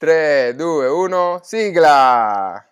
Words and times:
3, 0.00 0.54
2, 0.54 0.86
1, 0.86 1.40
sigla! 1.42 2.66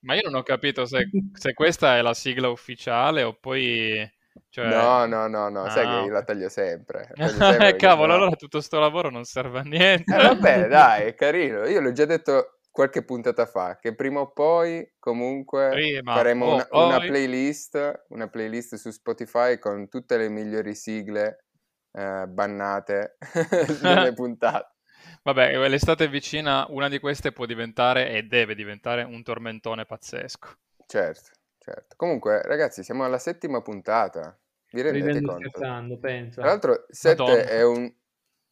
Ma 0.00 0.14
io 0.14 0.22
non 0.24 0.34
ho 0.34 0.42
capito 0.42 0.86
se, 0.86 1.08
se 1.32 1.54
questa 1.54 1.96
è 1.98 2.02
la 2.02 2.14
sigla 2.14 2.48
ufficiale 2.48 3.22
o 3.22 3.36
poi... 3.38 4.10
Cioè... 4.48 4.66
No, 4.66 5.06
no, 5.06 5.28
no, 5.28 5.48
no, 5.48 5.70
sai 5.70 5.86
che 5.86 6.06
io 6.06 6.12
la 6.12 6.24
taglio 6.24 6.48
sempre. 6.48 7.10
La 7.14 7.26
taglio 7.28 7.38
sempre 7.38 7.54
Eh, 7.54 7.58
perché 7.58 7.76
cavolo, 7.76 8.12
allora 8.12 8.34
tutto 8.34 8.60
sto 8.60 8.80
lavoro 8.80 9.08
non 9.08 9.22
serve 9.22 9.60
a 9.60 9.62
niente. 9.62 10.12
Eh, 10.12 10.20
vabbè, 10.20 10.66
dai, 10.66 11.06
è 11.06 11.14
carino. 11.14 11.64
Io 11.68 11.80
l'ho 11.80 11.92
già 11.92 12.06
detto 12.06 12.59
qualche 12.70 13.04
puntata 13.04 13.46
fa, 13.46 13.78
che 13.78 13.94
prima 13.94 14.20
o 14.20 14.30
poi 14.30 14.94
comunque 14.98 15.70
Prima 15.70 16.14
faremo 16.14 16.46
o 16.46 16.54
una, 16.54 16.68
una 16.70 16.98
playlist, 17.00 18.04
una 18.08 18.28
playlist 18.28 18.76
su 18.76 18.90
Spotify 18.90 19.58
con 19.58 19.88
tutte 19.88 20.16
le 20.16 20.28
migliori 20.28 20.74
sigle 20.74 21.44
eh, 21.92 22.26
bannate 22.26 23.16
delle 23.82 24.12
puntate. 24.14 24.74
Vabbè, 25.22 25.68
l'estate 25.68 26.04
è 26.04 26.08
vicina, 26.08 26.66
una 26.70 26.88
di 26.88 26.98
queste 26.98 27.32
può 27.32 27.44
diventare 27.44 28.10
e 28.10 28.22
deve 28.22 28.54
diventare 28.54 29.02
un 29.02 29.22
tormentone 29.22 29.84
pazzesco. 29.84 30.48
Certo, 30.86 31.30
certo. 31.58 31.94
Comunque, 31.96 32.40
ragazzi, 32.42 32.82
siamo 32.82 33.04
alla 33.04 33.18
settima 33.18 33.60
puntata. 33.60 34.38
Vi 34.72 34.80
rendete 34.82 35.20
conto? 35.20 35.98
penso. 36.00 36.40
Tra 36.40 36.48
l'altro, 36.48 36.86
7 36.88 37.22
Madonna. 37.22 37.42
è 37.42 37.62
un, 37.64 37.92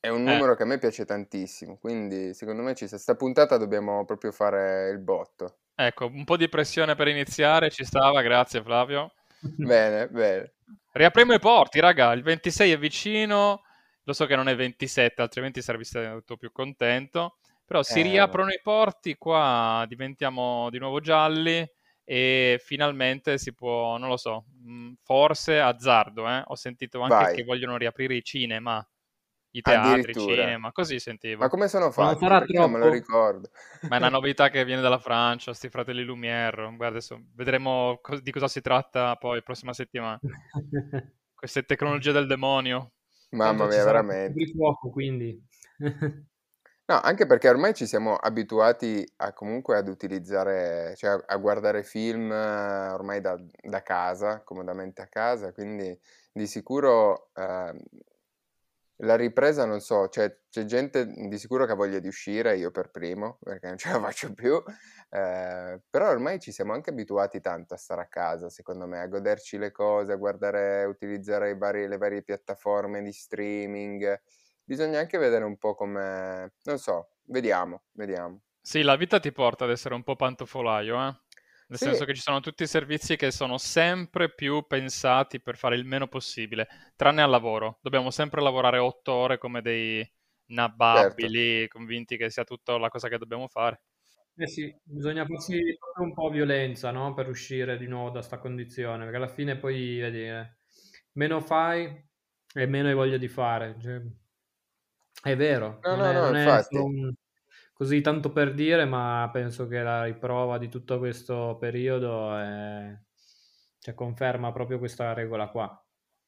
è 0.01 0.09
un 0.09 0.23
Eh. 0.25 0.25
numero 0.27 0.55
che 0.57 0.63
a 0.63 0.67
me 0.67 0.79
piace 0.79 1.05
tantissimo, 1.05 1.79
quindi 1.79 2.35
secondo 2.35 2.63
me 2.63 2.75
ci 2.75 2.87
sta. 2.87 2.99
Sta 2.99 3.17
puntata 3.17 3.57
dobbiamo 3.57 4.05
proprio 4.05 4.33
fare 4.33 4.91
il 4.91 4.99
botto. 5.01 5.57
Ecco, 5.81 6.07
un 6.07 6.25
po' 6.25 6.37
di 6.37 6.49
pressione 6.49 6.97
per 6.97 7.07
iniziare 7.07 7.71
ci 7.71 7.85
stava, 7.85 8.21
grazie 8.23 8.63
Flavio. 8.63 9.13
Bene, 9.61 10.09
bene. 10.09 10.53
Riapriamo 10.93 11.35
i 11.35 11.39
porti, 11.39 11.81
raga, 11.81 12.13
il 12.13 12.23
26 12.23 12.73
è 12.73 12.79
vicino, 12.79 13.63
lo 14.03 14.13
so 14.13 14.27
che 14.27 14.35
non 14.37 14.49
è 14.49 14.57
27, 14.57 15.23
altrimenti 15.23 15.63
sarei 15.63 15.85
stato 15.85 16.37
più 16.37 16.51
contento, 16.51 17.37
però 17.65 17.83
si 17.83 18.01
Eh, 18.01 18.03
riaprono 18.03 18.51
i 18.51 18.61
porti, 18.63 19.17
qua 19.17 19.85
diventiamo 19.87 20.71
di 20.71 20.79
nuovo 20.79 21.01
gialli 21.01 21.65
e 22.05 22.61
finalmente 22.65 23.39
si 23.39 23.55
può, 23.55 23.97
non 23.99 24.09
lo 24.09 24.17
so, 24.17 24.47
mh, 24.65 24.95
forse 25.03 25.61
azzardo, 25.61 26.29
eh? 26.29 26.43
Ho 26.47 26.57
sentito 26.57 27.01
anche 27.03 27.27
Vai. 27.27 27.35
che 27.35 27.45
vogliono 27.45 27.77
riaprire 27.77 28.15
i 28.15 28.23
cinema, 28.25 28.85
i 29.59 29.63
teatri, 29.63 30.15
cinema, 30.15 30.73
così 30.73 30.99
sentivo. 30.99 31.41
Ma 31.41 31.49
come 31.49 31.69
sono 31.69 31.91
fatti? 31.91 32.27
Perché 32.27 32.59
non 32.59 32.71
me 32.71 32.79
lo 32.79 32.91
ricordo. 32.91 33.51
Ma 33.89 33.97
è 33.97 33.99
una 33.99 34.09
novità 34.19 34.49
che 34.51 34.65
viene 34.65 34.81
dalla 34.81 34.99
Francia, 34.99 35.53
sti 35.53 35.69
fratelli 35.69 36.05
Lumière. 36.05 36.65
Guarda, 36.77 36.97
adesso 36.97 37.21
vedremo 37.35 37.99
co- 38.01 38.21
di 38.21 38.31
cosa 38.31 38.49
si 38.49 38.61
tratta 38.61 39.17
poi 39.17 39.43
prossima 39.43 39.73
settimana. 39.73 40.19
Queste 41.35 41.63
tecnologie 41.65 42.13
del 42.13 42.27
demonio. 42.27 42.93
Mamma 43.31 43.67
Tanto 43.67 43.67
mia, 43.67 43.85
veramente. 43.85 44.41
il 44.41 44.51
fuoco, 44.51 44.91
quindi. 44.91 45.41
No, 46.89 46.99
anche 47.03 47.27
perché 47.27 47.51
ormai 47.51 47.75
ci 47.75 47.87
siamo 47.87 48.17
abituati 48.17 49.07
a 49.17 49.35
comunque 49.35 49.77
ad 49.77 49.89
utilizzare, 49.89 50.95
cioè 50.97 51.23
a 51.27 51.37
guardare 51.37 51.83
film 51.83 52.33
eh, 52.33 52.89
ormai 52.93 53.21
da, 53.21 53.37
da 53.61 53.83
casa, 53.83 54.43
comodamente 54.43 55.03
a 55.03 55.07
casa, 55.07 55.53
quindi 55.53 55.95
di 56.33 56.47
sicuro 56.47 57.29
ehm, 57.35 57.79
la 59.03 59.17
ripresa 59.17 59.65
non 59.65 59.81
so, 59.81 60.09
cioè 60.09 60.41
c'è 60.49 60.65
gente 60.65 61.07
di 61.07 61.39
sicuro 61.39 61.67
che 61.67 61.73
ha 61.73 61.75
voglia 61.75 61.99
di 62.01 62.09
uscire, 62.09 62.57
io 62.57 62.71
per 62.71 62.91
primo, 62.91 63.39
perché 63.43 63.69
non 63.69 63.77
ce 63.79 63.91
la 63.91 64.01
faccio 64.01 64.33
più, 64.35 64.63
eh, 65.11 65.81
però 65.89 66.11
ormai 66.11 66.41
ci 66.41 66.53
siamo 66.53 66.73
anche 66.73 66.91
abituati 66.91 67.41
tanto 67.41 67.75
a 67.75 67.77
stare 67.77 68.03
a 68.03 68.09
casa, 68.09 68.49
secondo 68.49 68.87
me, 68.87 69.01
a 69.01 69.07
goderci 69.07 69.59
le 69.59 69.71
cose, 69.71 70.13
a 70.13 70.17
guardare, 70.17 70.85
utilizzare 70.85 71.51
i 71.51 71.57
vari- 71.59 71.87
le 71.89 71.97
varie 71.99 72.23
piattaforme 72.23 73.03
di 73.03 73.13
streaming. 73.13 74.21
Bisogna 74.65 74.99
anche 74.99 75.19
vedere 75.19 75.45
un 75.45 75.57
po' 75.59 75.75
come, 75.75 76.55
non 76.65 76.79
so, 76.79 77.13
vediamo, 77.25 77.85
vediamo. 77.93 78.43
Sì, 78.61 78.83
la 78.83 78.95
vita 78.95 79.19
ti 79.19 79.33
porta 79.33 79.65
ad 79.65 79.71
essere 79.71 79.95
un 79.97 80.05
po' 80.05 80.15
pantofolaio, 80.15 81.09
eh? 81.09 81.21
Nel 81.71 81.79
Sì. 81.79 81.87
senso 81.93 82.07
che 82.07 82.15
ci 82.15 82.23
sono 82.23 82.41
tutti 82.41 82.63
i 82.63 82.67
servizi 82.67 83.17
che 83.17 83.31
sono 83.31 83.59
sempre 83.59 84.33
più 84.33 84.67
pensati 84.67 85.39
per 85.39 85.59
fare 85.59 85.77
il 85.77 85.85
meno 85.85 86.09
possibile, 86.09 86.67
tranne 86.97 87.21
al 87.21 87.29
lavoro. 87.29 87.79
Dobbiamo 87.83 88.11
sempre 88.11 88.41
lavorare 88.41 88.79
otto 88.79 89.13
ore 89.13 89.37
come 89.37 89.61
dei 89.61 90.07
nababili, 90.47 91.69
convinti 91.69 92.17
che 92.17 92.31
sia 92.31 92.45
tutta 92.45 92.79
la 92.79 92.89
cosa 92.89 93.09
che 93.09 93.19
dobbiamo 93.19 93.49
fare. 93.49 93.81
Eh 94.41 94.47
sì, 94.47 94.73
bisogna 94.85 95.27
farsi 95.27 95.61
un 95.99 96.13
po' 96.15 96.31
violenza, 96.31 96.93
no? 96.93 97.13
Per 97.13 97.29
uscire 97.29 97.77
di 97.77 97.87
nuovo 97.89 98.11
da 98.11 98.23
sta 98.23 98.39
condizione, 98.39 99.03
perché 99.03 99.17
alla 99.17 99.27
fine 99.29 99.57
poi, 99.59 99.99
vedi, 99.99 100.23
eh, 100.29 100.57
meno 101.15 101.41
fai 101.41 101.87
e 102.55 102.67
meno 102.67 102.87
hai 102.89 102.95
voglia 102.95 103.17
di 103.17 103.27
fare. 103.29 103.77
Cioè, 103.81 104.01
è 105.23 105.37
vero, 105.37 105.85
No, 105.85 105.95
non 105.95 106.03
no, 106.03 106.13
è, 106.13 106.19
no, 106.19 106.31
non 106.31 106.37
è 106.37 106.65
un- 106.71 107.13
così 107.79 108.01
tanto 108.03 108.33
per 108.33 108.53
dire, 108.55 108.85
ma 108.87 109.31
penso 109.33 109.69
che 109.69 109.81
la 109.83 110.05
riprova 110.05 110.59
di 110.59 110.69
tutto 110.69 110.99
questo 110.99 111.57
periodo 111.61 112.37
è- 112.37 112.99
cioè, 113.79 113.95
conferma 113.95 114.53
proprio 114.53 114.79
questa 114.79 115.15
regola 115.15 115.49
qua. 115.51 115.83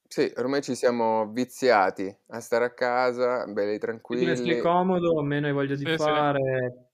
Sì, 0.06 0.30
ormai 0.36 0.60
ci 0.62 0.74
siamo 0.74 1.30
viziati 1.32 2.14
a 2.28 2.40
stare 2.40 2.64
a 2.66 2.74
casa, 2.74 3.46
belli 3.46 3.78
Più 4.12 4.24
ne 4.26 4.34
stai 4.34 4.56
tranquilli. 4.56 4.58
comodo, 4.58 5.22
meno 5.22 5.46
hai 5.46 5.52
voglia 5.52 5.76
di 5.76 5.86
Sì, 5.86 5.96
sì. 5.98 6.10
fare. 6.10 6.90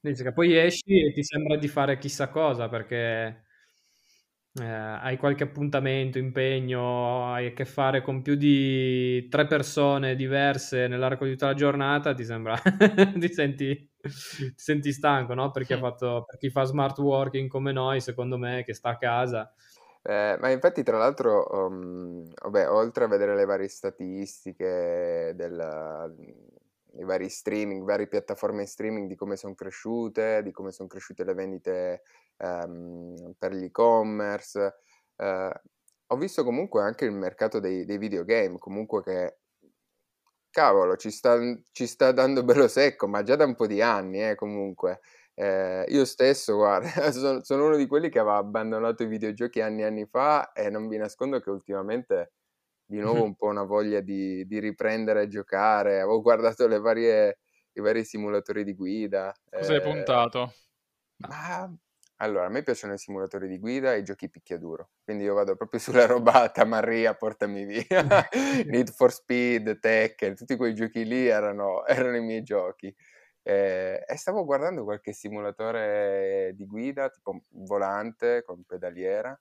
Che 0.00 0.32
poi 0.32 0.56
esci 0.56 1.04
e 1.08 1.12
ti 1.12 1.22
sembra 1.24 1.56
di 1.56 1.68
fare 1.68 1.98
chissà 1.98 2.28
cosa 2.28 2.68
perché 2.68 3.45
eh, 4.60 4.64
hai 4.64 5.16
qualche 5.18 5.44
appuntamento, 5.44 6.18
impegno, 6.18 7.32
hai 7.32 7.46
a 7.48 7.52
che 7.52 7.64
fare 7.64 8.02
con 8.02 8.22
più 8.22 8.34
di 8.36 9.28
tre 9.28 9.46
persone 9.46 10.14
diverse 10.16 10.86
nell'arco 10.88 11.24
di 11.24 11.32
tutta 11.32 11.46
la 11.46 11.54
giornata, 11.54 12.14
ti 12.14 12.24
sembra, 12.24 12.56
ti 13.18 13.32
senti, 13.32 13.74
ti 14.00 14.52
senti 14.56 14.92
stanco, 14.92 15.34
no? 15.34 15.50
Per 15.50 15.64
chi 15.64 15.72
ha 15.74 15.78
Mm. 15.78 15.80
fatto, 15.80 16.24
per 16.26 16.38
chi 16.38 16.50
fa 16.50 16.64
smart 16.64 16.98
working 16.98 17.48
come 17.48 17.72
noi, 17.72 18.00
secondo 18.00 18.38
me, 18.38 18.62
che 18.64 18.72
sta 18.74 18.90
a 18.90 18.98
casa. 18.98 19.52
Eh, 20.02 20.36
ma 20.40 20.50
infatti, 20.50 20.82
tra 20.84 20.98
l'altro, 20.98 21.46
um, 21.66 22.32
vabbè, 22.42 22.70
oltre 22.70 23.04
a 23.04 23.08
vedere 23.08 23.34
le 23.34 23.44
varie 23.44 23.66
statistiche 23.68 25.32
del, 25.34 26.14
i 26.98 27.04
vari 27.04 27.28
streaming, 27.28 27.84
varie 27.84 28.08
piattaforme 28.08 28.66
streaming 28.66 29.08
di 29.08 29.14
come 29.16 29.36
sono 29.36 29.54
cresciute, 29.54 30.42
di 30.42 30.52
come 30.52 30.72
sono 30.72 30.88
cresciute 30.88 31.24
le 31.24 31.34
vendite 31.34 32.02
ehm, 32.38 33.34
per 33.38 33.52
l'e-commerce, 33.52 34.74
eh, 35.16 35.60
ho 36.08 36.16
visto 36.16 36.44
comunque 36.44 36.82
anche 36.82 37.04
il 37.04 37.12
mercato 37.12 37.58
dei, 37.60 37.84
dei 37.84 37.98
videogame, 37.98 38.58
comunque 38.58 39.02
che 39.02 39.36
cavolo, 40.50 40.96
ci 40.96 41.10
sta, 41.10 41.38
ci 41.72 41.86
sta 41.86 42.12
dando 42.12 42.42
bello 42.44 42.68
secco, 42.68 43.06
ma 43.06 43.22
già 43.22 43.36
da 43.36 43.44
un 43.44 43.54
po' 43.54 43.66
di 43.66 43.82
anni, 43.82 44.26
eh, 44.30 44.34
comunque. 44.34 45.00
Eh, 45.34 45.84
io 45.88 46.04
stesso, 46.06 46.56
guarda, 46.56 47.12
sono, 47.12 47.42
sono 47.44 47.66
uno 47.66 47.76
di 47.76 47.86
quelli 47.86 48.08
che 48.08 48.18
aveva 48.18 48.36
abbandonato 48.38 49.02
i 49.02 49.06
videogiochi 49.06 49.60
anni 49.60 49.82
e 49.82 49.84
anni 49.84 50.06
fa 50.06 50.52
e 50.52 50.70
non 50.70 50.88
vi 50.88 50.96
nascondo 50.96 51.40
che 51.40 51.50
ultimamente 51.50 52.32
di 52.86 52.98
nuovo 52.98 53.22
un 53.24 53.34
po' 53.34 53.46
una 53.46 53.64
voglia 53.64 54.00
di, 54.00 54.46
di 54.46 54.58
riprendere 54.60 55.22
a 55.22 55.26
giocare. 55.28 56.00
Avevo 56.00 56.22
guardato 56.22 56.66
le 56.66 56.78
varie, 56.78 57.38
i 57.72 57.80
vari 57.80 58.04
simulatori 58.04 58.64
di 58.64 58.74
guida. 58.74 59.34
Cosa 59.50 59.72
hai 59.72 59.78
eh, 59.78 59.82
puntato? 59.82 60.52
ma 61.18 61.70
allora, 62.18 62.46
a 62.46 62.48
me 62.48 62.62
piacciono 62.62 62.94
i 62.94 62.98
simulatori 62.98 63.46
di 63.46 63.58
guida 63.58 63.92
e 63.92 63.98
i 63.98 64.02
giochi 64.02 64.30
picchiaduro, 64.30 64.92
quindi 65.04 65.24
io 65.24 65.34
vado 65.34 65.54
proprio 65.54 65.78
sulla 65.80 66.06
roba 66.06 66.48
Tamarria, 66.48 67.14
portami 67.14 67.66
via, 67.66 67.84
Need 68.64 68.90
for 68.90 69.12
Speed, 69.12 69.78
Tekken, 69.80 70.34
tutti 70.34 70.56
quei 70.56 70.74
giochi 70.74 71.04
lì 71.04 71.26
erano, 71.26 71.84
erano 71.86 72.16
i 72.16 72.22
miei 72.22 72.42
giochi. 72.42 72.94
Eh, 73.42 74.02
e 74.06 74.16
stavo 74.16 74.44
guardando 74.44 74.82
qualche 74.84 75.12
simulatore 75.12 76.52
di 76.56 76.66
guida, 76.66 77.10
tipo 77.10 77.42
volante 77.50 78.42
con 78.44 78.64
pedaliera, 78.64 79.38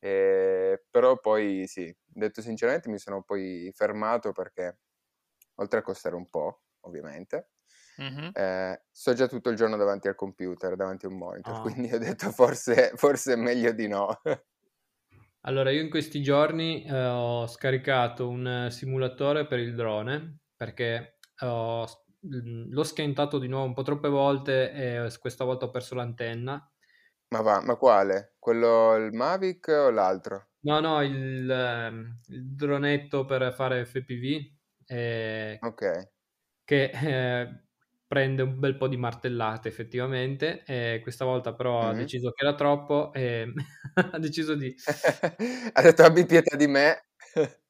eh, 0.00 0.84
però 0.90 1.20
poi 1.20 1.66
sì, 1.68 1.94
detto 2.06 2.42
sinceramente 2.42 2.88
mi 2.90 2.98
sono 2.98 3.22
poi 3.22 3.70
fermato 3.74 4.32
perché 4.32 4.80
oltre 5.56 5.80
a 5.80 5.82
costare 5.82 6.16
un 6.16 6.28
po', 6.30 6.62
ovviamente, 6.80 7.50
Mhm. 7.98 8.34
eh, 8.34 8.82
sto 8.90 9.12
già 9.14 9.28
tutto 9.28 9.50
il 9.50 9.56
giorno 9.56 9.76
davanti 9.76 10.08
al 10.08 10.14
computer, 10.16 10.76
davanti 10.76 11.06
a 11.06 11.08
un 11.10 11.18
monitor, 11.18 11.58
Ah. 11.58 11.80
quindi 11.82 11.92
ho 11.92 11.98
detto 11.98 12.30
forse, 12.32 12.92
forse 12.96 13.34
è 13.34 13.36
meglio 13.36 13.72
di 13.72 13.88
no. 13.88 14.20
Allora, 15.42 15.70
io 15.70 15.80
in 15.80 15.88
questi 15.90 16.22
giorni 16.22 16.84
eh, 16.84 16.92
ho 17.06 17.46
scaricato 17.46 18.28
un 18.28 18.68
simulatore 18.70 19.46
per 19.46 19.58
il 19.58 19.74
drone 19.74 20.40
perché 20.54 21.18
ho 21.40 21.86
s- 21.86 21.96
mm, 22.26 22.70
l'ho 22.72 22.82
schiantato 22.82 23.38
di 23.38 23.48
nuovo 23.48 23.64
un 23.66 23.72
po' 23.74 23.82
troppe 23.82 24.08
volte 24.08 24.72
e 24.72 25.18
questa 25.18 25.44
volta 25.44 25.64
ho 25.66 25.70
perso 25.70 25.94
l'antenna. 25.94 26.70
Ma 27.32 27.40
va, 27.42 27.60
ma 27.60 27.74
quale? 27.76 28.29
Quello 28.42 28.96
il 28.96 29.12
Mavic 29.12 29.68
o 29.68 29.90
l'altro? 29.90 30.48
No, 30.62 30.78
no, 30.80 31.00
il, 31.02 31.50
ehm, 31.50 32.20
il 32.28 32.54
dronetto 32.54 33.24
per 33.24 33.50
fare 33.54 33.86
FPV 33.86 34.58
eh, 34.84 35.62
Ok. 35.62 36.10
che 36.64 36.90
eh, 36.92 37.64
prende 38.06 38.42
un 38.42 38.58
bel 38.58 38.76
po' 38.76 38.88
di 38.88 38.96
martellate 38.96 39.68
effettivamente, 39.68 40.62
e 40.64 41.00
questa 41.02 41.24
volta 41.24 41.54
però 41.54 41.88
ha 41.88 41.94
Mh-mh. 41.94 41.94
deciso 41.94 42.30
che 42.32 42.44
era 42.44 42.54
troppo 42.54 43.12
e 43.12 43.52
ha 44.12 44.18
deciso 44.18 44.54
di 44.54 44.74
Ha 45.74 45.82
detto: 45.82 46.02
"Abbi 46.02 46.24
pietà 46.26 46.56
di 46.56 46.66
me." 46.66 47.04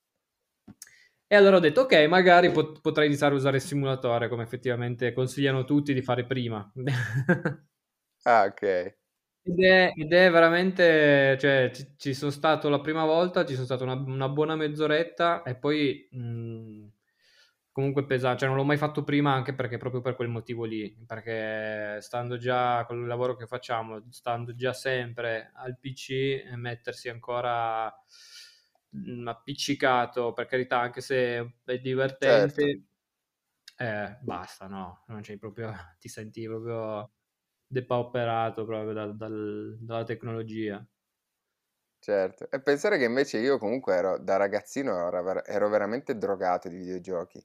E 1.32 1.36
allora 1.36 1.56
ho 1.56 1.60
detto: 1.60 1.82
"Okay, 1.82 2.08
magari 2.08 2.50
pot 2.50 2.80
potrei 2.80 3.06
iniziare 3.06 3.34
a 3.34 3.36
usare 3.36 3.56
il 3.56 3.62
simulatore", 3.62 4.28
come 4.28 4.42
effettivamente 4.42 5.12
consigliano 5.12 5.64
tutti 5.64 5.94
di 5.94 6.02
fare 6.02 6.26
prima. 6.26 6.70
Ah, 8.24 8.46
okay. 8.46 8.94
Ed 9.46 9.58
è 9.64 9.92
ed 9.96 10.12
è 10.12 10.30
veramente 10.30 11.38
cioè 11.40 11.70
ci 11.72 11.94
ci 11.96 12.12
son 12.12 12.30
stato 12.30 12.68
la 12.68 12.78
prima 12.80 13.06
volta, 13.06 13.46
ci 13.46 13.54
son 13.54 13.64
stato 13.64 13.84
una 13.84 13.94
una 13.94 14.28
buona 14.28 14.54
mezz'oretta 14.54 15.42
e 15.44 15.56
poi, 15.56 16.06
mhmm, 16.10 16.90
comunque 17.72 18.04
pesa 18.04 18.36
cioè 18.36 18.48
non 18.48 18.56
l'ho 18.58 18.64
mai 18.64 18.76
fatto 18.76 19.02
prima 19.02 19.32
anche 19.32 19.54
perché 19.54 19.78
proprio 19.78 20.02
per 20.02 20.14
quel 20.14 20.28
motivo 20.28 20.64
lì, 20.64 20.94
perché 21.06 22.00
stando 22.02 22.36
già 22.36 22.84
col 22.84 23.06
lavoro 23.06 23.34
che 23.34 23.46
facciamo, 23.46 24.04
stando 24.10 24.54
già 24.54 24.74
sempre 24.74 25.50
al 25.54 25.78
PC 25.78 26.10
e 26.44 26.56
mettersi 26.56 27.08
ancora, 27.08 27.90
mhmm, 28.90 29.26
appiccicato, 29.26 30.34
per 30.34 30.44
carità, 30.46 30.80
anche 30.80 31.00
se 31.00 31.54
è 31.64 31.78
Certo. 32.22 32.60
divertente, 32.60 32.82
eh, 33.78 34.18
basta, 34.22 34.66
no, 34.68 35.04
non 35.08 35.22
c'hai 35.22 35.38
proprio 35.38 35.72
ti 35.98 36.08
senti 36.08 36.46
proprio 36.46 37.10
depauperato 37.70 38.64
proprio 38.64 38.92
dal 38.92 39.16
dal 39.16 39.78
dalla 39.80 40.04
tecnologia. 40.04 40.84
Certo. 42.02 42.50
E 42.50 42.62
pensare 42.62 42.96
che 42.96 43.04
invece 43.04 43.38
io 43.38 43.58
comunque 43.58 43.94
ero 43.94 44.18
da 44.18 44.36
ragazzino 44.36 45.06
ero 45.06 45.44
ero 45.44 45.68
veramente 45.68 46.16
drogato 46.16 46.68
di 46.68 46.76
videogiochi. 46.76 47.44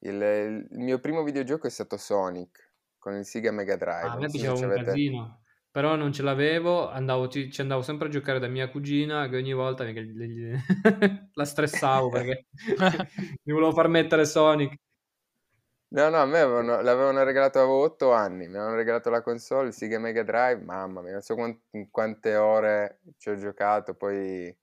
Il 0.00 0.14
il 0.22 0.66
mio 0.78 0.98
primo 0.98 1.22
videogioco 1.22 1.66
è 1.66 1.70
stato 1.70 1.96
Sonic, 1.98 2.72
con 2.98 3.14
il 3.16 3.24
Sega 3.26 3.52
Mega 3.52 3.76
Ah, 4.00 4.08
Drive, 4.08 4.16
a 4.16 4.18
non 4.18 4.20
me 4.20 4.30
piaceva 4.30 4.54
ce 4.54 4.64
un 4.64 4.64
avete 4.64 4.72
casino, 4.72 5.42
però 5.70 5.94
non 5.96 6.12
ce 6.12 6.22
l'avevo, 6.22 6.88
andavo 6.88 7.28
ci 7.28 7.50
ci 7.52 7.60
andavo 7.60 7.82
sempre 7.82 8.08
a 8.08 8.10
giocare 8.10 8.38
da 8.38 8.48
mia 8.48 8.68
cugina 8.70 9.28
che 9.28 9.36
ogni 9.36 9.52
volta 9.52 9.84
gli 9.84 10.52
la 11.32 11.44
stressavo 11.44 12.08
perché 12.10 12.46
gli 13.42 13.52
volevo 13.52 13.72
far 13.72 13.88
mettere 13.88 14.24
Sonic. 14.24 14.76
No, 15.94 16.08
no, 16.08 16.16
a 16.22 16.24
me 16.24 16.40
avevano 16.40 16.80
l'avevano 16.80 17.22
regalato 17.22 17.58
avevo 17.58 17.82
8 17.82 18.12
anni, 18.12 18.46
mi 18.48 18.54
avevano 18.56 18.76
regalato 18.76 19.10
la 19.10 19.20
console, 19.20 19.68
il 19.68 19.74
Sega 19.74 19.98
Mega 19.98 20.22
Drive, 20.22 20.62
mamma 20.64 21.02
mia, 21.02 21.12
non 21.12 21.20
so 21.20 21.34
quan 21.34 21.54
in 21.72 21.90
quante 21.90 22.34
ore 22.36 23.00
ci 23.18 23.28
ho 23.28 23.36
giocato, 23.36 23.92
poi 23.94 24.56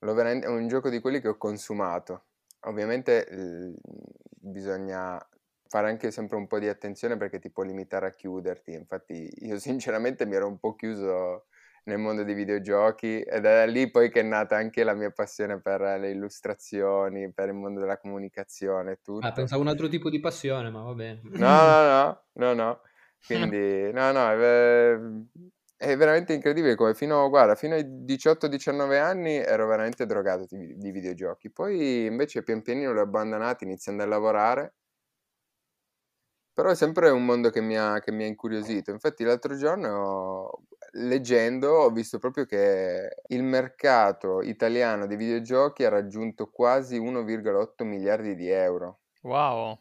l'ho 0.00 0.14
veramen 0.14 0.42
è 0.42 0.46
un 0.46 0.66
gioco 0.68 0.88
di 0.88 1.00
quelli 1.00 1.20
che 1.20 1.28
ho 1.28 1.36
consumato. 1.36 2.24
Ovviamente, 2.60 3.26
l 3.30 3.74
bisogna 4.40 5.18
fare 5.68 5.88
anche 5.90 6.10
sempre 6.10 6.36
un 6.38 6.46
po' 6.46 6.58
di 6.58 6.68
attenzione 6.68 7.16
perché 7.18 7.38
ti 7.38 7.50
può 7.50 7.62
limitare 7.62 8.06
a 8.06 8.14
chiuderti. 8.14 8.72
Infatti 8.72 9.30
io 9.46 9.58
sinceramente 9.58 10.24
mi 10.26 10.34
ero 10.36 10.46
un 10.48 10.58
po' 10.58 10.74
chiuso 10.74 11.46
nel 11.88 11.98
mondo 11.98 12.22
dei 12.24 12.34
videogiochi 12.34 13.20
ed 13.22 13.26
è 13.26 13.40
da 13.40 13.64
lì 13.66 13.90
poi 13.90 14.10
che 14.10 14.20
è 14.20 14.22
nata 14.22 14.56
anche 14.56 14.84
la 14.84 14.94
mia 14.94 15.10
passione 15.10 15.60
per 15.60 15.80
le 15.80 16.10
illustrazioni, 16.10 17.32
per 17.32 17.48
il 17.48 17.54
mondo 17.54 17.80
della 17.80 17.98
comunicazione 17.98 18.92
e 18.92 18.98
Ah, 19.20 19.32
tutto. 19.32 19.32
pensavo 19.32 19.62
un 19.62 19.68
altro 19.68 19.86
tipo 19.88 20.10
di 20.10 20.18
passione, 20.20 20.70
ma 20.70 20.82
va 20.82 20.92
bene. 20.94 21.28
No, 21.30 21.64
no, 21.66 21.84
no, 21.88 22.22
no, 22.34 22.54
no. 22.54 22.80
Quindi 23.24 23.56
no, 23.92 24.12
no, 24.12 24.32
ehm, 24.32 25.28
è 25.76 25.96
veramente 25.96 26.32
incredibile 26.32 26.74
come 26.74 26.94
fino 26.94 27.28
guarda, 27.28 27.54
fino 27.54 27.74
ai 27.74 27.84
18, 28.04 28.48
19 28.48 28.98
anni 28.98 29.34
ero 29.36 29.66
veramente 29.66 30.06
drogato 30.06 30.46
di 30.48 30.76
di 30.76 30.90
videogiochi. 30.90 31.50
Poi 31.50 32.06
invece 32.06 32.42
pian 32.42 32.62
pianino 32.62 32.92
li 32.92 32.98
ho 32.98 33.02
abbandonati 33.02 33.64
iniziando 33.64 34.02
a 34.02 34.06
lavorare 34.06 34.74
però 36.52 36.70
è 36.70 36.74
sempre 36.74 37.10
un 37.10 37.24
mondo 37.24 37.50
che 37.50 37.60
mi 37.60 37.76
ha 37.76 38.00
che 38.00 38.10
mi 38.12 38.24
ha 38.24 38.26
incuriosito. 38.26 38.90
Infatti 38.90 39.22
l'altro 39.24 39.56
giorno, 39.56 40.64
leggendo, 40.92 41.70
ho 41.70 41.90
visto 41.90 42.18
proprio 42.18 42.44
che 42.46 43.14
il 43.28 43.42
mercato 43.42 44.40
italiano 44.42 45.06
dei 45.06 45.16
videogiochi 45.16 45.84
ha 45.84 45.88
raggiunto 45.88 46.50
quasi 46.50 46.98
1,8 46.98 47.84
miliardi 47.84 48.34
di 48.34 48.48
euro. 48.48 49.00
Wow. 49.22 49.78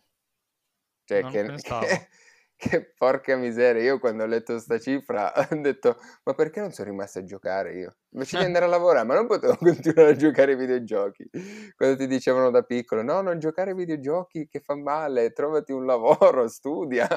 Cioè 1.07 1.23
Non 1.23 1.31
che 1.31 1.53
che 1.79 2.09
che 2.57 2.93
porca 2.97 3.37
miseria, 3.37 3.81
io 3.83 3.99
quando 3.99 4.23
ho 4.23 4.25
letto 4.27 4.57
'sta 4.59 4.79
cifra 4.79 5.31
ho 5.51 5.55
detto: 5.61 5.97
"Ma 6.25 6.33
perché 6.33 6.59
non 6.59 6.71
son 6.71 6.85
rimasto 6.85 7.19
a 7.19 7.23
giocare 7.23 7.73
io? 7.77 7.97
Invece 8.11 8.37
di 8.37 8.43
andare 8.43 8.65
a 8.65 8.67
lavorare, 8.67 9.05
ma 9.05 9.13
non 9.15 9.27
potevo 9.27 9.55
continuare 9.61 10.11
a 10.11 10.15
giocare 10.15 10.51
ai 10.53 10.57
videogiochi?" 10.57 11.29
Quando 11.75 11.95
ti 11.97 12.07
dicevano 12.07 12.49
da 12.51 12.63
piccolo: 12.63 13.01
"No, 13.03 13.21
non 13.21 13.39
giocare 13.39 13.71
ai 13.71 13.77
videogiochi 13.77 14.47
che 14.47 14.59
fa 14.59 14.75
male, 14.75 15.31
trovati 15.31 15.71
un 15.71 15.85
lavoro, 15.85 16.47
studia." 16.49 17.07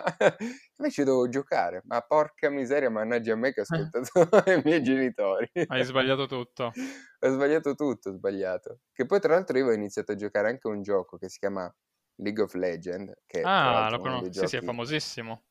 Invece 0.78 1.04
dovevo 1.04 1.28
giocare, 1.28 1.82
ma 1.84 2.00
porca 2.02 2.50
miseria, 2.50 2.90
mannaggia 2.90 3.32
a 3.34 3.36
me 3.36 3.52
che 3.52 3.60
ho 3.60 3.62
ascoltato 3.64 4.50
i 4.50 4.60
miei 4.64 4.82
genitori. 4.82 5.50
Hai 5.68 5.84
sbagliato 5.84 6.26
tutto. 6.26 6.74
Ho 7.22 7.28
sbagliato 7.30 7.74
tutto, 7.74 8.10
ho 8.10 8.12
sbagliato. 8.12 8.80
Che 8.92 9.06
poi 9.06 9.20
tra 9.20 9.34
l'altro 9.34 9.56
io 9.56 9.64
avevo 9.64 9.78
iniziato 9.78 10.12
a 10.12 10.14
giocare 10.16 10.48
anche 10.48 10.66
un 10.68 10.82
gioco 10.82 11.18
che 11.18 11.28
si 11.28 11.38
chiama 11.38 11.72
League 12.16 12.42
of 12.42 12.54
Legend, 12.54 13.14
che 13.26 13.52
Ah, 13.52 13.88
lo 13.90 13.98
è 13.98 14.00
uno 14.00 14.16
cono 14.16 14.18
dei 14.18 14.30
sì, 14.30 14.46
sì, 14.46 14.56
è 14.56 14.62
famosissimo. 14.62 15.44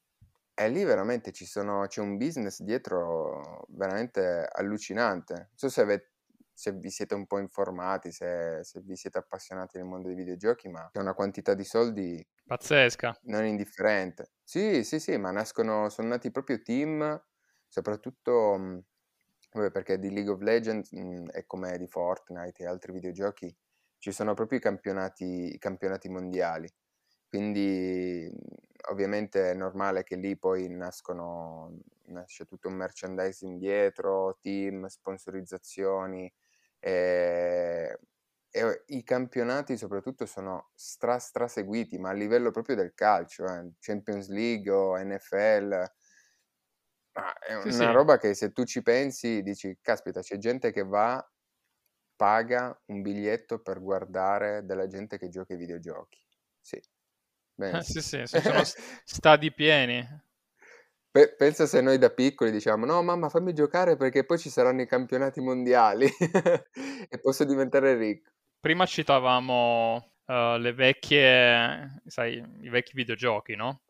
E 0.54 0.68
lì 0.70 0.84
veramente 0.84 1.32
ci 1.32 1.46
sono 1.46 1.86
c'è 1.88 2.02
un 2.02 2.18
business 2.18 2.62
dietro 2.62 3.66
veramente 3.70 4.46
allucinante. 4.52 5.34
Non 5.34 5.48
so 5.56 5.70
se 5.70 5.82
ave 5.82 6.12
se 6.54 6.74
vi 6.74 6.90
siete 6.90 7.14
un 7.16 7.26
po' 7.26 7.40
informati, 7.40 8.12
se 8.12 8.60
se 8.64 8.82
vi 8.82 8.98
siete 8.98 9.18
appassionati 9.20 9.78
del 9.78 9.86
mondo 9.88 10.08
dei 10.10 10.18
videogiochi, 10.18 10.68
ma 10.68 10.90
c'è 10.92 11.00
una 11.00 11.14
quantità 11.14 11.54
di 11.54 11.64
soldi 11.64 12.26
Pazzesca. 12.48 13.16
non 13.22 13.46
indifferente. 13.46 14.32
Sì, 14.44 14.84
sì, 14.84 15.00
sì, 15.00 15.18
ma 15.18 15.32
nascono 15.32 15.90
son 15.90 16.08
nati 16.08 16.32
proprio 16.32 16.62
team, 16.62 17.22
soprattutto, 17.68 18.84
perché 19.72 20.00
di 20.00 20.12
League 20.12 20.32
of 20.32 20.42
Legends, 20.42 20.92
mhmm, 20.92 21.30
è 21.30 21.46
come 21.46 21.78
di 21.78 21.88
Fortnite 21.88 22.64
e 22.64 22.68
altri 22.68 22.92
videogiochi, 22.94 23.56
ci 24.00 24.12
sono 24.12 24.34
proprio 24.34 24.58
i 24.60 24.62
campionati 24.62 25.54
i 25.56 25.58
campionati 25.60 26.10
mondiali. 26.10 26.70
Quindi, 27.28 28.28
mhmm, 28.32 28.40
ovviamente 28.92 29.52
è 29.52 29.54
normale 29.54 30.04
che 30.04 30.16
lì 30.16 30.38
poi 30.38 30.70
nascono 30.70 31.78
nasce 32.08 32.46
tutto 32.46 32.70
un 32.70 32.76
merchandising 32.76 33.60
dietro, 33.60 34.38
team, 34.42 34.88
sponsorizzazioni, 34.88 36.32
ehm, 36.80 37.96
e 38.52 38.64
o 38.64 38.72
i 38.88 39.04
campionati 39.04 39.78
soprattutto 39.78 40.26
sono 40.26 40.72
stra 40.76 41.20
straseguiti, 41.20 42.00
ma 42.00 42.10
a 42.10 42.14
livello 42.14 42.50
proprio 42.52 42.76
del 42.76 42.94
calcio, 42.96 43.46
eh, 43.46 43.74
Champions 43.80 44.30
League 44.30 44.72
o 44.72 44.98
NFL. 44.98 45.92
Ma 47.16 47.34
è 47.40 47.56
Sì, 47.62 47.72
una 47.72 47.92
sì. 47.92 47.92
roba 47.92 48.18
che 48.18 48.34
se 48.36 48.52
tu 48.52 48.64
ci 48.66 48.82
pensi 48.82 49.42
dici: 49.42 49.78
"Caspita, 49.82 50.22
c'è 50.22 50.38
gente 50.38 50.72
che 50.72 50.84
va, 50.84 51.24
paga 52.20 52.78
un 52.88 53.02
biglietto 53.02 53.60
per 53.62 53.80
guardare 53.82 54.66
della 54.66 54.88
gente 54.88 55.18
che 55.18 55.30
gioca 55.30 55.54
ai 55.54 55.60
videogiochi." 55.60 56.20
Sì. 56.60 56.82
Bene 57.56 57.82
sì. 57.84 58.02
sì, 58.02 58.26
sono 58.42 58.62
stadi 59.06 59.54
pieni. 59.54 60.06
Pe 61.12 61.34
pensa 61.36 61.66
se 61.66 61.82
noi 61.82 61.98
da 61.98 62.10
piccoli 62.12 62.52
dicevamo: 62.52 62.86
"No 62.86 63.02
mamma 63.02 63.30
fammi 63.30 63.54
giocare 63.54 63.96
perché 63.96 64.26
poi 64.26 64.38
ci 64.38 64.50
saranno 64.50 64.82
i 64.82 64.88
campionati 64.88 65.40
mondiali 65.42 66.06
e 67.10 67.20
posso 67.20 67.46
diventare 67.46 67.96
ricco." 67.96 68.30
Prima 68.60 68.86
citavamo, 68.86 70.12
uhm, 70.26 70.58
le 70.62 70.74
vecchie 70.74 72.02
sai, 72.06 72.44
i 72.62 72.70
vecchi 72.70 72.92
videogiochi, 72.94 73.56
no, 73.56 73.82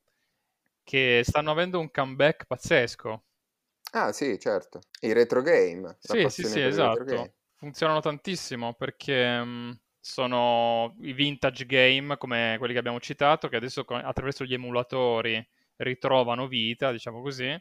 che 0.84 1.22
stanno 1.25 1.51
avendo 1.51 1.80
un 1.80 1.92
comeback 1.92 2.46
pazzesco. 2.46 3.24
Ah 3.92 4.12
sì, 4.12 4.38
certo. 4.39 4.80
I 5.01 5.13
retro 5.13 5.42
game, 5.44 5.96
Sì, 6.00 6.27
sì, 6.30 6.44
sì, 6.44 6.60
esatto. 6.62 7.34
Funzionano 7.60 8.00
tantissimo 8.00 8.74
perché, 8.75 9.44
mhmm, 9.44 9.80
sono 10.00 10.96
i 11.01 11.12
vintage 11.12 11.66
game 11.66 12.16
come 12.18 12.56
quelli 12.58 12.72
che 12.72 12.80
abbiamo 12.80 13.01
citato, 13.01 13.50
che 13.50 13.58
adesso 13.58 13.82
attraverso 13.82 14.46
gli 14.46 14.54
emulatori 14.54 15.46
ritrovano 15.78 16.48
vita, 16.48 16.92
diciamo 16.94 17.22
così, 17.22 17.54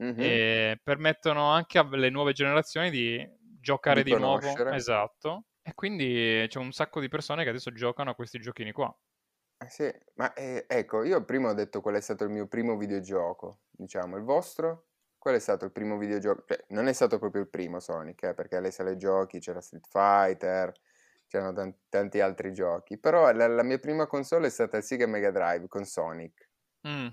Mh-mh. 0.00 0.40
e 0.40 0.80
permettono 0.82 1.48
anche 1.50 1.78
alle 1.78 2.10
nuove 2.10 2.32
generazioni 2.32 2.90
di 2.90 3.24
giocare 3.60 4.02
Di 4.02 4.04
di 4.04 4.16
nuovo 4.16 4.64
esatto. 4.68 5.44
E 5.62 5.74
quindi 5.74 6.44
c'è 6.48 6.58
un 6.58 6.72
sacco 6.72 7.00
di 7.00 7.08
persone 7.08 7.44
che 7.44 7.50
adesso 7.50 7.72
giocano 7.72 8.10
a 8.10 8.14
questi 8.16 8.40
giochini 8.40 8.72
qua. 8.72 8.96
Eh 9.58 9.68
sì, 9.70 9.90
ma, 10.14 10.32
ehm, 10.34 10.64
ecco, 10.66 11.02
io 11.02 11.24
prima 11.24 11.48
ho 11.50 11.54
detto 11.54 11.80
qual 11.80 11.94
è 11.96 12.00
stato 12.00 12.24
il 12.24 12.30
mio 12.30 12.46
primo 12.46 12.76
videogioco, 12.76 13.60
diciamo. 13.70 14.16
Il 14.16 14.22
vostro? 14.22 14.88
Qual 15.26 15.38
è 15.38 15.40
stato 15.40 15.64
il 15.64 15.72
primo 15.72 15.98
videogioco 15.98 16.44
cioè, 16.46 16.66
non 16.68 16.86
è 16.86 16.92
stato 16.92 17.18
proprio 17.18 17.42
il 17.42 17.48
primo 17.48 17.80
Sonic, 17.80 18.22
eh, 18.22 18.34
perché 18.34 18.54
alle 18.54 18.70
sale 18.70 18.96
giochi 18.96 19.40
c'era 19.40 19.60
Street 19.60 19.84
Fighter, 19.88 20.72
c'erano 21.26 21.52
tan 21.52 21.74
tanti 21.88 22.20
altri 22.20 22.52
giochi, 22.52 22.96
però 22.96 23.32
la 23.32 23.48
la 23.48 23.64
mia 23.64 23.80
prima 23.80 24.06
console 24.06 24.46
è 24.46 24.50
stata 24.50 24.76
il 24.76 24.84
Sega 24.84 25.08
Mega 25.08 25.32
Drive 25.32 25.66
con 25.66 25.84
Sonic. 25.84 26.48
Mh. 26.82 27.08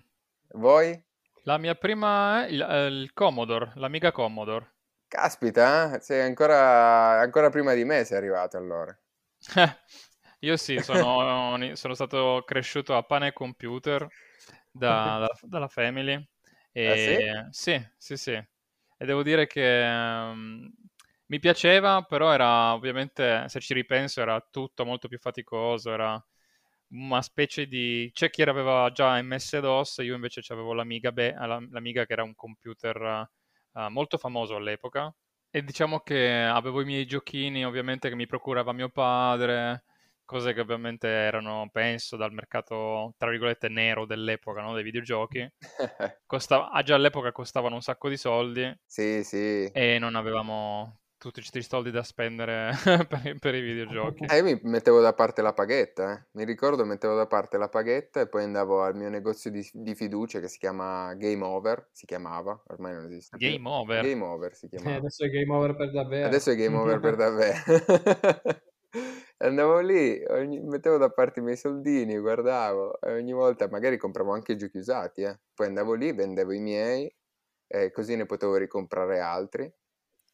Voi? 0.50 1.04
La 1.46 1.58
mia 1.58 1.74
prima 1.74 2.46
il 2.46 2.62
ehm, 2.62 2.94
il 3.02 3.14
Commodore, 3.14 3.72
l'Amiga 3.78 4.12
Commodore. 4.12 4.76
Caspita, 5.08 5.96
eh, 5.96 6.00
sei 6.00 6.22
ancora 6.22 7.20
ancora 7.20 7.50
prima 7.50 7.74
di 7.74 7.84
me 7.84 8.04
sei 8.04 8.18
arrivato 8.18 8.58
allora. 8.58 8.96
Io 10.42 10.56
sì, 10.56 10.78
sono 10.84 11.58
sono 11.74 11.96
stato 11.96 12.44
cresciuto 12.46 12.96
a 12.96 13.02
pane 13.02 13.30
e 13.30 13.34
computer 13.34 14.08
da, 14.70 15.18
da, 15.18 15.30
dalla 15.42 15.68
Family. 15.68 16.24
E, 16.76 16.84
ah, 16.84 16.98
sì? 16.98 17.18
sì? 17.50 17.80
Sì, 17.98 18.18
sì, 18.18 18.32
E 18.32 19.06
devo 19.06 19.24
dire 19.24 19.48
che 19.48 19.82
um, 19.86 20.70
mi 21.28 21.40
piaceva, 21.40 22.02
però 22.04 22.32
era 22.34 22.74
ovviamente, 22.74 23.48
se 23.50 23.60
ci 23.60 23.74
ripenso, 23.74 24.22
era 24.22 24.40
tutto 24.52 24.86
molto 24.86 25.08
più 25.08 25.18
faticoso, 25.20 25.92
era 25.92 26.24
una 26.90 27.22
specie 27.22 27.68
di... 27.68 28.10
C'è 28.14 28.30
chi 28.30 28.42
aveva 28.44 28.92
già 28.92 29.22
MS-DOS, 29.22 29.98
io 30.00 30.16
invece 30.16 30.42
avevo 30.54 30.74
l'Amiga, 30.74 31.12
Be- 31.12 31.34
l'Amiga 31.36 32.06
che 32.06 32.14
era 32.14 32.24
un 32.24 32.36
computer 32.36 33.28
uh, 33.74 33.88
molto 33.90 34.18
famoso 34.18 34.56
all'epoca, 34.56 35.14
e 35.50 35.64
diciamo 35.64 36.00
che 36.02 36.32
avevo 36.44 36.82
i 36.82 36.86
miei 36.86 37.06
giochini, 37.06 37.66
ovviamente, 37.66 38.10
che 38.10 38.16
mi 38.16 38.26
procurava 38.28 38.72
mio 38.74 38.90
padre, 38.90 39.84
cose 40.26 40.54
che 40.54 40.62
ovviamente 40.62 41.08
erano, 41.08 41.70
penso, 41.72 42.16
dal 42.18 42.34
mercato, 42.34 43.14
tra 43.18 43.30
virgolette, 43.30 43.70
nero 43.70 44.06
dell'epoca, 44.06 44.62
no? 44.62 44.74
dei 44.74 44.84
videogiochi. 44.84 45.48
Costava, 46.26 46.72
ah, 46.72 46.82
già 46.84 46.96
all'epoca 46.96 47.32
costavano 47.32 47.76
un 47.76 47.82
sacco 47.82 48.10
di 48.10 48.18
soldi. 48.18 48.72
Sì, 48.86 49.24
sì. 49.24 49.66
E 49.66 49.98
non 50.00 50.16
avevamo 50.16 51.00
tutti 51.24 51.40
questi 51.40 51.64
soldi 51.64 51.90
da 51.90 52.04
spendere 52.04 52.74
per, 53.08 53.38
per, 53.40 53.56
i 53.56 53.62
videogiochi. 53.62 54.26
Eh, 54.26 54.38
io 54.38 54.44
mi 54.44 54.60
mettevo 54.64 55.00
da 55.00 55.14
parte 55.14 55.42
la 55.42 55.54
paghetta, 55.54 56.14
eh. 56.14 56.28
mi 56.32 56.44
ricordo 56.44 56.84
mettevo 56.84 57.16
da 57.16 57.28
parte 57.28 57.58
la 57.58 57.70
paghetta 57.70 58.20
e 58.20 58.28
poi 58.28 58.44
andavo 58.44 58.84
al 58.84 58.96
mio 58.98 59.08
negozio 59.08 59.50
di, 59.50 59.66
di 59.72 59.96
fiducia 59.96 60.42
che 60.42 60.50
si 60.50 60.58
chiama 60.58 61.14
Game 61.14 61.42
Over, 61.42 61.88
si 61.94 62.06
chiamava, 62.06 62.62
ormai 62.68 62.94
non 62.94 63.06
esiste 63.06 63.38
Game 63.38 63.56
più. 63.58 63.68
Over? 63.70 64.04
Game 64.04 64.22
Over 64.22 64.54
si 64.54 64.66
Eh, 64.66 64.70
chiamava. 64.70 64.98
adesso 64.98 65.24
è 65.24 65.30
game 65.30 65.54
over 65.54 65.76
per 65.76 65.92
davvero. 65.92 66.26
Adesso 66.28 66.52
è 66.52 66.56
game 66.56 66.76
over 66.76 67.00
per 67.00 67.16
davvero. 67.16 67.62
Andavo 69.44 69.80
lì, 69.82 70.24
ogni- 70.30 70.62
mettevo 70.62 70.98
da 70.98 71.10
parte 71.10 71.40
i 71.40 71.44
miei 71.44 71.58
soldini, 71.58 72.18
guardavo 72.18 73.00
e 73.02 73.14
ogni 73.14 73.34
volta 73.34 73.68
magari 73.68 73.98
compravo 73.98 74.32
anche 74.32 74.56
giochi 74.56 74.78
usati, 74.78 75.22
eh. 75.24 75.38
Poi 75.54 75.68
andavo 75.68 75.94
lì, 75.96 76.14
vendevo 76.14 76.54
i 76.54 76.60
miei 76.60 77.14
e 77.68 77.92
così 77.92 78.16
ne 78.16 78.26
potevo 78.26 78.56
ricomprare 78.56 79.20
altri. 79.20 79.64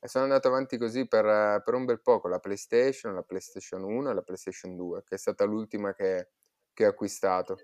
E 0.02 0.08
sono 0.08 0.26
andato 0.26 0.48
avanti 0.48 0.78
così 0.78 1.08
per, 1.08 1.62
per 1.64 1.74
un 1.74 1.86
bel 1.86 2.02
po' 2.02 2.20
con 2.20 2.30
la 2.30 2.40
PlayStation, 2.40 3.16
la 3.16 3.24
PlayStation 3.24 3.84
1 3.84 4.12
e 4.12 4.14
la 4.14 4.22
PlayStation 4.22 4.76
2, 4.76 5.04
che 5.04 5.16
è 5.16 5.18
stata 5.18 5.44
l'ultima 5.44 5.94
che, 5.94 6.30
che 6.72 6.86
ho 6.86 6.90
acquistato. 6.90 7.58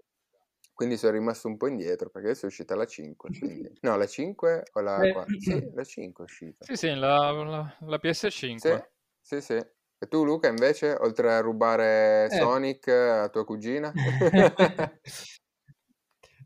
Quindi 0.73 0.97
sono 0.97 1.13
rimasto 1.13 1.47
un 1.47 1.57
po' 1.57 1.67
indietro 1.67 2.09
perché 2.09 2.29
adesso 2.29 2.45
è 2.45 2.49
uscita 2.49 2.75
la 2.75 2.85
5. 2.85 3.29
Quindi... 3.37 3.71
No, 3.81 3.95
la 3.97 4.07
5 4.07 4.63
o 4.73 4.81
la 4.81 5.01
Eh, 5.03 5.13
4? 5.13 5.39
Sì, 5.39 5.69
la 5.73 5.83
5 5.83 6.23
è 6.25 6.27
uscita. 6.27 6.65
Sì, 6.65 6.75
sì, 6.75 6.87
la, 6.95 7.31
la- 7.31 7.77
la 7.81 7.99
PS5. 7.99 8.91
Sì, 9.21 9.39
sì, 9.39 9.41
sì. 9.41 9.74
E 10.01 10.07
tu 10.07 10.25
Luca 10.25 10.49
invece, 10.49 10.93
oltre 10.99 11.31
a 11.33 11.39
rubare 11.39 12.27
Eh. 12.29 12.37
Sonic 12.37 12.87
a 12.89 13.29
tua 13.29 13.45
cugina? 13.45 13.93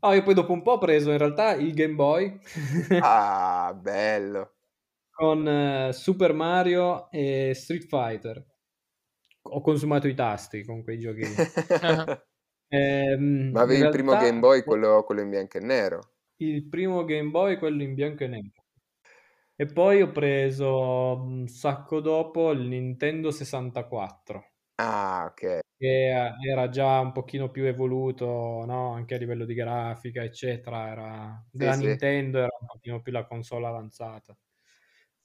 Ah, 0.02 0.14
io 0.14 0.22
poi 0.22 0.32
dopo 0.34 0.52
un 0.52 0.62
po' 0.62 0.72
ho 0.72 0.78
preso 0.78 1.10
in 1.10 1.18
realtà 1.18 1.54
il 1.54 1.74
Game 1.74 1.94
Boy 1.94 2.38
ah, 2.98 3.74
bello. 3.78 4.54
con 5.14 5.46
eh, 5.46 5.92
Super 5.92 6.32
Mario 6.32 7.10
e 7.10 7.52
Street 7.54 7.84
Fighter. 7.86 8.44
Ho 9.42 9.60
consumato 9.60 10.08
i 10.08 10.14
tasti 10.14 10.64
con 10.64 10.82
quei 10.82 10.98
giochi. 10.98 11.26
lì. 11.26 11.44
Ehm, 12.72 13.50
Ma 13.52 13.62
avevi 13.62 13.80
in 13.80 13.82
il 13.82 13.88
primo 13.88 14.14
realtà, 14.14 14.16
Game 14.16 14.38
Boy, 14.40 14.64
quello, 14.64 15.02
quello 15.04 15.20
in 15.20 15.28
bianco 15.30 15.56
e 15.58 15.60
nero? 15.60 16.10
Il 16.40 16.68
primo 16.68 17.04
Game 17.04 17.30
Boy, 17.30 17.56
quello 17.58 17.82
in 17.82 17.94
bianco 17.94 18.24
e 18.24 18.26
nero. 18.28 18.59
E 19.60 19.66
poi 19.66 20.00
ho 20.02 20.10
preso 20.10 21.14
un 21.22 21.46
sacco 21.46 22.00
dopo 22.00 22.50
il 22.50 22.62
Nintendo 22.66 23.30
64, 23.30 24.54
Ah, 24.78 25.26
ok. 25.30 25.60
che 25.76 26.10
era 26.46 26.68
già 26.68 27.00
un 27.00 27.12
pochino 27.12 27.50
più 27.50 27.64
evoluto, 27.64 28.26
no? 28.66 28.92
Anche 28.92 29.14
a 29.14 29.18
livello 29.18 29.44
di 29.46 29.54
grafica, 29.54 30.22
eccetera. 30.22 30.88
Era... 30.90 31.46
Sì, 31.58 31.72
Della 31.72 31.74
sì. 31.74 31.96
Nintendo 31.96 32.38
era 32.38 32.50
un 32.60 32.66
pochino 32.66 33.00
più 33.02 33.12
la 33.12 33.26
console 33.26 33.66
avanzata, 33.66 34.36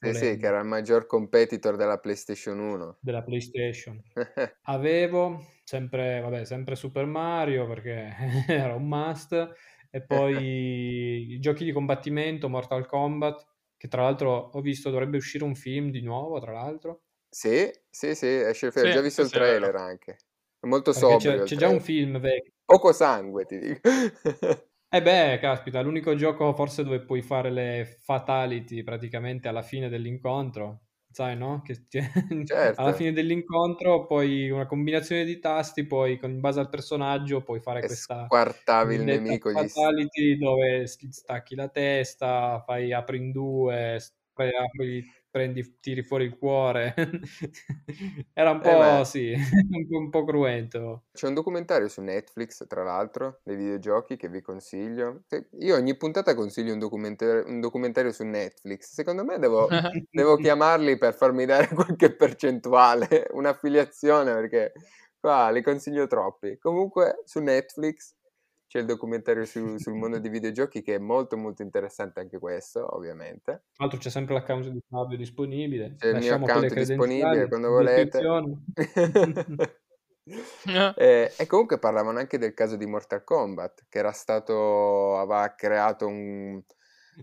Sì, 0.01 0.13
sì, 0.13 0.37
volendo, 0.37 0.37
che 0.37 0.45
era 0.45 0.59
il 0.59 0.65
maggior 0.65 1.05
competitor 1.05 1.75
della 1.75 1.97
PlayStation 1.99 2.59
1. 2.59 2.99
della 2.99 3.23
PlayStation. 3.23 4.01
Avevo 4.67 5.39
sempre, 5.63 6.19
vabbè, 6.21 6.45
sempre 6.45 6.75
Super 6.75 7.05
Mario 7.05 7.67
perché 7.67 8.15
era 8.47 8.73
un 8.75 8.87
must, 8.87 9.33
e 9.91 10.03
poi 10.03 10.35
i 11.35 11.39
giochi 11.39 11.63
di 11.65 11.71
combattimento, 11.71 12.49
Mortal 12.49 12.85
Kombat, 12.87 13.45
che 13.77 13.87
tra 13.87 14.03
l'altro 14.03 14.31
ho 14.53 14.61
visto 14.61 14.89
dovrebbe 14.89 15.17
uscire 15.17 15.43
un 15.43 15.55
film 15.55 15.89
di 15.91 16.01
nuovo, 16.01 16.39
tra 16.39 16.51
l'altro, 16.53 17.03
Sì, 17.29 17.69
sì, 17.89 18.15
sì, 18.15 18.25
esce 18.27 18.67
il 18.67 18.71
film. 18.71 18.85
Ho 18.85 18.89
Sì, 18.89 18.89
già 18.89 19.01
visto 19.01 19.21
sì, 19.21 19.23
il 19.23 19.29
sì, 19.29 19.37
è 19.37 19.39
vero. 19.41 19.59
trailer 19.59 19.75
anche. 19.75 20.17
È 20.59 20.65
molto 20.67 20.91
perché 20.91 21.17
sobrio 21.17 21.43
c'è, 21.43 21.43
c'è 21.43 21.55
già 21.55 21.67
un 21.69 21.79
trailer. 21.79 21.81
film 21.81 22.19
vecchio. 22.19 22.53
Poco 22.65 22.93
sangue, 22.93 23.45
ti 23.45 23.59
dico. 23.59 23.81
E 24.89 25.01
beh, 25.01 25.37
caspita, 25.39 25.81
l'unico 25.81 26.15
gioco 26.15 26.53
forse 26.53 26.83
dove 26.83 27.01
puoi 27.03 27.21
fare 27.21 27.51
le 27.51 27.85
fatality 28.01 28.81
praticamente 28.83 29.47
alla 29.47 29.61
fine 29.61 29.89
dell'incontro, 29.89 30.84
sai, 31.15 31.37
no? 31.37 31.61
Che 31.61 31.87
ti- 31.87 31.99
alla 32.75 32.91
Certo, 32.91 32.93
fine 32.93 33.13
dell'incontro 33.13 34.05
poi 34.05 34.49
una 34.49 34.65
combinazione 34.65 35.23
di 35.23 35.39
tasti, 35.39 35.85
poi 35.87 36.17
con- 36.19 36.31
in 36.31 36.41
base 36.41 36.59
al 36.59 36.69
personaggio 36.69 37.41
puoi 37.41 37.61
fare 37.61 37.79
e 37.79 37.85
questa 37.85 38.25
squartavi 38.25 38.95
il 38.95 39.03
nemico, 39.03 39.51
gli... 39.51 39.67
fatality 39.73 40.37
dove 40.37 40.83
gli 40.83 41.11
stacchi 41.11 41.55
la 41.55 41.69
testa, 41.69 42.61
fai 42.65 42.91
apri 42.91 43.17
in 43.17 43.31
due, 43.31 43.97
apri, 44.33 45.03
prendi, 45.35 45.79
tiri 45.79 46.03
fuori 46.03 46.25
il 46.25 46.37
cuore. 46.37 46.93
Era 48.33 48.51
un 48.51 48.61
Eh, 48.61 48.69
po', 48.71 49.03
sì, 49.03 49.33
un 49.71 49.87
po', 49.87 49.97
un 49.97 50.09
po' 50.09 50.23
cruento. 50.25 51.03
c'è 51.13 51.27
un 51.27 51.33
documentario 51.33 51.87
su 51.87 52.01
Netflix, 52.01 52.65
tra 52.67 52.83
l'altro, 52.83 53.39
dei 53.43 53.55
videogiochi 53.55 54.17
che 54.17 54.27
vi 54.27 54.41
consiglio. 54.41 55.23
Io 55.59 55.75
ogni 55.75 55.95
puntata 55.95 56.35
consiglio 56.35 56.73
un 56.73 56.79
documentario, 56.79 57.45
un 57.47 57.61
documentario 57.61 58.11
su 58.11 58.23
Netflix. 58.25 58.91
Secondo 58.93 59.23
me 59.23 59.39
devo, 59.39 59.67
devo 60.11 60.35
chiamarli 60.35 60.97
per 60.97 61.13
farmi 61.15 61.45
dare 61.45 61.69
qualche 61.69 62.13
percentuale, 62.13 63.27
un'affiliazione, 63.31 64.33
perché 64.33 64.73
qua 65.17 65.49
li 65.51 65.61
consiglio 65.61 66.05
troppi. 66.07 66.57
Comunque 66.57 67.21
su 67.23 67.39
Netflix 67.39 68.14
c'è 68.67 68.79
il 68.79 68.85
documentario 68.85 69.45
su- 69.45 69.77
sul 69.79 69.93
mondo 69.93 70.19
dei 70.19 70.29
videogiochi 70.29 70.81
che 70.81 70.95
è 70.95 70.99
molto 70.99 71.37
molto 71.37 71.61
interessante 71.61 72.19
anche 72.19 72.39
questo, 72.39 72.95
ovviamente. 72.95 73.43
Tra 73.51 73.85
l'altro 73.85 73.99
c'è 73.99 74.09
sempre 74.09 74.33
l'account 74.33 74.69
di 74.69 74.81
Fabio 74.87 75.17
disponibile. 75.17 75.95
C'è 75.97 76.09
il 76.09 76.17
mio 76.17 76.35
account 76.35 76.73
disponibile 76.73 77.47
quando 77.47 77.69
volete. 77.69 78.19
descrizione. 78.19 78.63
e, 80.95 81.31
e 81.37 81.45
comunque 81.45 81.77
parlavano 81.77 82.19
anche 82.19 82.37
del 82.37 82.53
caso 82.53 82.75
di 82.75 82.85
Mortal 82.85 83.23
Kombat, 83.23 83.85
che 83.89 83.99
era 83.99 84.11
stato, 84.11 85.17
aveva 85.17 85.53
creato 85.55 86.07
un... 86.07 86.61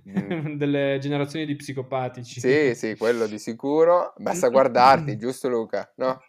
un- 0.04 0.56
Delle 0.56 0.98
generazioni 1.00 1.44
di 1.44 1.56
psicopatici. 1.56 2.40
Sì, 2.40 2.74
sì, 2.74 2.96
quello 2.96 3.26
di 3.26 3.38
sicuro. 3.38 4.14
Basta 4.16 4.48
guardarti, 4.48 5.16
giusto 5.16 5.48
Luca? 5.48 5.92
No? 5.96 6.20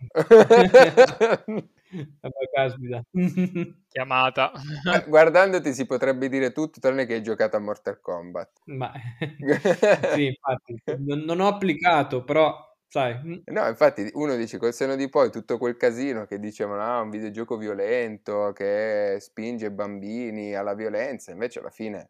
Vabbè, 2.21 2.49
caspita. 2.53 3.03
Chiamata. 3.87 4.51
Guardandoti 5.07 5.73
si 5.73 5.85
potrebbe 5.85 6.29
dire 6.29 6.51
tutto 6.51 6.79
tranne 6.79 7.05
che 7.05 7.15
hai 7.15 7.23
giocato 7.23 7.55
a 7.55 7.59
Mortal 7.59 7.99
Kombat. 7.99 8.61
Ma 8.65 8.91
sì, 10.13 10.25
infatti, 10.27 10.81
non, 11.05 11.19
non 11.19 11.39
ho 11.39 11.47
applicato, 11.47 12.23
però, 12.23 12.55
sai, 12.87 13.41
No, 13.45 13.67
infatti 13.67 14.09
uno 14.13 14.35
dice 14.35 14.57
col 14.57 14.73
seno 14.73 14.95
di 14.95 15.09
poi 15.09 15.29
tutto 15.31 15.57
quel 15.57 15.77
casino 15.77 16.25
che 16.25 16.39
dicevano 16.39 16.81
ah, 16.81 17.01
un 17.01 17.09
videogioco 17.09 17.57
violento 17.57 18.51
che 18.53 19.17
spinge 19.19 19.71
bambini 19.71 20.55
alla 20.55 20.73
violenza, 20.73 21.31
invece 21.31 21.59
alla 21.59 21.69
fine 21.69 22.09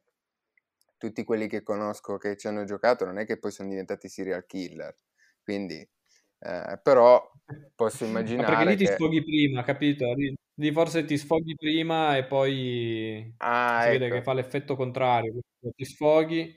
tutti 0.98 1.24
quelli 1.24 1.48
che 1.48 1.64
conosco 1.64 2.18
che 2.18 2.38
ci 2.38 2.48
hanno 2.48 2.64
giocato 2.64 3.06
non 3.06 3.18
è 3.18 3.26
che 3.26 3.38
poi 3.38 3.52
sono 3.52 3.70
diventati 3.70 4.08
serial 4.08 4.46
killer, 4.46 4.96
quindi 5.44 5.86
eh, 6.44 6.80
però 6.82 7.32
posso 7.76 8.06
Ma 8.36 8.44
perché 8.44 8.66
immaginare 8.66 8.66
lì 8.66 8.76
ti 8.76 8.86
che... 8.86 8.88
sfoghi 8.88 9.24
prima, 9.24 9.64
capito? 9.64 10.14
Lì, 10.14 10.72
forse 10.72 11.06
ti 11.06 11.18
sfoghi 11.18 11.56
prima 11.56 12.18
e 12.18 12.26
poi 12.26 13.36
Ah, 13.40 13.86
si 13.86 13.90
vede 13.90 14.10
che 14.10 14.22
ecco. 14.22 14.24
fa 14.24 14.34
l'effetto 14.34 14.76
contrario. 14.76 15.40
Ti 15.76 15.86
sfoghi, 15.86 16.56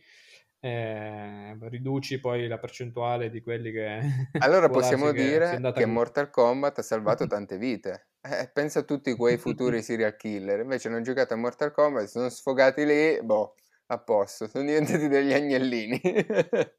eh, 0.60 1.56
riduci 1.68 2.18
poi 2.20 2.46
la 2.48 2.58
percentuale 2.58 3.30
di 3.30 3.40
quelli 3.42 3.70
che 3.72 4.00
Allora 4.38 4.68
possiamo 4.70 5.12
che 5.12 5.40
sia 5.44 5.58
dire 5.60 5.68
che 5.72 5.84
così. 5.84 5.86
Mortal 5.86 6.30
Kombat 6.30 6.78
ha 6.78 6.82
salvato 6.82 7.26
tante 7.26 7.56
vite. 7.58 8.08
Eh, 8.20 8.50
pensa 8.52 8.80
a 8.80 8.82
tutti 8.82 9.14
quei 9.14 9.38
futuri 9.38 9.82
serial 9.82 10.16
killer, 10.16 10.60
invece 10.60 10.88
hanno 10.88 11.00
giocato 11.00 11.34
a 11.34 11.36
Mortal 11.36 11.70
Kombat, 11.72 12.04
si 12.04 12.10
sono 12.12 12.28
sfogati 12.28 12.84
lì, 12.84 13.22
boh, 13.22 13.54
a 13.88 13.98
posto, 13.98 14.46
sono 14.48 14.64
diventati 14.64 15.08
degli 15.08 15.32
agnellini. 15.32 16.00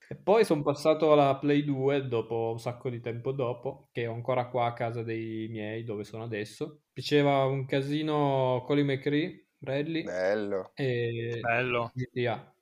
E 0.09 0.15
poi 0.15 0.45
sono 0.45 0.61
passato 0.61 1.11
alla 1.11 1.37
Play 1.37 1.63
2 1.63 2.07
dopo 2.07 2.51
un 2.51 2.59
sacco 2.59 2.89
di 2.89 3.01
tempo 3.01 3.31
dopo, 3.33 3.89
che 3.91 4.07
ho 4.07 4.13
ancora 4.13 4.47
qua 4.49 4.67
a 4.67 4.73
casa 4.73 5.03
dei 5.03 5.47
miei, 5.49 5.83
dove 5.83 6.03
sono 6.03 6.23
adesso. 6.23 6.83
Piaceva 6.93 7.43
un 7.45 7.65
casino 7.65 8.63
Colin 8.65 8.85
McRae, 8.85 9.47
Bradley 9.57 10.03
Bello, 10.03 10.71
e 10.73 11.39
Bello. 11.41 11.91
GTA. 11.93 12.53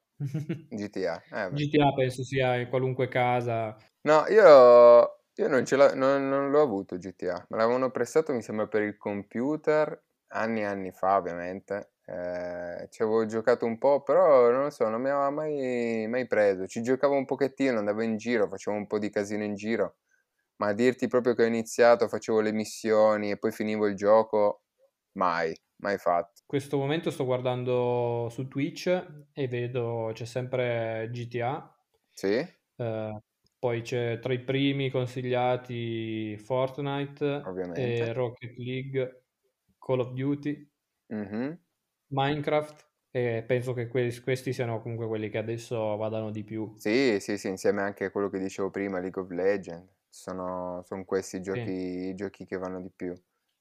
GTA. 0.70 1.22
eh. 1.32 1.52
GTA 1.52 1.92
penso 1.94 2.24
sia 2.24 2.56
in 2.58 2.70
qualunque 2.70 3.08
casa. 3.08 3.76
No, 4.02 4.26
io, 4.28 5.22
io 5.36 5.48
non, 5.48 5.66
ce 5.66 5.76
l'ho, 5.76 5.94
non, 5.96 6.30
non 6.30 6.50
l'ho 6.52 6.62
avuto 6.62 6.98
GTA, 6.98 7.46
me 7.50 7.58
l'avevano 7.58 7.92
prestato 7.92 8.34
mi 8.34 8.42
sembra 8.42 8.68
per 8.68 8.84
il 8.84 8.98
computer, 8.98 10.04
anni 10.28 10.62
e 10.62 10.66
anni 10.66 10.92
fa 10.92 11.18
ovviamente, 11.18 11.95
Eh, 12.08 12.88
ci 12.92 13.02
avevo 13.02 13.26
giocato 13.26 13.66
un 13.66 13.78
po', 13.80 14.04
però 14.04 14.52
non 14.52 14.64
lo 14.64 14.70
so, 14.70 14.88
non 14.90 15.02
mi 15.02 15.10
aveva 15.10 15.30
mai, 15.32 16.06
mai 16.08 16.28
preso. 16.28 16.68
Ci 16.68 16.82
giocavo 16.82 17.16
un 17.16 17.26
pochettino, 17.26 17.80
andavo 17.80 18.02
in 18.02 18.18
giro, 18.18 18.48
facevo 18.48 18.76
un 18.78 18.88
po' 18.88 19.00
di 19.00 19.10
casino 19.10 19.44
in 19.44 19.56
giro, 19.56 19.98
ma 20.58 20.68
a 20.68 20.74
dirti 20.74 21.08
proprio 21.08 21.34
che 21.34 21.44
ho 21.44 21.48
iniziato, 21.48 22.08
facevo 22.08 22.42
le 22.42 22.52
missioni 22.52 23.32
e 23.32 23.38
poi 23.38 23.52
finivo 23.52 23.88
il 23.88 23.96
gioco, 23.96 24.62
mai, 25.14 25.56
mai 25.78 25.98
fatto. 25.98 26.42
In 26.42 26.48
questo 26.48 26.78
momento 26.78 27.10
sto 27.10 27.26
guardando 27.26 28.28
su 28.30 28.48
Twitch 28.48 28.88
e 29.34 29.48
vedo 29.48 30.12
c'è 30.14 30.26
sempre 30.26 31.10
GTA. 31.12 31.76
Sì? 32.12 32.48
Eh, 32.78 33.22
poi 33.58 33.82
c'è 33.82 34.20
tra 34.20 34.32
i 34.32 34.44
primi 34.44 34.92
consigliati 34.92 36.38
Fortnite 36.38 37.42
Rocket 38.14 38.58
League, 38.58 39.24
Call 39.80 40.02
of 40.02 40.12
Duty, 40.12 40.72
mm-hmm. 41.12 41.52
Minecraft 42.08 42.90
e 43.12 43.44
penso 43.48 43.74
che 43.74 43.88
que- 43.88 44.22
questi 44.24 44.54
siano 44.54 44.82
comunque 44.82 45.08
quelli 45.08 45.30
che 45.30 45.38
adesso 45.38 45.96
vadano 45.98 46.32
di 46.32 46.44
più. 46.44 46.76
Sì, 46.78 47.20
sì, 47.22 47.38
sì, 47.38 47.48
insieme 47.48 47.82
anche 47.82 48.06
a 48.06 48.12
quello 48.12 48.30
che 48.30 48.38
dicevo 48.38 48.70
prima, 48.70 49.00
League 49.00 49.22
of 49.22 49.30
Legends. 49.32 49.94
Sono, 50.10 50.82
sono 50.84 51.04
questi 51.06 51.42
giochi, 51.42 52.14
sì. 52.14 52.16
giochi 52.16 52.46
che 52.46 52.58
vanno 52.58 52.82
di 52.82 52.92
più. 52.94 53.14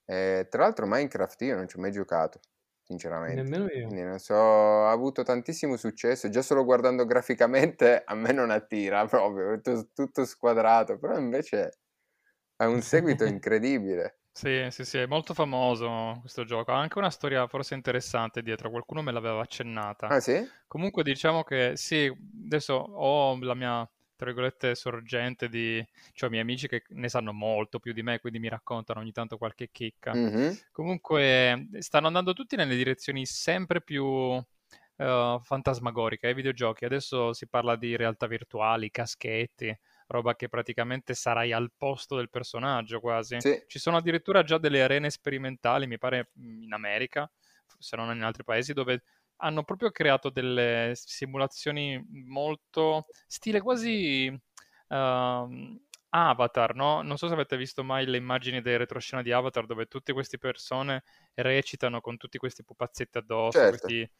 E, 0.04 0.46
tra 0.50 0.62
l'altro 0.62 0.86
Minecraft 0.86 1.40
io 1.42 1.54
non 1.56 1.68
ci 1.68 1.76
ho 1.76 1.80
mai 1.80 1.92
giocato, 1.92 2.40
sinceramente. 2.82 3.52
Nemmeno 3.52 3.68
io. 3.70 3.88
Quindi 3.88 4.02
non 4.04 4.18
so, 4.18 4.34
ha 4.34 4.90
avuto 4.90 5.22
tantissimo 5.22 5.76
successo, 5.76 6.28
già 6.28 6.42
solo 6.42 6.64
guardando 6.64 7.04
graficamente 7.06 8.02
a 8.04 8.14
me 8.14 8.32
non 8.32 8.50
attira 8.50 9.06
proprio, 9.06 9.60
tutto, 9.60 9.90
tutto 9.94 10.24
squadrato, 10.24 10.98
però 10.98 11.16
invece 11.18 11.78
ha 12.56 12.68
un 12.68 12.82
seguito 12.82 13.24
incredibile. 13.26 14.20
Sì, 14.36 14.66
sì, 14.70 14.84
sì, 14.84 14.98
è 14.98 15.06
molto 15.06 15.32
famoso 15.32 16.18
questo 16.20 16.44
gioco. 16.44 16.72
Ha 16.72 16.78
anche 16.78 16.98
una 16.98 17.08
storia 17.08 17.46
forse 17.46 17.74
interessante 17.74 18.42
dietro, 18.42 18.68
qualcuno 18.68 19.00
me 19.00 19.12
l'aveva 19.12 19.40
accennata. 19.40 20.08
Ah 20.08 20.18
sì? 20.18 20.44
Comunque 20.66 21.04
diciamo 21.04 21.44
che 21.44 21.76
sì, 21.76 22.12
adesso 22.44 22.74
ho 22.74 23.38
la 23.40 23.54
mia, 23.54 23.88
tra 24.16 24.26
virgolette, 24.26 24.74
sorgente 24.74 25.48
di... 25.48 25.86
cioè 26.14 26.30
miei 26.30 26.42
amici 26.42 26.66
che 26.66 26.82
ne 26.88 27.08
sanno 27.08 27.32
molto 27.32 27.78
più 27.78 27.92
di 27.92 28.02
me, 28.02 28.18
quindi 28.18 28.40
mi 28.40 28.48
raccontano 28.48 28.98
ogni 28.98 29.12
tanto 29.12 29.38
qualche 29.38 29.68
chicca. 29.70 30.12
Mm-hmm. 30.12 30.52
Comunque 30.72 31.68
stanno 31.78 32.08
andando 32.08 32.32
tutti 32.32 32.56
nelle 32.56 32.74
direzioni 32.74 33.26
sempre 33.26 33.82
più 33.82 34.04
uh, 34.04 34.42
fantasmagoriche 34.96 36.26
ai 36.26 36.34
videogiochi. 36.34 36.84
Adesso 36.84 37.32
si 37.34 37.46
parla 37.46 37.76
di 37.76 37.94
realtà 37.94 38.26
virtuali, 38.26 38.90
caschetti 38.90 39.78
roba 40.14 40.34
che 40.34 40.48
praticamente 40.48 41.14
sarai 41.14 41.52
al 41.52 41.72
posto 41.76 42.16
del 42.16 42.30
personaggio 42.30 43.00
quasi. 43.00 43.40
Sì. 43.40 43.62
Ci 43.66 43.78
sono 43.78 43.96
addirittura 43.96 44.42
già 44.42 44.58
delle 44.58 44.82
arene 44.82 45.10
sperimentali, 45.10 45.86
mi 45.86 45.98
pare 45.98 46.30
in 46.36 46.72
America, 46.72 47.30
se 47.78 47.96
non 47.96 48.14
in 48.14 48.22
altri 48.22 48.44
paesi, 48.44 48.72
dove 48.72 49.02
hanno 49.38 49.64
proprio 49.64 49.90
creato 49.90 50.30
delle 50.30 50.92
simulazioni 50.94 52.02
molto 52.24 53.06
stile 53.26 53.60
quasi 53.60 54.28
uh, 54.28 55.80
Avatar, 56.08 56.74
no? 56.74 57.02
Non 57.02 57.16
so 57.16 57.26
se 57.26 57.34
avete 57.34 57.56
visto 57.56 57.82
mai 57.82 58.06
le 58.06 58.16
immagini 58.16 58.62
dei 58.62 58.76
retroscena 58.76 59.22
di 59.22 59.32
Avatar 59.32 59.66
dove 59.66 59.86
tutte 59.86 60.12
queste 60.12 60.38
persone 60.38 61.02
recitano 61.34 62.00
con 62.00 62.16
tutti 62.16 62.38
questi 62.38 62.62
pupazzetti 62.62 63.18
addosso, 63.18 63.58
certo. 63.58 63.86
questi... 63.86 64.10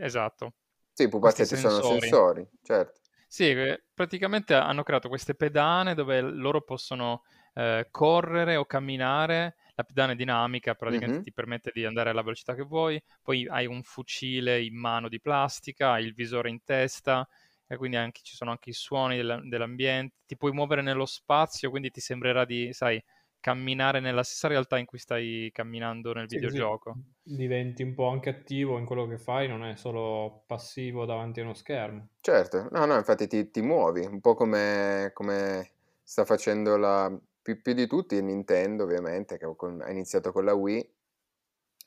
esatto. 0.00 0.54
Sì, 0.92 1.02
i 1.02 1.08
pupazzetti 1.08 1.56
sono 1.56 1.82
sensori, 1.82 2.48
certo. 2.62 3.00
Sì, 3.36 3.54
praticamente 3.92 4.54
hanno 4.54 4.82
creato 4.82 5.08
queste 5.08 5.34
pedane 5.34 5.94
dove 5.94 6.20
loro 6.22 6.62
possono 6.62 7.22
eh, 7.54 7.88
correre 7.90 8.56
o 8.56 8.64
camminare. 8.64 9.56
La 9.74 9.82
pedana 9.84 10.12
è 10.12 10.16
dinamica, 10.16 10.74
praticamente 10.74 11.18
Mhm. 11.18 11.22
ti 11.22 11.32
permette 11.32 11.70
di 11.74 11.84
andare 11.84 12.08
alla 12.10 12.22
velocità 12.22 12.54
che 12.54 12.62
vuoi. 12.62 12.98
Poi 13.22 13.46
hai 13.46 13.66
un 13.66 13.82
fucile 13.82 14.62
in 14.62 14.74
mano 14.78 15.08
di 15.10 15.20
plastica, 15.20 15.92
hai 15.92 16.04
il 16.06 16.14
visore 16.14 16.48
in 16.48 16.62
testa, 16.64 17.28
e 17.66 17.76
quindi 17.76 17.96
anche- 17.96 18.20
ci 18.22 18.34
sono 18.36 18.52
anche 18.52 18.70
i 18.70 18.72
suoni 18.72 19.16
della- 19.16 19.40
dell'ambiente. 19.42 20.14
Ti 20.24 20.36
puoi 20.38 20.52
muovere 20.52 20.80
nello 20.80 21.04
spazio, 21.04 21.68
quindi 21.68 21.90
ti 21.90 22.00
sembrerà 22.00 22.46
di, 22.46 22.72
sai, 22.72 23.02
camminare 23.40 24.00
nella 24.00 24.22
stessa 24.22 24.48
realtà 24.48 24.78
in 24.78 24.86
cui 24.86 24.98
stai 24.98 25.50
camminando 25.52 26.12
nel 26.12 26.28
Sì, 26.28 26.28
videogioco. 26.28 27.00
diventi 27.22 27.82
un 27.82 27.94
po' 27.94 28.08
anche 28.08 28.28
attivo 28.30 28.78
in 28.78 28.84
quello 28.86 29.06
che 29.06 29.18
fai, 29.18 29.48
non 29.48 29.64
è 29.64 29.76
solo 29.76 30.44
passivo 30.46 31.04
davanti 31.04 31.40
a 31.40 31.44
uno 31.44 31.54
schermo. 31.54 32.08
Certo, 32.20 32.68
no, 32.72 32.84
no, 32.86 32.96
infatti 32.96 33.26
ti, 33.28 33.50
ti 33.50 33.62
muovi, 33.62 34.04
un 34.04 34.20
po' 34.20 34.34
come, 34.34 35.10
come 35.14 35.70
sta 36.02 36.24
facendo 36.26 36.76
la, 36.76 37.16
più, 37.40 37.60
più 37.62 37.72
di 37.72 37.86
tutti 37.86 38.20
Nintendo, 38.20 38.82
ovviamente, 38.82 39.38
che 39.38 39.54
con- 39.56 39.80
ha 39.80 39.90
iniziato 39.90 40.32
con 40.32 40.44
la 40.44 40.52
Wii, 40.54 40.92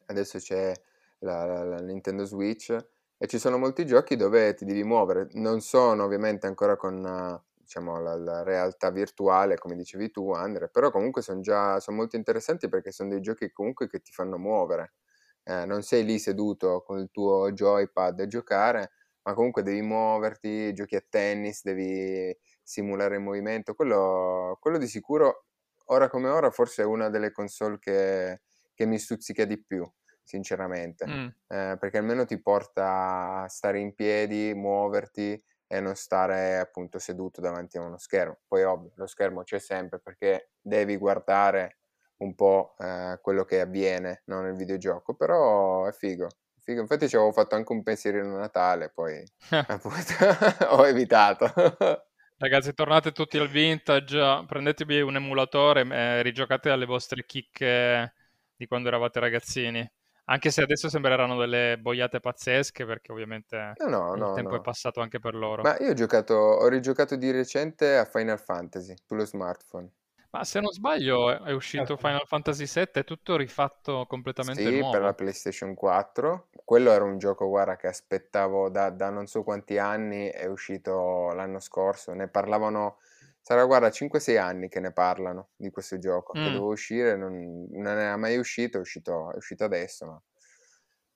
adesso 0.07 0.37
c'è 0.39 0.73
la, 1.19 1.45
la- 1.45 1.63
la 1.63 1.79
Nintendo 1.81 2.25
Switch 2.25 2.75
e 3.17 3.27
ci 3.27 3.37
sono 3.39 3.57
molti 3.57 3.85
giochi 3.85 4.15
dove 4.15 4.53
ti 4.55 4.65
devi 4.65 4.83
muovere, 4.83 5.27
non 5.33 5.61
sono 5.61 6.03
ovviamente 6.05 6.47
ancora 6.47 6.75
con 6.77 7.05
eh, 7.05 7.43
diciamo, 7.69 7.99
la, 8.01 8.15
la 8.15 8.41
realtà 8.43 8.89
virtuale, 8.89 9.55
come 9.59 9.75
dicevi 9.75 10.09
tu, 10.09 10.31
Andre, 10.31 10.69
però 10.69 10.89
comunque 10.89 11.21
sono 11.21 11.39
già 11.41 11.79
sono 11.79 11.97
molto 11.97 12.15
interessanti 12.15 12.67
perché 12.67 12.91
sono 12.91 13.09
dei 13.09 13.21
giochi 13.21 13.51
comunque 13.51 13.87
che 13.87 13.99
ti 13.99 14.11
fanno 14.11 14.37
muovere. 14.39 14.95
Eh, 15.43 15.65
non 15.65 15.83
sei 15.83 16.03
lì 16.03 16.17
seduto 16.19 16.81
con 16.81 16.97
il 16.99 17.09
tuo 17.11 17.51
joypad 17.51 18.19
a 18.21 18.27
giocare, 18.27 18.91
ma 19.21 19.33
comunque 19.33 19.61
devi 19.61 19.81
muoverti, 19.81 20.73
giochi 20.73 20.95
a 20.95 21.03
tennis, 21.07 21.61
devi 21.63 22.35
simulare 22.63 23.15
il 23.15 23.21
movimento. 23.21 23.75
Quello, 23.75 24.57
quello 24.59 24.77
di 24.79 24.87
sicuro, 24.87 25.45
ora 25.85 26.09
come 26.09 26.29
ora, 26.29 26.49
forse 26.51 26.81
è 26.81 26.85
una 26.85 27.09
delle 27.09 27.31
console 27.31 27.77
che, 27.79 28.41
che 28.73 28.85
mi 28.85 28.97
stuzzica 28.97 29.45
di 29.45 29.63
più, 29.63 29.87
sinceramente, 30.23 31.05
Mm. 31.05 31.27
Eh, 31.51 31.77
perché 31.79 31.97
almeno 31.97 32.25
ti 32.25 32.39
porta 32.39 33.41
a 33.43 33.47
stare 33.47 33.79
in 33.79 33.95
piedi, 33.95 34.53
muoverti 34.53 35.43
e 35.71 35.79
non 35.79 35.95
stare 35.95 36.57
appunto 36.57 36.97
seduto 36.97 37.41
davanti 37.41 37.77
a 37.77 37.81
uno 37.81 37.99
schermo. 37.99 38.39
Poi 38.47 38.63
ovvio, 38.63 38.91
lo 38.95 39.05
schermo 39.05 39.43
c'è 39.43 39.59
sempre 39.59 39.99
perché 39.99 40.49
devi 40.59 40.97
guardare 40.97 41.77
un 42.17 42.33
po' 42.33 42.75
eh, 42.79 43.19
quello 43.21 43.45
che 43.45 43.61
avviene 43.61 44.23
no, 44.25 44.41
nel 44.41 44.55
videogioco, 44.55 45.13
però 45.13 45.85
è 45.85 45.91
figo. 45.91 46.25
è 46.25 46.59
figo. 46.59 46.81
Infatti 46.81 47.07
ci 47.07 47.15
avevo 47.15 47.31
fatto 47.31 47.53
anche 47.53 47.71
un 47.71 47.83
pensierino 47.83 48.35
a 48.35 48.39
Natale, 48.39 48.89
poi 48.89 49.23
appunto 49.67 50.13
ho 50.75 50.87
evitato. 50.87 51.53
Ragazzi, 52.39 52.73
tornate 52.73 53.11
tutti 53.11 53.37
al 53.37 53.49
vintage, 53.49 54.45
prendetevi 54.47 55.01
un 55.01 55.17
emulatore 55.17 55.81
e 55.81 56.21
rigiocate 56.23 56.69
alle 56.69 56.85
vostre 56.85 57.25
chicche 57.25 58.13
di 58.55 58.65
quando 58.65 58.87
eravate 58.87 59.19
ragazzini. 59.19 59.87
Anche 60.31 60.51
se 60.51 60.61
adesso 60.61 60.89
sembreranno 60.89 61.37
delle 61.37 61.77
boiate 61.79 62.19
pazzesche, 62.19 62.85
perché 62.85 63.11
ovviamente 63.11 63.79
No, 63.79 63.87
no, 63.89 64.15
il 64.15 64.21
no, 64.21 64.29
tempo 64.31 64.55
è 64.55 64.59
no. 64.59 64.61
passato 64.61 65.01
anche 65.01 65.19
per 65.19 65.33
loro. 65.33 65.65
Ma 65.65 65.77
io 65.79 65.91
ho 65.91 65.93
giocato, 65.93 66.33
ho 66.33 66.67
rigiocato 66.67 67.15
di 67.15 67.31
recente 67.31 67.97
a 67.97 68.05
Final 68.05 68.39
Fantasy 68.39 68.93
sullo 69.05 69.25
smartphone. 69.25 69.91
Ma 70.31 70.43
se 70.43 70.59
non 70.59 70.71
sbaglio 70.71 71.29
è 71.31 71.39
è 71.49 71.51
uscito. 71.51 71.95
Final 71.95 72.25
Fantasy 72.25 72.65
VII, 72.65 72.99
è 72.99 73.03
tutto 73.03 73.35
rifatto 73.35 74.07
completamente 74.07 74.71
Sì, 74.71 74.83
per 74.85 75.01
la 75.01 75.13
nuovo. 75.13 75.13
PlayStation 75.13 75.73
4. 75.75 76.49
Quello 76.63 76.91
era 76.91 77.03
un 77.03 77.17
gioco, 77.17 77.47
guarda, 77.47 77.75
che 77.75 77.87
aspettavo 77.87 78.69
da, 78.69 78.89
da 78.89 79.09
non 79.09 79.27
so 79.27 79.43
quanti 79.43 79.77
anni, 79.77 80.27
è 80.27 80.45
uscito 80.45 81.31
l'anno 81.33 81.59
scorso. 81.59 82.13
Ne 82.13 82.27
parlavano, 82.29 82.99
sarà, 83.41 83.65
guarda, 83.65 83.89
5-6 83.91 84.37
anni 84.37 84.69
che 84.69 84.79
ne 84.79 84.91
parlano 84.93 85.49
di 85.55 85.69
questo 85.71 85.97
gioco, 85.97 86.37
che 86.37 86.49
Mm. 86.49 86.49
doveva 86.51 86.71
uscire, 86.71 87.15
non, 87.17 87.67
non 87.71 87.97
era 87.97 88.17
mai 88.17 88.37
uscito, 88.37 88.77
è 88.77 88.81
uscito, 88.81 89.31
è 89.33 89.37
uscito 89.37 89.63
adesso, 89.63 90.05
ma 90.05 90.21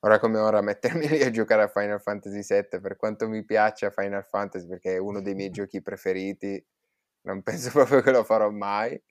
ora 0.02 0.20
come 0.20 0.38
ora 0.40 0.62
mettermi 0.62 1.08
lì 1.08 1.22
a 1.24 1.30
giocare 1.32 1.64
a 1.64 1.68
Final 1.68 2.02
Fantasy 2.02 2.42
VII, 2.44 2.80
per 2.82 2.96
quanto 2.98 3.28
mi 3.30 3.44
piaccia 3.46 3.90
Final 3.92 4.26
Fantasy, 4.26 4.68
perché 4.68 4.96
è 4.96 4.98
uno 4.98 5.22
dei 5.22 5.36
miei 5.36 5.50
giochi 5.52 5.82
preferiti, 5.82 6.64
non 7.22 7.42
penso 7.44 7.72
proprio 7.72 8.02
che 8.02 8.12
lo 8.12 8.24
farò 8.24 8.50
mai. 8.52 9.02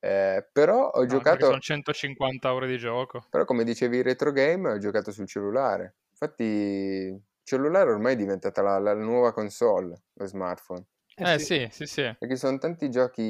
Eh, 0.00 0.48
però 0.52 0.90
ho 0.90 1.06
No, 1.08 1.20
giocato... 1.20 1.46
sono 1.46 1.58
150 1.58 2.52
ore 2.54 2.68
di 2.68 2.78
gioco. 2.78 3.26
Però 3.28 3.44
come 3.44 3.62
dicevi 3.64 4.02
retro 4.02 4.32
game 4.32 4.68
ho 4.70 4.78
giocato 4.78 5.12
sul 5.12 5.26
cellulare. 5.28 5.96
Infatti 6.10 6.42
il 6.42 7.22
cellulare 7.44 7.90
ormai 7.90 8.14
è 8.14 8.16
diventata 8.16 8.62
la, 8.62 8.78
la 8.78 8.94
nuova 8.94 9.32
console, 9.32 10.02
lo 10.14 10.26
smartphone. 10.26 10.84
Eh 11.18 11.24
Eh 11.24 11.38
sì. 11.38 11.38
sì, 11.38 11.68
sì, 11.70 11.86
sì. 11.86 12.16
Perché 12.18 12.34
ci 12.34 12.40
sono 12.40 12.58
tanti 12.58 12.90
giochi 12.90 13.22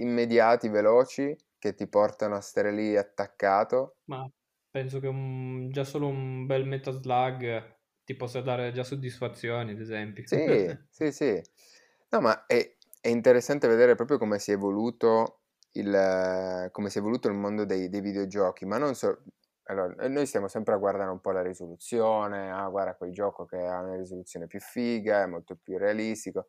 immediati, 0.00 0.68
veloci, 0.68 1.34
che 1.58 1.74
ti 1.74 1.88
portano 1.88 2.36
a 2.36 2.40
stare 2.40 2.72
lì 2.72 2.96
attaccato. 2.96 3.96
Ma 4.04 4.28
penso 4.70 5.00
che 5.00 5.06
un- 5.06 5.70
già 5.70 5.84
solo 5.84 6.06
un 6.08 6.46
bel 6.46 6.66
Metal 6.66 7.00
Slug 7.00 7.76
ti 8.04 8.14
possa 8.16 8.40
dare 8.40 8.72
già 8.72 8.82
soddisfazioni, 8.84 9.72
ad 9.72 9.80
esempio. 9.80 10.24
Sì, 10.24 10.78
sì, 10.90 11.10
sì. 11.12 11.42
No, 12.10 12.20
ma 12.20 12.44
è, 12.46 12.76
è 13.00 13.08
interessante 13.08 13.66
vedere 13.68 13.94
proprio 13.94 14.18
come 14.18 14.38
si 14.38 14.50
è 14.50 14.54
evoluto 14.54 15.42
il, 15.72 16.68
come 16.72 16.90
si 16.90 16.98
è 16.98 17.00
evoluto 17.00 17.28
il 17.28 17.34
mondo 17.34 17.64
dei, 17.64 17.88
dei 17.88 18.00
videogiochi, 18.00 18.64
ma 18.66 18.78
non 18.78 18.94
so... 18.94 19.22
Allora, 19.70 20.08
noi 20.08 20.24
stiamo 20.26 20.48
sempre 20.48 20.72
a 20.74 20.78
guardare 20.78 21.10
un 21.10 21.20
po' 21.20 21.30
la 21.30 21.42
risoluzione, 21.42 22.50
ah, 22.50 22.68
guarda 22.70 22.94
quel 22.96 23.12
gioco 23.12 23.44
che 23.44 23.58
ha 23.58 23.80
una 23.80 23.96
risoluzione 23.96 24.46
più 24.46 24.60
figa, 24.60 25.22
è 25.22 25.26
molto 25.26 25.56
più 25.62 25.76
realistico. 25.76 26.48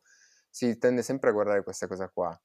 Si 0.50 0.76
tende 0.78 1.02
sempre 1.02 1.30
a 1.30 1.32
guardare 1.32 1.62
questa 1.62 1.86
cosa 1.86 2.08
qua. 2.08 2.38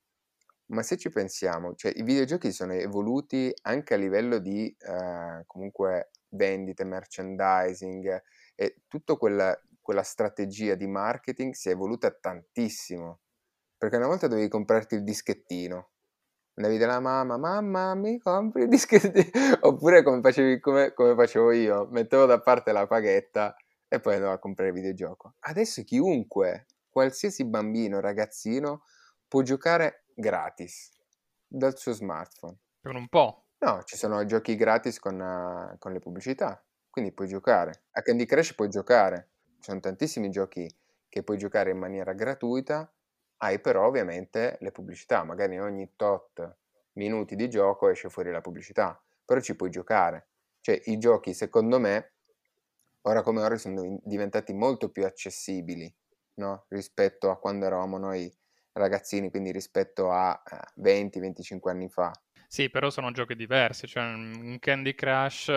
Ma 0.67 0.81
se 0.81 0.97
ci 0.97 1.09
pensiamo, 1.09 1.75
cioè 1.75 1.91
i 1.95 2.03
videogiochi 2.03 2.51
sono 2.51 2.73
evoluti 2.73 3.53
anche 3.63 3.93
a 3.93 3.97
livello 3.97 4.39
di, 4.39 4.75
eh, 4.79 5.43
comunque, 5.45 6.11
vendite, 6.29 6.83
merchandising 6.83 8.21
e 8.55 8.81
tutta 8.87 9.15
quella, 9.15 9.55
quella 9.81 10.03
strategia 10.03 10.75
di 10.75 10.87
marketing 10.87 11.53
si 11.53 11.69
è 11.69 11.73
evoluta 11.73 12.11
tantissimo. 12.11 13.19
Perché 13.77 13.97
una 13.97 14.07
volta 14.07 14.27
dovevi 14.27 14.47
comprarti 14.47 14.95
il 14.95 15.03
dischettino, 15.03 15.89
andavi 16.55 16.77
dalla 16.77 16.99
mamma, 16.99 17.37
mamma 17.37 17.93
mi 17.93 18.17
compri 18.19 18.63
il 18.63 18.69
dischettino, 18.69 19.29
oppure 19.61 20.01
come, 20.03 20.21
facevi, 20.21 20.59
come, 20.59 20.93
come 20.93 21.13
facevo 21.13 21.51
io, 21.51 21.87
mettevo 21.91 22.25
da 22.25 22.41
parte 22.41 22.71
la 22.71 22.87
paghetta 22.87 23.55
e 23.87 23.99
poi 23.99 24.15
andavo 24.15 24.33
a 24.33 24.39
comprare 24.39 24.69
il 24.69 24.75
videogioco. 24.75 25.35
Adesso 25.39 25.83
chiunque, 25.83 26.65
qualsiasi 26.95 27.43
bambino, 27.43 27.99
ragazzino, 27.99 28.85
può 29.27 29.41
giocare 29.41 30.05
gratis 30.15 30.93
dal 31.45 31.77
suo 31.77 31.91
smartphone. 31.91 32.57
Per 32.79 32.95
un 32.95 33.09
po'. 33.09 33.47
No, 33.57 33.83
ci 33.83 33.97
sono 33.97 34.23
giochi 34.23 34.55
gratis 34.55 34.99
con, 34.99 35.19
uh, 35.19 35.77
con 35.77 35.91
le 35.91 35.99
pubblicità, 35.99 36.63
quindi 36.89 37.11
puoi 37.11 37.27
giocare. 37.27 37.83
A 37.91 38.01
Candy 38.01 38.23
Crush 38.23 38.55
puoi 38.55 38.69
giocare, 38.69 39.31
ci 39.57 39.63
sono 39.63 39.81
tantissimi 39.81 40.29
giochi 40.29 40.73
che 41.09 41.21
puoi 41.21 41.37
giocare 41.37 41.71
in 41.71 41.79
maniera 41.79 42.13
gratuita, 42.13 42.89
hai 43.39 43.59
però 43.59 43.87
ovviamente 43.87 44.57
le 44.61 44.71
pubblicità, 44.71 45.25
magari 45.25 45.59
ogni 45.59 45.97
tot 45.97 46.59
minuti 46.93 47.35
di 47.35 47.49
gioco 47.49 47.89
esce 47.89 48.07
fuori 48.07 48.31
la 48.31 48.39
pubblicità, 48.39 49.03
però 49.25 49.41
ci 49.41 49.57
puoi 49.57 49.69
giocare. 49.69 50.29
Cioè 50.61 50.79
i 50.85 50.97
giochi 50.97 51.33
secondo 51.33 51.77
me 51.77 52.13
ora 53.01 53.21
come 53.21 53.41
ora 53.41 53.57
sono 53.57 53.99
diventati 54.01 54.53
molto 54.53 54.89
più 54.91 55.03
accessibili 55.03 55.93
no? 56.35 56.65
rispetto 56.69 57.29
a 57.29 57.39
quando 57.39 57.65
eravamo 57.65 57.97
noi 57.97 58.31
ragazzini, 58.73 59.29
quindi 59.29 59.51
rispetto 59.51 60.11
a 60.11 60.41
20-25 60.81 61.69
anni 61.69 61.89
fa. 61.89 62.11
Sì, 62.47 62.69
però 62.69 62.89
sono 62.89 63.11
giochi 63.11 63.35
diversi, 63.35 63.87
cioè 63.87 64.03
un 64.03 64.57
Candy 64.59 64.93
Crush 64.93 65.51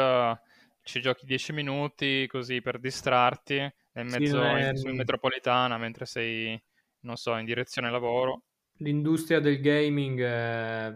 ci 0.89 1.01
giochi 1.01 1.27
10 1.27 1.53
minuti 1.53 2.27
così 2.29 2.63
per 2.63 2.81
distrarti 2.81 3.57
nel 3.93 4.07
mezzo 4.07 4.43
sì, 4.43 4.49
in, 4.49 4.91
in 4.91 4.97
metropolitana 4.97 5.77
mentre 5.77 6.07
sei, 6.07 6.61
non 7.01 7.17
so, 7.17 7.37
in 7.37 7.45
direzione 7.45 7.91
lavoro. 7.91 8.45
L'industria 8.79 9.39
del 9.39 9.61
gaming, 9.61 10.23
è, 10.23 10.95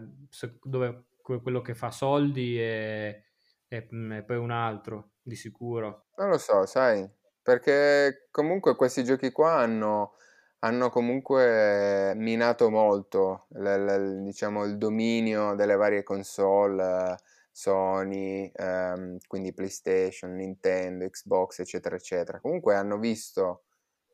dove 0.63 1.05
quello 1.21 1.61
che 1.61 1.75
fa 1.75 1.91
soldi 1.91 2.57
è, 2.57 3.23
è, 3.67 3.85
è 3.87 4.23
poi 4.23 4.37
un 4.37 4.51
altro, 4.51 5.11
di 5.21 5.35
sicuro. 5.35 6.07
Non 6.15 6.29
lo 6.29 6.37
so, 6.37 6.65
sai, 6.65 7.07
perché 7.43 8.27
comunque 8.31 8.75
questi 8.75 9.03
giochi 9.03 9.31
qua 9.31 9.53
hanno 9.57 10.15
hanno 10.59 10.89
comunque 10.89 12.13
minato 12.15 12.69
molto 12.69 13.47
l- 13.49 13.63
l- 13.67 14.21
diciamo, 14.23 14.63
il 14.63 14.77
dominio 14.77 15.55
delle 15.55 15.75
varie 15.75 16.03
console, 16.03 17.17
Sony, 17.51 18.49
ehm, 18.55 19.17
quindi 19.27 19.53
PlayStation, 19.53 20.33
Nintendo, 20.35 21.05
Xbox, 21.09 21.59
eccetera, 21.59 21.95
eccetera. 21.97 22.39
Comunque 22.39 22.75
hanno 22.75 22.97
visto 22.97 23.63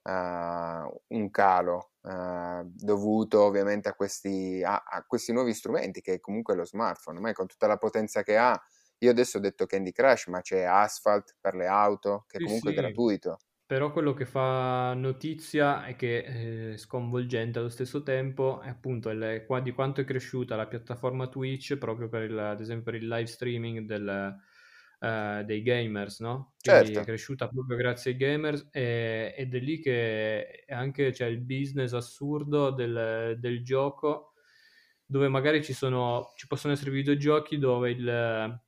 uh, 0.03 0.11
un 1.07 1.29
calo 1.31 1.91
uh, 2.01 2.61
dovuto 2.65 3.41
ovviamente 3.43 3.89
a 3.89 3.93
questi, 3.93 4.61
a, 4.63 4.83
a 4.85 5.03
questi 5.05 5.31
nuovi 5.33 5.53
strumenti 5.53 6.01
che 6.01 6.19
comunque 6.19 6.55
lo 6.55 6.65
smartphone, 6.65 7.17
ormai 7.17 7.33
con 7.33 7.47
tutta 7.47 7.67
la 7.67 7.77
potenza 7.77 8.23
che 8.23 8.37
ha. 8.37 8.59
Io 8.99 9.11
adesso 9.11 9.37
ho 9.37 9.41
detto 9.41 9.65
Candy 9.65 9.91
Crush, 9.91 10.27
ma 10.27 10.41
c'è 10.41 10.63
Asphalt 10.63 11.35
per 11.39 11.55
le 11.55 11.67
auto, 11.67 12.25
che 12.27 12.37
sì, 12.37 12.43
comunque 12.43 12.71
sì. 12.71 12.77
è 12.77 12.79
gratuito. 12.81 13.37
Però 13.65 13.91
quello 13.91 14.13
che 14.13 14.25
fa 14.25 14.93
notizia 14.95 15.85
e 15.85 15.95
che 15.95 16.23
è 16.71 16.77
sconvolgente 16.77 17.59
allo 17.59 17.69
stesso 17.69 18.01
tempo 18.01 18.61
è 18.61 18.69
appunto 18.69 19.09
il, 19.09 19.45
di 19.61 19.71
quanto 19.73 20.01
è 20.01 20.05
cresciuta 20.05 20.55
la 20.55 20.65
piattaforma 20.65 21.27
Twitch 21.27 21.77
proprio 21.77 22.09
per 22.09 22.23
il, 22.23 22.37
ad 22.37 22.59
esempio 22.61 22.91
per 22.91 23.01
il 23.01 23.07
live 23.07 23.27
streaming 23.27 23.85
del, 23.85 24.35
uh, 25.01 25.43
dei 25.43 25.61
gamers, 25.61 26.19
no? 26.19 26.55
Quindi 26.59 26.85
certo. 26.85 26.99
è 26.99 27.03
cresciuta 27.03 27.47
proprio 27.47 27.77
grazie 27.77 28.11
ai 28.11 28.17
gamers 28.17 28.67
e, 28.71 29.35
ed 29.37 29.53
è 29.53 29.59
lì 29.59 29.79
che 29.79 30.65
anche 30.67 31.11
c'è 31.11 31.27
il 31.27 31.39
business 31.39 31.93
assurdo 31.93 32.71
del, 32.71 33.37
del 33.39 33.63
gioco 33.63 34.33
dove 35.05 35.27
magari 35.27 35.63
ci, 35.63 35.73
sono, 35.73 36.31
ci 36.35 36.47
possono 36.47 36.73
essere 36.73 36.89
videogiochi 36.89 37.59
dove 37.59 37.91
il 37.91 38.61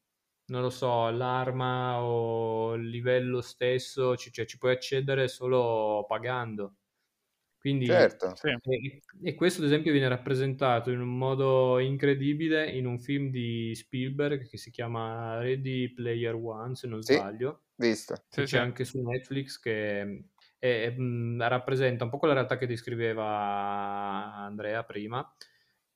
non 0.51 0.61
lo 0.61 0.69
so, 0.69 1.09
l'arma 1.09 2.03
o 2.03 2.73
il 2.73 2.89
livello 2.89 3.39
stesso, 3.39 4.17
ci, 4.17 4.31
cioè, 4.33 4.45
ci 4.45 4.57
puoi 4.57 4.73
accedere 4.73 5.29
solo 5.29 6.05
pagando. 6.07 6.75
Quindi, 7.57 7.85
certo. 7.85 8.33
e, 8.63 9.01
e, 9.21 9.35
questo 9.35 9.61
ad 9.61 9.67
esempio 9.67 9.91
viene 9.91 10.07
rappresentato 10.07 10.89
in 10.89 10.99
un 10.99 11.15
modo 11.15 11.77
incredibile 11.79 12.69
in 12.69 12.87
un 12.87 12.99
film 12.99 13.29
di 13.29 13.71
Spielberg 13.75 14.47
che 14.47 14.57
si 14.57 14.71
chiama 14.71 15.37
Ready 15.39 15.93
Player 15.93 16.33
One, 16.33 16.75
se 16.75 16.87
non 16.87 17.01
sì, 17.01 17.13
sbaglio. 17.13 17.65
Visto. 17.75 18.15
Sì, 18.27 18.41
c'è 18.41 18.47
sì. 18.47 18.57
anche 18.57 18.83
su 18.83 18.99
Netflix 19.01 19.59
che 19.59 20.01
è, 20.57 20.67
è, 20.67 20.95
rappresenta 21.37 22.03
un 22.03 22.09
po' 22.09 22.17
quella 22.17 22.33
realtà 22.33 22.57
che 22.57 22.67
descriveva 22.67 24.33
Andrea 24.33 24.83
prima. 24.83 25.33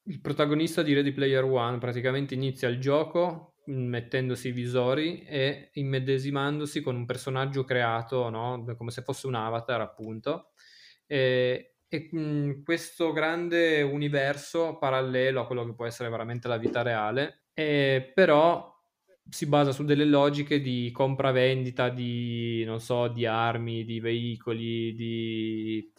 Il 0.04 0.22
protagonista 0.22 0.84
di 0.84 0.94
Ready 0.94 1.14
Player 1.14 1.44
One 1.44 1.80
praticamente 1.80 2.36
inizia 2.36 2.70
il 2.70 2.80
gioco 2.80 3.55
mettendosi 3.68 4.50
i 4.50 4.52
visori 4.52 5.24
e 5.24 5.70
immedesimandosi 5.74 6.82
con 6.82 6.96
un 6.96 7.06
personaggio 7.06 7.64
creato, 7.64 8.30
no? 8.30 8.64
come 8.78 8.92
se 8.92 9.02
fosse 9.02 9.28
un 9.28 9.36
avatar 9.36 9.82
appunto. 9.82 10.52
E, 11.08 11.78
e 11.88 12.10
mh, 12.12 12.64
questo 12.64 13.12
grande 13.12 13.82
universo 13.82 14.78
parallelo 14.78 15.42
a 15.42 15.46
quello 15.46 15.66
che 15.66 15.74
può 15.76 15.86
essere 15.86 16.10
veramente 16.10 16.48
la 16.48 16.58
vita 16.58 16.82
reale, 16.82 17.46
e, 17.54 18.12
però 18.14 18.74
si 19.28 19.48
basa 19.48 19.72
su 19.72 19.84
delle 19.84 20.06
logiche 20.06 20.62
di 20.62 20.92
compravendita 20.92 21.90
di, 21.90 22.64
non 22.66 22.80
so, 22.80 23.08
di 23.08 23.26
armi, 23.26 23.84
di 23.84 24.00
veicoli, 24.00 24.94
di 24.94 25.92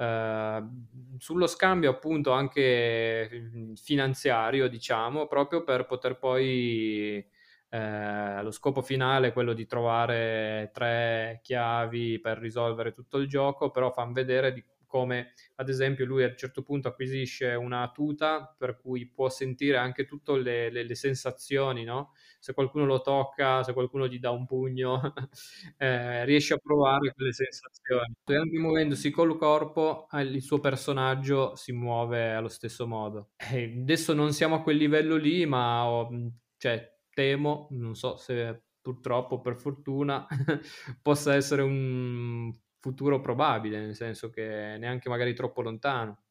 Ehm, 0.00 0.86
sullo 1.18 1.46
scambio 1.46 1.90
appunto 1.90 2.32
anche 2.32 3.28
mhmm, 3.52 3.74
finanziario, 3.74 4.68
diciamo, 4.68 5.26
proprio 5.26 5.62
per 5.62 5.84
poter 5.86 6.16
poi 6.18 7.24
eh, 7.68 8.42
lo 8.42 8.50
scopo 8.50 8.80
finale 8.82 9.28
è 9.28 9.32
quello 9.32 9.52
di 9.52 9.66
trovare 9.66 10.70
tre 10.72 11.40
chiavi 11.42 12.18
per 12.20 12.38
risolvere 12.38 12.92
tutto 12.92 13.18
il 13.18 13.28
gioco, 13.28 13.70
però 13.70 13.90
fanno 13.92 14.12
vedere 14.12 14.52
di 14.52 14.64
come 14.86 15.34
ad 15.56 15.68
esempio 15.68 16.04
lui 16.04 16.24
a 16.24 16.28
un 16.28 16.36
certo 16.36 16.62
punto 16.62 16.88
acquisisce 16.88 17.54
una 17.54 17.88
tuta 17.92 18.52
per 18.58 18.76
cui 18.76 19.06
può 19.08 19.28
sentire 19.28 19.76
anche 19.76 20.04
tutte 20.04 20.36
le, 20.38 20.68
le, 20.70 20.82
le 20.82 20.94
sensazioni, 20.96 21.84
no? 21.84 22.12
Se 22.40 22.54
qualcuno 22.54 22.86
lo 22.86 23.00
tocca, 23.02 23.62
se 23.62 23.72
qualcuno 23.72 24.08
gli 24.08 24.18
dà 24.18 24.30
un 24.30 24.46
pugno, 24.46 25.00
eh, 25.76 26.24
riesce 26.24 26.54
a 26.54 26.58
provare 26.58 27.12
quelle 27.12 27.32
sensazioni. 27.32 28.14
E 28.24 28.34
anche 28.34 28.58
muovendosi 28.58 29.10
col 29.10 29.36
corpo, 29.36 30.06
il 30.12 30.42
suo 30.42 30.58
personaggio 30.58 31.54
si 31.54 31.72
muove 31.72 32.32
allo 32.32 32.48
stesso 32.48 32.86
modo. 32.86 33.30
E 33.36 33.64
adesso 33.82 34.14
non 34.14 34.32
siamo 34.32 34.56
a 34.56 34.62
quel 34.62 34.76
livello 34.78 35.16
lì, 35.16 35.44
ma 35.46 35.86
ho, 35.86 36.08
cioè, 36.56 36.96
temo, 37.12 37.68
non 37.72 37.94
so 37.94 38.16
se 38.16 38.62
purtroppo 38.80 39.40
per 39.40 39.56
fortuna, 39.56 40.26
possa 41.02 41.34
essere 41.34 41.62
un 41.62 42.50
futuro 42.78 43.20
probabile, 43.20 43.78
nel 43.78 43.94
senso 43.94 44.30
che 44.30 44.76
neanche 44.78 45.08
magari 45.08 45.34
troppo 45.34 45.60
lontano. 45.62 46.22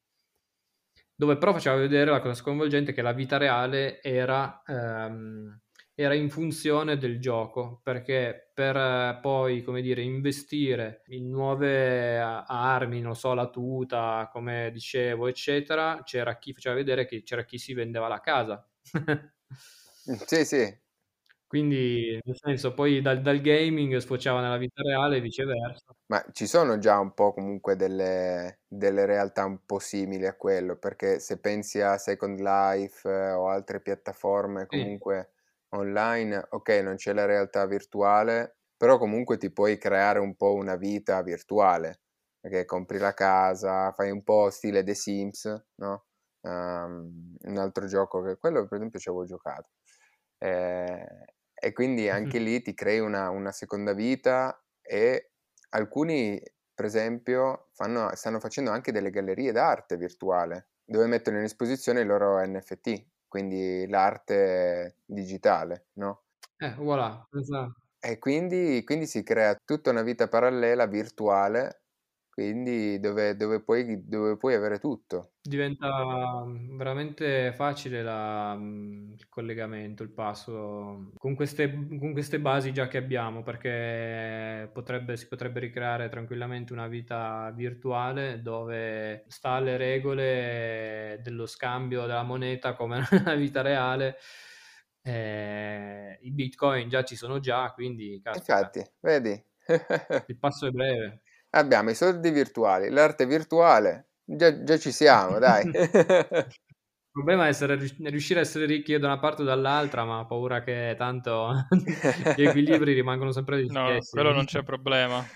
Dove 1.14 1.36
però 1.36 1.52
faceva 1.52 1.76
vedere 1.76 2.10
la 2.10 2.20
cosa 2.20 2.34
sconvolgente 2.34 2.92
che 2.92 3.02
la 3.02 3.12
vita 3.12 3.36
reale 3.36 4.02
era, 4.02 4.62
ehm, 4.66 5.60
era 6.00 6.14
in 6.14 6.30
funzione 6.30 6.96
del 6.96 7.20
gioco, 7.20 7.80
perché 7.82 8.50
per 8.54 8.76
eh, 8.76 9.18
poi, 9.20 9.62
come 9.62 9.82
dire, 9.82 10.02
investire 10.02 11.02
in 11.08 11.28
nuove 11.30 12.18
armi, 12.18 13.00
non 13.00 13.14
so, 13.16 13.34
la 13.34 13.48
tuta, 13.50 14.28
come 14.32 14.70
dicevo, 14.72 15.26
eccetera, 15.28 16.02
c'era 16.04 16.38
chi 16.38 16.52
faceva 16.52 16.74
vedere 16.74 17.06
che 17.06 17.22
c'era 17.22 17.44
chi 17.44 17.58
si 17.58 17.74
vendeva 17.74 18.08
la 18.08 18.20
casa. 18.20 18.68
sì, 20.26 20.44
sì, 20.44 20.78
quindi, 21.46 22.18
nel 22.22 22.36
senso, 22.36 22.74
poi 22.74 23.00
dal, 23.02 23.20
dal 23.22 23.40
gaming 23.40 23.96
sfociava 23.96 24.40
nella 24.40 24.56
vita 24.56 24.82
reale 24.82 25.16
e 25.16 25.20
viceversa. 25.20 25.92
Ma 26.06 26.24
ci 26.32 26.46
sono 26.48 26.78
già 26.78 26.98
un 26.98 27.14
po' 27.14 27.32
comunque 27.32 27.76
delle, 27.76 28.60
delle 28.66 29.06
realtà 29.06 29.44
un 29.44 29.64
po' 29.64 29.78
simili 29.78 30.26
a 30.26 30.34
quello, 30.34 30.76
perché 30.76 31.20
se 31.20 31.38
pensi 31.38 31.80
a 31.80 31.98
Second 31.98 32.40
Life 32.40 33.08
eh, 33.08 33.30
o 33.32 33.48
altre 33.48 33.80
piattaforme 33.80 34.66
Sì, 34.70 34.90
comunque 34.96 35.30
online, 35.70 36.46
ok, 36.50 36.68
non 36.82 36.96
c'è 36.96 37.12
la 37.12 37.24
realtà 37.26 37.66
virtuale, 37.66 38.58
però 38.76 38.98
comunque 38.98 39.36
ti 39.36 39.52
puoi 39.52 39.78
creare 39.78 40.18
un 40.18 40.36
po' 40.36 40.54
una 40.54 40.76
vita 40.76 41.22
virtuale, 41.22 42.02
perché 42.40 42.64
compri 42.64 42.98
la 42.98 43.14
casa, 43.14 43.92
fai 43.92 44.10
un 44.10 44.22
po' 44.22 44.50
stile 44.50 44.82
The 44.82 44.94
Sims, 44.94 45.64
no? 45.76 46.06
Um, 46.42 47.36
un 47.42 47.58
altro 47.58 47.86
gioco 47.86 48.22
che 48.22 48.38
quello 48.38 48.66
per 48.66 48.78
esempio 48.78 48.98
ci 48.98 49.08
avevo 49.10 49.24
giocato. 49.26 49.70
Eh, 50.38 51.06
e 51.54 51.72
quindi 51.72 52.08
anche 52.08 52.38
lì 52.38 52.62
ti 52.62 52.74
crei 52.74 52.98
una, 53.00 53.28
una 53.30 53.52
seconda 53.52 53.92
vita 53.92 54.64
e 54.80 55.32
alcuni, 55.70 56.40
per 56.74 56.86
esempio, 56.86 57.68
fanno, 57.74 58.14
stanno 58.14 58.40
facendo 58.40 58.70
anche 58.70 58.92
delle 58.92 59.10
gallerie 59.10 59.52
d'arte 59.52 59.96
virtuale 59.96 60.70
dove 60.84 61.06
mettono 61.06 61.38
in 61.38 61.44
esposizione 61.44 62.00
i 62.00 62.04
loro 62.04 62.44
NFT, 62.44 63.06
quindi 63.30 63.86
l'arte 63.88 64.98
digitale, 65.06 65.86
no? 65.94 66.24
Eh, 66.58 66.74
voilà, 66.76 67.26
esatto. 67.32 67.80
E 68.02 68.18
quindi, 68.18 68.82
quindi 68.84 69.06
si 69.06 69.22
crea 69.22 69.54
tutta 69.62 69.90
una 69.90 70.00
vita 70.02 70.26
parallela, 70.26 70.86
virtuale, 70.86 71.79
quindi 72.40 72.98
dove, 73.00 73.36
dove 73.36 73.60
puoi, 73.60 74.08
dove 74.08 74.38
puoi 74.38 74.54
avere 74.54 74.78
tutto. 74.78 75.32
Diventa 75.42 76.42
mm, 76.46 76.78
veramente 76.78 77.52
facile 77.52 78.02
la, 78.02 78.56
mm, 78.56 79.12
il 79.12 79.28
collegamento, 79.28 80.02
il 80.02 80.10
passo 80.10 81.12
con 81.18 81.34
queste, 81.34 81.70
con 81.70 82.12
queste 82.12 82.40
basi 82.40 82.72
già 82.72 82.88
che 82.88 82.96
abbiamo, 82.96 83.42
perché 83.42 84.70
potrebbe, 84.72 85.18
si 85.18 85.28
potrebbe 85.28 85.60
ricreare 85.60 86.08
tranquillamente 86.08 86.72
una 86.72 86.88
vita 86.88 87.52
virtuale 87.54 88.40
dove 88.40 89.24
sta 89.28 89.50
alle 89.50 89.76
regole 89.76 91.20
dello 91.22 91.44
scambio 91.44 92.06
della 92.06 92.22
moneta 92.22 92.72
come 92.72 93.04
nella 93.12 93.34
vita 93.34 93.60
reale. 93.60 94.16
Eh, 95.02 96.18
I 96.22 96.30
bitcoin 96.30 96.88
già 96.88 97.04
ci 97.04 97.16
sono 97.16 97.38
già, 97.38 97.70
quindi 97.72 98.18
caspita, 98.22 98.58
Infatti, 98.58 98.90
vedi? 99.00 99.44
il 100.28 100.38
passo 100.38 100.66
è 100.66 100.70
breve. 100.70 101.20
Abbiamo 101.50 101.90
i 101.90 101.94
soldi 101.94 102.30
virtuali, 102.30 102.90
l'arte 102.90 103.24
virtuale, 103.26 104.08
già, 104.24 104.62
già 104.64 104.78
ci 104.78 104.90
siamo, 104.92 105.38
dai. 105.38 105.68
Il 107.12 107.22
problema 107.24 107.46
è 107.46 107.48
essere, 107.48 107.74
riuscire 107.76 108.38
a 108.38 108.42
essere 108.42 108.66
ricchi 108.66 108.96
da 108.98 109.06
una 109.08 109.18
parte 109.18 109.42
o 109.42 109.44
dall'altra, 109.44 110.04
ma 110.04 110.20
ho 110.20 110.26
paura 110.26 110.62
che 110.62 110.94
tanto 110.96 111.52
gli 112.34 112.42
equilibri 112.42 112.92
rimangono 112.94 113.32
sempre 113.32 113.62
gli 113.62 113.68
No, 113.68 114.06
stessi. 114.08 114.10
quello 114.10 114.32
non 114.32 114.44
c'è 114.44 114.62
problema. 114.62 115.28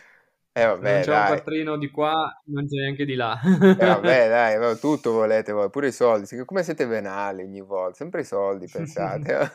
E 0.53 0.65
Se 0.79 0.87
non 0.87 1.01
vabbè, 1.01 1.01
c'è 1.01 1.15
un 1.15 1.25
dai. 1.25 1.25
quattrino 1.25 1.77
di 1.79 1.91
qua, 1.91 2.41
non 2.47 2.67
c'è 2.67 2.77
neanche 2.81 3.05
di 3.05 3.15
là. 3.15 3.41
E 3.77 3.85
vabbè, 3.87 4.29
dai, 4.29 4.57
va- 4.59 4.75
tutto 4.77 5.13
volete 5.13 5.53
voi, 5.53 5.71
pure 5.71 5.89
i 5.89 5.93
soldi. 5.93 6.45
Come 6.45 6.63
siete 6.65 6.87
venali 6.87 7.43
ogni 7.43 7.61
volta, 7.61 7.97
sempre 7.99 8.21
i 8.23 8.25
soldi, 8.25 8.69
pensate. 8.69 9.51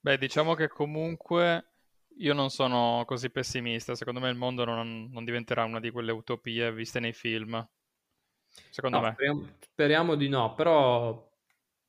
Beh, 0.00 0.18
diciamo 0.18 0.54
che 0.54 0.68
comunque 0.68 1.72
io 2.18 2.34
non 2.34 2.50
sono 2.50 3.04
così 3.06 3.30
pessimista. 3.30 3.94
Secondo 3.94 4.20
me 4.20 4.28
il 4.30 4.36
mondo 4.36 4.64
non, 4.64 5.08
non 5.10 5.24
diventerà 5.24 5.64
una 5.64 5.80
di 5.80 5.90
quelle 5.90 6.12
utopie 6.12 6.72
viste 6.72 7.00
nei 7.00 7.12
film. 7.12 7.66
Secondo 8.70 8.98
No, 8.98 9.04
me. 9.04 9.12
speriamo, 9.12 9.48
speriamo 9.60 10.14
di 10.14 10.28
no, 10.28 10.54
però 10.54 11.30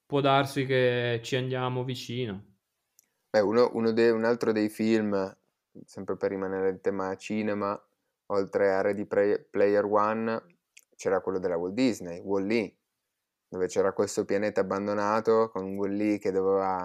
può 0.06 0.22
darsi 0.22 0.66
che 0.66 1.20
ci 1.24 1.36
andiamo 1.36 1.84
vicino. 1.84 2.44
Beh, 3.30 3.42
uno, 3.42 3.70
uno 3.74 3.92
dei- 3.92 4.12
un 4.12 4.24
altro 4.24 4.52
dei 4.52 4.70
film, 4.70 5.14
sempre 5.86 6.16
per 6.18 6.30
rimanere 6.32 6.70
in 6.70 6.82
tema 6.82 7.16
cinema, 7.18 7.80
oltre 8.28 8.72
a 8.74 8.82
Ready 8.82 9.06
Play- 9.06 9.46
Player 9.50 9.84
One, 9.86 10.58
c'era 10.96 11.22
quello 11.22 11.40
della 11.40 11.58
Walt 11.58 11.74
Disney, 11.74 12.20
Wall-E, 12.22 12.78
dove 13.48 13.68
c'era 13.68 13.94
questo 13.94 14.26
pianeta 14.26 14.62
abbandonato 14.62 15.50
con 15.50 15.76
Wall-E 15.76 16.18
che 16.20 16.32
doveva, 16.32 16.82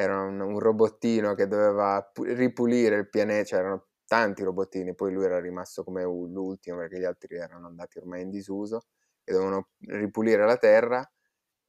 era 0.00 0.22
un, 0.22 0.40
un 0.40 0.58
robottino 0.58 1.34
che 1.34 1.46
doveva 1.46 2.02
pu- 2.12 2.24
ripulire 2.24 2.96
il 2.96 3.08
pianeta, 3.08 3.44
c'erano 3.56 3.86
tanti 4.06 4.42
robottini, 4.42 4.94
poi 4.94 5.12
lui 5.12 5.24
era 5.24 5.40
rimasto 5.40 5.84
come 5.84 6.02
l'ultimo 6.04 6.78
perché 6.78 6.98
gli 6.98 7.04
altri 7.04 7.36
erano 7.36 7.66
andati 7.66 7.98
ormai 7.98 8.22
in 8.22 8.30
disuso 8.30 8.86
e 9.24 9.32
dovevano 9.32 9.68
ripulire 9.80 10.44
la 10.46 10.56
Terra 10.56 11.08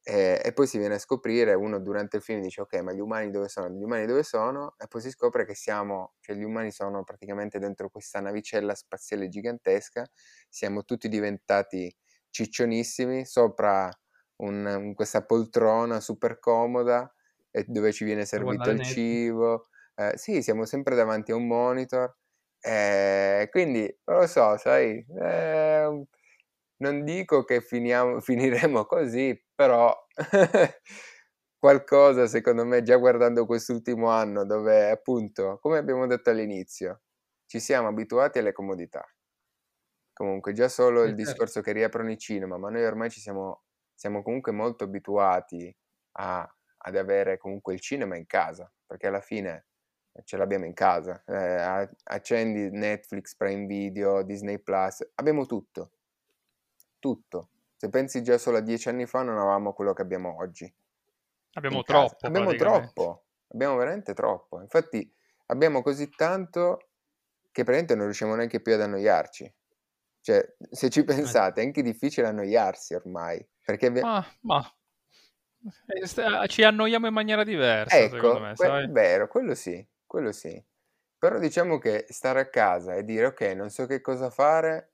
e, 0.02 0.40
e 0.42 0.52
poi 0.52 0.66
si 0.66 0.78
viene 0.78 0.94
a 0.94 0.98
scoprire, 0.98 1.52
uno 1.54 1.78
durante 1.78 2.16
il 2.16 2.22
film 2.22 2.40
dice 2.40 2.62
ok, 2.62 2.74
ma 2.80 2.92
gli 2.92 3.00
umani 3.00 3.30
dove 3.30 3.48
sono? 3.48 3.68
Gli 3.68 3.82
umani 3.82 4.06
dove 4.06 4.22
sono? 4.22 4.74
E 4.78 4.86
poi 4.88 5.00
si 5.02 5.10
scopre 5.10 5.44
che 5.44 5.54
siamo, 5.54 6.14
cioè 6.20 6.36
gli 6.36 6.42
umani 6.44 6.70
sono 6.72 7.04
praticamente 7.04 7.58
dentro 7.58 7.90
questa 7.90 8.20
navicella 8.20 8.74
spaziale 8.74 9.28
gigantesca, 9.28 10.06
siamo 10.48 10.84
tutti 10.84 11.08
diventati 11.08 11.94
ciccionissimi 12.30 13.26
sopra 13.26 13.90
un- 14.36 14.64
un- 14.66 14.94
questa 14.94 15.24
poltrona 15.24 16.00
super 16.00 16.38
comoda 16.38 17.12
e 17.50 17.64
dove 17.68 17.92
ci 17.92 18.04
viene 18.04 18.24
servito 18.26 18.70
il 18.70 18.80
cibo. 18.82 19.68
Eh, 19.94 20.12
sì, 20.16 20.42
siamo 20.42 20.64
sempre 20.64 20.94
davanti 20.96 21.32
a 21.32 21.36
un 21.36 21.46
monitor. 21.46 22.16
eh, 22.60 23.48
quindi, 23.50 23.82
non 24.04 24.18
lo 24.20 24.26
so, 24.26 24.56
sai, 24.58 25.04
eh, 25.20 26.04
non 26.78 27.04
dico 27.04 27.44
che 27.44 27.60
finiamo, 27.60 28.20
finiremo 28.20 28.84
così, 28.86 29.40
però 29.54 29.94
qualcosa 31.58 32.26
secondo 32.26 32.64
me 32.64 32.82
già 32.82 32.96
guardando 32.96 33.46
quest'ultimo 33.46 34.08
anno 34.10 34.44
dove 34.44 34.90
appunto, 34.90 35.58
come 35.60 35.78
abbiamo 35.78 36.06
detto 36.06 36.30
all'inizio, 36.30 37.02
ci 37.46 37.60
siamo 37.60 37.88
abituati 37.88 38.38
alle 38.38 38.52
comodità. 38.52 39.04
Comunque 40.12 40.52
già 40.52 40.68
solo 40.68 41.04
il 41.04 41.14
certo. 41.22 41.50
discorso 41.54 41.60
che 41.62 41.72
riaprono 41.72 42.10
i 42.10 42.18
cinema, 42.18 42.58
ma 42.58 42.68
noi 42.70 42.84
ormai 42.84 43.10
ci 43.10 43.20
siamo, 43.20 43.62
siamo 43.94 44.22
comunque 44.22 44.52
molto 44.52 44.84
abituati 44.84 45.74
a- 46.12 46.46
ad 46.82 46.96
avere 46.96 47.38
comunque 47.38 47.74
il 47.74 47.80
cinema 47.80 48.16
in 48.16 48.26
casa, 48.26 48.70
perché 48.86 49.06
alla 49.06 49.20
fine 49.20 49.66
ce 50.24 50.36
l'abbiamo 50.36 50.64
in 50.64 50.74
casa. 50.74 51.22
Eh, 51.26 51.88
accendi 52.04 52.70
Netflix, 52.70 53.34
Prime 53.36 53.66
Video, 53.66 54.22
Disney 54.22 54.58
Plus, 54.58 55.08
abbiamo 55.14 55.46
tutto. 55.46 55.92
Tutto. 56.98 57.50
Se 57.76 57.88
pensi 57.88 58.22
già 58.22 58.36
solo 58.36 58.58
a 58.58 58.60
dieci 58.60 58.88
anni 58.88 59.06
fa 59.06 59.22
non 59.22 59.38
avevamo 59.38 59.72
quello 59.72 59.92
che 59.92 60.02
abbiamo 60.02 60.36
oggi. 60.36 60.72
Abbiamo 61.54 61.82
troppo. 61.82 62.26
Abbiamo 62.26 62.54
troppo. 62.54 63.24
Abbiamo 63.48 63.76
veramente 63.76 64.14
troppo. 64.14 64.60
Infatti 64.60 65.12
abbiamo 65.46 65.82
così 65.82 66.08
tanto 66.10 66.88
che 67.50 67.64
praticamente 67.64 67.94
non 67.94 68.04
riusciamo 68.04 68.34
neanche 68.34 68.60
più 68.60 68.74
ad 68.74 68.82
annoiarci. 68.82 69.54
Cioè, 70.20 70.54
se 70.70 70.90
ci 70.90 71.04
pensate, 71.04 71.62
è 71.62 71.64
anche 71.64 71.82
difficile 71.82 72.26
annoiarsi 72.26 72.94
ormai. 72.94 73.44
Perché 73.64 73.90
Ma, 73.90 74.24
ma 74.42 74.60
eh, 74.60 74.79
ci 76.46 76.62
annoiamo 76.62 77.06
in 77.06 77.12
maniera 77.12 77.44
diversa, 77.44 78.08
secondo 78.08 78.38
Ecco, 78.38 78.40
me, 78.40 78.54
que- 78.56 78.72
vero, 78.90 79.26
quello 79.28 79.54
sì, 79.54 79.86
quello 80.06 80.32
sì. 80.32 80.62
Però 81.18 81.38
diciamo 81.38 81.78
che 81.78 82.06
stare 82.08 82.40
a 82.40 82.48
casa 82.48 82.94
e 82.94 83.04
dire 83.04 83.26
ok, 83.26 83.40
non 83.56 83.68
so 83.70 83.86
che 83.86 84.00
cosa 84.00 84.30
fare, 84.30 84.92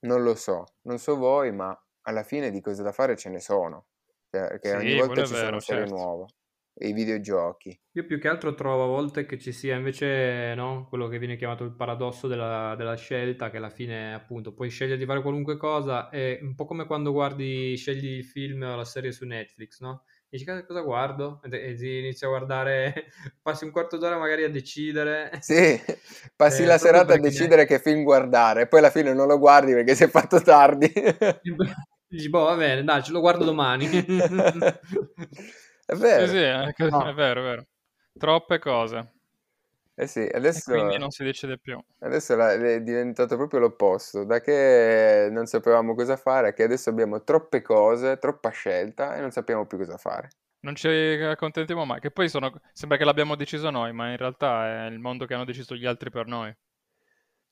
non 0.00 0.22
lo 0.22 0.34
so, 0.34 0.64
non 0.82 0.98
so 0.98 1.16
voi, 1.16 1.52
ma 1.52 1.78
alla 2.02 2.22
fine 2.24 2.50
di 2.50 2.60
cose 2.60 2.82
da 2.82 2.92
fare 2.92 3.16
ce 3.16 3.30
ne 3.30 3.40
sono. 3.40 3.88
Cioè, 4.30 4.48
Perché 4.48 4.74
ogni 4.76 4.92
Sì, 4.92 4.94
volta 4.94 5.12
quello 5.12 5.24
è 5.24 5.26
ci 5.26 5.34
sono 5.36 5.58
vero, 5.58 5.60
serie 5.60 5.86
certo. 5.86 5.86
nuove. 5.86 6.26
I 6.74 6.92
videogiochi. 6.92 7.80
Io 7.94 8.06
più 8.06 8.20
che 8.20 8.28
altro 8.28 8.54
trovo 8.54 8.84
a 8.84 8.86
volte 8.86 9.26
che 9.26 9.36
ci 9.36 9.50
sia 9.50 9.74
invece 9.76 10.54
no, 10.54 10.86
quello 10.88 11.08
che 11.08 11.18
viene 11.18 11.36
chiamato 11.36 11.64
il 11.64 11.74
paradosso 11.74 12.28
della, 12.28 12.76
della 12.76 12.94
scelta, 12.94 13.50
che 13.50 13.56
alla 13.56 13.68
fine 13.70 14.14
appunto 14.14 14.54
puoi 14.54 14.70
scegliere 14.70 14.96
di 14.96 15.04
fare 15.04 15.22
qualunque 15.22 15.56
cosa, 15.56 16.08
è 16.08 16.38
un 16.40 16.54
po' 16.54 16.66
come 16.66 16.86
quando 16.86 17.10
guardi, 17.10 17.76
scegli 17.76 18.06
il 18.18 18.24
film 18.24 18.62
o 18.62 18.76
la 18.76 18.84
serie 18.84 19.10
su 19.10 19.24
Netflix, 19.26 19.80
no? 19.80 20.04
Dici 20.28 20.44
"Cosa- 20.44 20.82
guardo? 20.82 21.40
E, 21.42 21.76
e 21.76 21.98
inizi 21.98 22.24
a 22.24 22.28
guardare, 22.28 23.06
passi 23.42 23.64
un 23.64 23.72
quarto 23.72 23.96
d'ora 23.98 24.16
magari 24.18 24.44
a 24.44 24.50
decidere. 24.50 25.30
Sì, 25.38 25.80
passi 26.36 26.62
Eh, 26.62 26.66
la 26.66 26.78
serata 26.78 27.14
a 27.14 27.18
decidere 27.18 27.66
che 27.66 27.78
film 27.80 28.02
guardare, 28.04 28.68
poi 28.68 28.78
alla 28.80 28.90
fine 28.90 29.12
non 29.12 29.26
lo 29.26 29.38
guardi 29.38 29.72
perché 29.72 29.94
sei 29.94 30.08
fatto 30.08 30.40
tardi. 30.40 30.92
Dici, 32.08 32.28
boh, 32.28 32.44
va 32.44 32.56
bene, 32.56 32.82
dai, 32.84 33.02
ce 33.02 33.12
lo 33.12 33.20
guardo 33.20 33.44
domani. 33.44 33.88
È 35.90 35.94
Sì, 35.94 36.00
vero. 36.02 36.26
sì, 36.26 36.36
è, 36.36 36.72
co- 36.72 36.88
No. 36.88 37.08
è 37.08 37.12
vero, 37.14 37.40
è 37.40 37.42
vero. 37.42 37.66
Troppe 38.16 38.58
cose. 38.58 39.12
Eh 39.94 40.06
sì, 40.06 40.20
E 40.20 40.30
adesso, 40.36 40.72
quindi 40.72 40.98
non 40.98 41.10
si 41.10 41.24
decide 41.24 41.58
più. 41.58 41.78
adesso 42.00 42.38
è 42.38 42.80
diventato 42.82 43.36
proprio 43.36 43.60
l'opposto, 43.60 44.24
da 44.24 44.40
che 44.40 45.28
non 45.30 45.46
sapevamo 45.46 45.94
cosa 45.94 46.16
fare, 46.16 46.52
che 46.54 46.62
adesso 46.62 46.90
abbiamo 46.90 47.22
troppe 47.24 47.60
cose, 47.62 48.18
troppa 48.18 48.50
scelta 48.50 49.16
e 49.16 49.20
non 49.20 49.30
sappiamo 49.30 49.66
più 49.66 49.78
cosa 49.78 49.96
fare. 49.96 50.28
Non 50.60 50.74
ci 50.74 50.88
accontentiamo 50.88 51.84
mai. 51.84 52.00
Che 52.00 52.10
poi 52.10 52.28
sono... 52.28 52.52
sembra 52.72 52.96
che 52.98 53.04
l'abbiamo 53.04 53.34
deciso 53.34 53.70
noi, 53.70 53.92
ma 53.92 54.10
in 54.10 54.16
realtà 54.16 54.86
è 54.86 54.90
il 54.90 54.98
mondo 54.98 55.26
che 55.26 55.34
hanno 55.34 55.44
deciso 55.44 55.74
gli 55.74 55.86
altri 55.86 56.10
per 56.10 56.26
noi. 56.26 56.54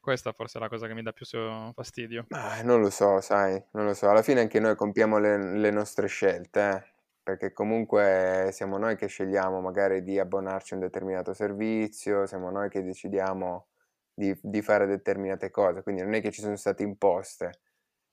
Questa 0.00 0.32
forse 0.32 0.58
è 0.58 0.60
la 0.60 0.68
cosa 0.68 0.86
che 0.86 0.94
mi 0.94 1.02
dà 1.02 1.12
più 1.12 1.26
fastidio. 1.74 2.26
Ma 2.28 2.62
non 2.62 2.80
lo 2.80 2.90
so, 2.90 3.20
sai, 3.20 3.62
non 3.72 3.84
lo 3.86 3.94
so. 3.94 4.08
Alla 4.08 4.22
fine 4.22 4.40
anche 4.40 4.60
noi 4.60 4.74
compiamo 4.76 5.18
le, 5.18 5.36
le 5.58 5.70
nostre 5.70 6.06
scelte, 6.08 6.60
eh, 6.60 6.92
Perché 7.28 7.52
comunque 7.52 8.48
siamo 8.52 8.78
noi 8.78 8.96
che 8.96 9.06
scegliamo 9.06 9.60
magari 9.60 10.02
di 10.02 10.18
abbonarci 10.18 10.72
a 10.72 10.76
un 10.76 10.82
determinato 10.82 11.34
servizio, 11.34 12.24
siamo 12.26 12.50
noi 12.50 12.70
che 12.70 12.82
decidiamo 12.82 13.68
di, 14.14 14.34
di 14.42 14.62
fare 14.62 14.86
determinate 14.86 15.50
cose, 15.50 15.82
quindi 15.82 16.00
non 16.02 16.14
è 16.14 16.22
che 16.22 16.30
ci 16.32 16.40
sono 16.40 16.56
state 16.56 16.82
imposte. 16.82 17.60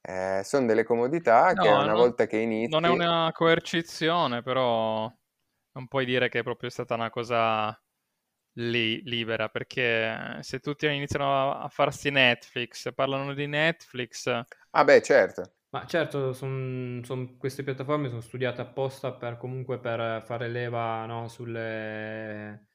Eh, 0.02 0.42
sono 0.44 0.66
delle 0.68 0.84
comodità 0.84 1.56
che 1.56 1.70
No, 1.70 1.80
una 1.80 1.94
no, 1.94 1.96
volta 1.96 2.26
che 2.28 2.38
inizi... 2.38 2.72
non 2.72 2.86
è 2.86 2.90
una 2.90 3.32
coercizione, 3.32 4.42
però 4.42 5.12
non 5.74 5.88
puoi 5.88 6.06
dire 6.06 6.30
che 6.30 6.40
è 6.40 6.44
proprio 6.44 6.70
stata 6.70 6.96
una 6.96 7.10
cosa 7.10 7.80
li- 8.54 9.02
libera, 9.04 9.50
perché 9.50 10.40
se 10.42 10.60
tutti 10.60 10.86
iniziano 10.88 11.54
a, 11.54 11.64
a 11.64 11.70
farsi 11.70 12.10
Netflix, 12.10 12.94
parlano 12.94 13.34
di 13.34 13.48
Netflix, 13.48 14.28
Ah 14.74 14.84
beh, 14.86 15.02
certo. 15.02 15.44
Ma 15.76 15.86
certo, 15.86 16.32
son- 16.32 17.02
son- 17.04 17.38
queste 17.38 17.62
piattaforme 17.64 18.08
sono 18.08 18.22
studiate 18.22 18.62
apposta 18.62 19.12
per 19.14 19.36
comunque 19.36 19.78
per 19.80 20.24
fare 20.24 20.48
leva, 20.48 21.06
no, 21.06 21.28
sulle, 21.28 22.70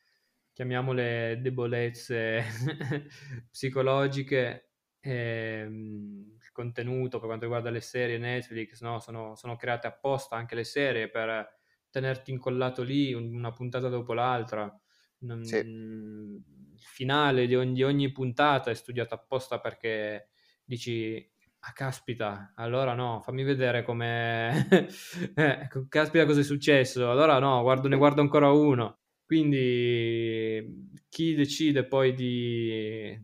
chiamiamole 0.52 1.38
debolezze 1.40 2.42
psicologiche. 3.50 4.72
ehm, 5.00 6.36
il 6.42 6.52
contenuto 6.52 7.16
per 7.18 7.26
quanto 7.28 7.44
riguarda 7.46 7.70
le 7.70 7.80
serie 7.80 8.18
Netflix, 8.18 8.82
no, 8.82 8.98
sono, 9.00 9.34
sono 9.34 9.56
create 9.56 9.86
apposta 9.86 10.36
anche 10.36 10.54
le 10.54 10.64
serie 10.64 11.08
per 11.08 11.58
tenerti 11.88 12.30
incollato 12.32 12.82
lì 12.82 13.14
un- 13.14 13.34
una 13.34 13.50
puntata 13.52 13.88
dopo 13.88 14.12
l'altra. 14.12 14.78
Non, 15.20 15.42
Sì. 15.42 15.62
Il 15.62 16.86
finale 16.86 17.46
di 17.46 17.54
ogni, 17.54 17.74
di 17.74 17.82
ogni 17.82 18.10
puntata 18.12 18.70
è 18.70 18.74
studiato 18.74 19.14
apposta 19.14 19.60
perché 19.60 20.30
dici 20.64 21.29
Ah, 21.62 21.72
caspita, 21.74 22.52
allora 22.56 22.94
no, 22.94 23.20
fammi 23.20 23.42
vedere 23.42 23.82
come... 23.82 24.66
eh, 25.34 25.68
caspita 25.88 26.24
cosa 26.24 26.40
è 26.40 26.42
successo, 26.42 27.10
allora 27.10 27.38
no, 27.38 27.60
guardo, 27.62 27.86
ne 27.88 27.96
guardo 27.96 28.22
ancora 28.22 28.50
uno. 28.50 29.00
Quindi 29.26 30.88
chi 31.08 31.34
decide 31.34 31.84
poi 31.86 32.14
di, 32.14 33.14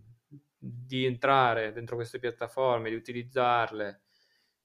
di 0.59 1.05
entrare 1.07 1.73
dentro 1.73 1.97
queste 1.97 2.19
piattaforme, 2.19 2.91
di 2.91 2.97
utilizzarle 2.97 4.03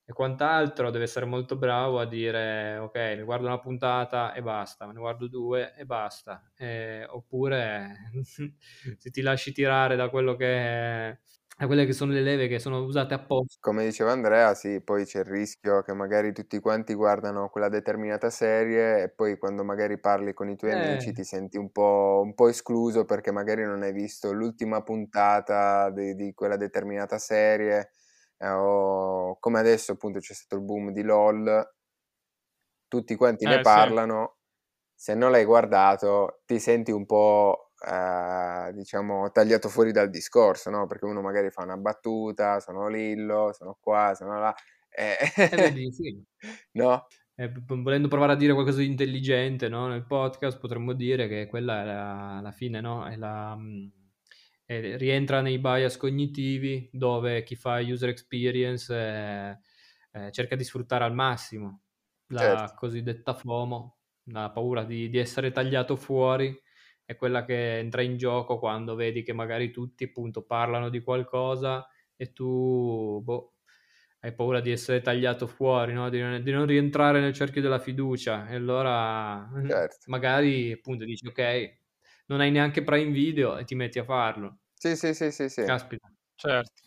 e 0.04 0.14
quant'altro, 0.14 0.90
deve 0.92 1.06
essere 1.06 1.26
molto 1.26 1.56
bravo 1.56 2.00
a 2.00 2.06
dire 2.06 2.78
ok, 2.78 3.14
mi 3.18 3.24
guardo 3.24 3.48
una 3.48 3.60
puntata 3.60 4.34
e 4.34 4.42
basta, 4.42 4.86
ne 4.86 5.00
guardo 5.00 5.28
due 5.30 5.74
e 5.76 5.86
basta. 5.86 6.52
Eh, 6.58 7.06
oppure 7.08 8.12
se 8.98 9.10
ti 9.12 9.22
lasci 9.22 9.54
tirare 9.54 9.96
da 9.96 10.10
quello 10.10 10.36
che 10.36 11.20
è 11.62 11.64
a 11.64 11.68
quelle 11.68 11.86
che 11.86 11.94
sono 11.94 12.12
le 12.12 12.22
leve 12.22 12.48
che 12.48 12.60
sono 12.60 12.80
usate 12.84 13.14
apposta. 13.14 13.60
Come 13.60 13.86
diceva 13.86 14.12
Andrea, 14.12 14.56
sì, 14.56 14.82
poi 14.82 15.06
c'è 15.06 15.20
il 15.20 15.26
rischio 15.26 15.84
che 15.84 15.94
magari 15.94 16.34
tutti 16.34 16.60
quanti 16.60 16.96
guardano 16.96 17.48
quella 17.50 17.70
determinata 17.70 18.32
serie 18.32 19.04
e 19.04 19.10
poi 19.10 19.38
quando 19.38 19.64
magari 19.64 20.00
parli 20.00 20.34
con 20.34 20.50
i 20.50 20.56
tuoi 20.56 20.72
Eh. 20.72 20.72
amici 20.72 21.14
ti 21.14 21.24
senti 21.24 21.58
un 21.58 21.72
po', 21.72 22.22
un 22.24 22.34
po' 22.34 22.48
escluso 22.48 23.06
perché 23.06 23.32
magari 23.32 23.64
non 23.64 23.84
hai 23.84 23.92
visto 23.94 24.32
l'ultima 24.32 24.82
puntata 24.82 25.92
di, 25.92 26.16
di 26.16 26.34
quella 26.34 26.58
determinata 26.58 27.20
serie 27.20 27.92
eh, 28.38 28.50
o 28.50 29.38
come 29.40 29.60
adesso 29.60 29.92
appunto 29.92 30.18
c'è 30.20 30.34
stato 30.34 30.56
il 30.56 30.64
boom 30.64 30.92
di 30.92 31.04
LOL, 31.04 31.72
tutti 32.88 33.16
quanti 33.16 33.48
ne 33.48 33.60
Eh, 33.60 33.64
sì. 33.66 33.82
parlano, 33.82 34.38
se 34.94 35.16
non 35.16 35.32
l'hai 35.32 35.46
guardato 35.46 36.42
ti 36.46 36.60
senti 36.60 36.92
un 36.92 37.06
po' 37.06 37.71
eh, 37.86 38.72
diciamo 38.74 39.32
tagliato 39.32 39.70
fuori 39.70 39.92
dal 39.92 40.10
discorso, 40.10 40.70
no? 40.70 40.86
Perché 40.88 41.06
uno 41.06 41.22
magari 41.22 41.50
fa 41.50 41.64
una 41.64 41.78
battuta, 41.78 42.60
sono 42.60 42.88
Lillo, 42.88 43.52
sono 43.54 43.78
qua, 43.80 44.14
sono 44.16 44.40
là, 44.40 44.54
e... 44.90 45.16
E 45.50 45.56
vedi, 45.58 45.92
sì. 45.92 46.24
no? 46.74 47.08
Eh, 47.36 47.52
volendo 47.66 48.08
provare 48.08 48.34
a 48.34 48.36
dire 48.36 48.54
qualcosa 48.54 48.80
di 48.80 48.86
intelligente 48.86 49.68
no? 49.70 49.88
nel 49.88 50.06
podcast, 50.06 50.60
potremmo 50.60 50.94
dire 50.94 51.28
che 51.28 51.48
quella 51.48 51.82
è 51.82 51.86
la, 51.86 52.40
la 52.42 52.52
fine, 52.52 52.82
no? 52.82 53.08
È 53.08 53.16
la, 53.16 53.56
mm, 53.56 53.88
è- 54.66 54.98
rientra 54.98 55.42
nei 55.42 55.58
bias 55.58 55.98
cognitivi 55.98 56.90
dove 56.92 57.44
chi 57.44 57.56
fa 57.56 57.80
user 57.80 58.10
experience 58.10 58.94
eh, 58.94 59.60
eh, 60.12 60.32
cerca 60.32 60.56
di 60.56 60.64
sfruttare 60.64 61.04
al 61.04 61.14
massimo 61.14 61.82
la 62.32 62.40
Certo. 62.40 62.76
cosiddetta 62.76 63.34
FOMO, 63.34 63.98
la 64.26 64.50
paura 64.52 64.84
di, 64.84 65.10
di 65.10 65.18
essere 65.18 65.52
tagliato 65.52 65.96
fuori, 65.96 66.58
è 67.12 67.16
quella 67.16 67.44
che 67.46 67.78
entra 67.80 68.02
in 68.02 68.18
gioco 68.18 68.58
quando 68.58 68.96
vedi 68.96 69.22
che 69.24 69.34
magari 69.34 69.70
tutti 69.72 70.06
appunto 70.06 70.44
parlano 70.46 70.90
di 70.90 71.02
qualcosa 71.02 71.88
e 72.16 72.32
tu 72.34 73.22
boh, 73.24 73.56
hai 74.22 74.34
paura 74.34 74.62
di 74.62 74.72
essere 74.72 75.02
tagliato 75.02 75.48
fuori, 75.48 75.94
no? 75.94 76.10
di, 76.10 76.20
non, 76.22 76.42
di 76.44 76.52
non 76.52 76.66
rientrare 76.66 77.20
nel 77.20 77.34
cerchio 77.34 77.62
della 77.62 77.80
fiducia 77.80 78.48
e 78.50 78.56
allora 78.56 79.50
Certo. 79.64 80.08
magari 80.08 80.72
appunto 80.72 81.04
dici 81.06 81.28
ok, 81.28 81.80
non 82.28 82.40
hai 82.42 82.52
neanche 82.52 82.84
Prime 82.84 83.12
Video 83.12 83.58
e 83.58 83.64
ti 83.66 83.76
metti 83.76 84.00
a 84.00 84.04
farlo. 84.04 84.60
Sì, 84.74 84.96
sì, 84.98 85.14
sì, 85.14 85.32
sì, 85.32 85.48
sì. 85.50 85.62
Caspita, 85.64 86.12
Certo. 86.36 86.82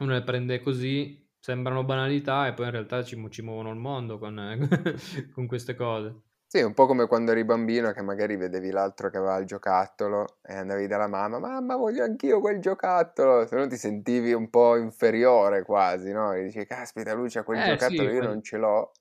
uno 0.00 0.12
le 0.12 0.22
prende 0.22 0.60
così, 0.60 1.28
sembrano 1.38 1.84
banalità 1.84 2.46
e 2.46 2.54
poi 2.54 2.66
in 2.66 2.72
realtà 2.72 3.02
ci, 3.04 3.16
ci 3.30 3.42
muovono 3.42 3.70
il 3.70 3.76
mondo 3.78 4.18
con, 4.18 4.36
con 5.32 5.46
queste 5.46 5.74
cose. 5.74 6.22
Sì, 6.54 6.60
un 6.60 6.74
po' 6.74 6.84
come 6.86 7.06
quando 7.06 7.30
eri 7.30 7.44
bambino 7.46 7.92
che 7.92 8.02
magari 8.02 8.36
vedevi 8.36 8.70
l'altro 8.70 9.08
che 9.08 9.16
aveva 9.16 9.38
il 9.38 9.46
giocattolo 9.46 10.38
e 10.42 10.52
andavi 10.54 10.86
dalla 10.86 11.06
mamma, 11.08 11.38
mamma 11.38 11.76
voglio 11.76 12.04
anch'io 12.04 12.40
quel 12.40 12.60
giocattolo, 12.60 13.46
se 13.46 13.56
no 13.56 13.66
ti 13.66 13.78
sentivi 13.78 14.34
un 14.34 14.50
po' 14.50 14.76
inferiore 14.76 15.62
quasi, 15.62 16.12
no? 16.12 16.32
E 16.34 16.42
dici, 16.44 16.66
caspita, 16.66 17.14
lui 17.14 17.30
c'ha 17.30 17.42
quel 17.42 17.62
Eh 17.62 17.78
sì, 17.78 17.96
giocattolo, 18.02 18.10
io 18.10 18.20
quel- 18.20 18.28
non 18.28 18.42
ce 18.42 18.58
l'ho. 18.58 18.92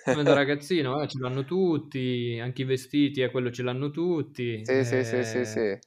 come 0.00 0.22
da 0.24 0.32
ragazzino, 0.34 1.02
eh, 1.02 1.08
ce 1.08 1.18
l'hanno 1.18 1.44
tutti, 1.44 2.38
anche 2.40 2.62
i 2.62 2.64
vestiti 2.64 3.20
e 3.22 3.30
quello 3.30 3.50
ce 3.50 3.62
l'hanno 3.62 3.90
tutti. 3.90 4.52
Sì, 4.60 4.84
sì, 4.84 5.02
sì, 5.04 5.24
sì, 5.24 5.44
eh, 5.44 5.46
sì. 5.46 5.78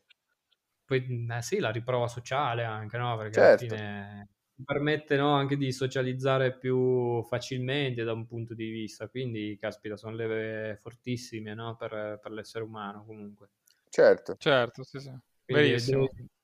Poi 0.83 1.25
eh, 1.29 1.41
sì, 1.41 1.59
la 1.59 1.71
riprova 1.71 2.07
sociale 2.07 2.63
anche, 2.63 2.97
no? 2.97 3.15
Perché 3.17 3.37
Certo. 3.37 3.39
alla 3.39 3.55
fine 3.55 4.27
ti 4.31 4.38
permette 4.63 5.15
no, 5.17 5.33
anche 5.33 5.57
di 5.57 5.71
socializzare 5.71 6.57
più 6.57 7.23
facilmente 7.23 8.03
da 8.03 8.13
un 8.13 8.25
punto 8.25 8.53
di 8.53 8.69
vista. 8.69 9.07
Quindi, 9.07 9.57
caspita, 9.59 9.97
sono 9.97 10.15
leve 10.15 10.77
fortissime, 10.81 11.53
no? 11.53 11.75
Per, 11.75 12.19
per 12.21 12.31
l'essere 12.31 12.63
umano 12.63 13.05
comunque. 13.05 13.49
Certo. 13.89 14.35
Certo, 14.37 14.83
sì, 14.83 14.99
sì. 14.99 15.11
Devi, 15.45 15.75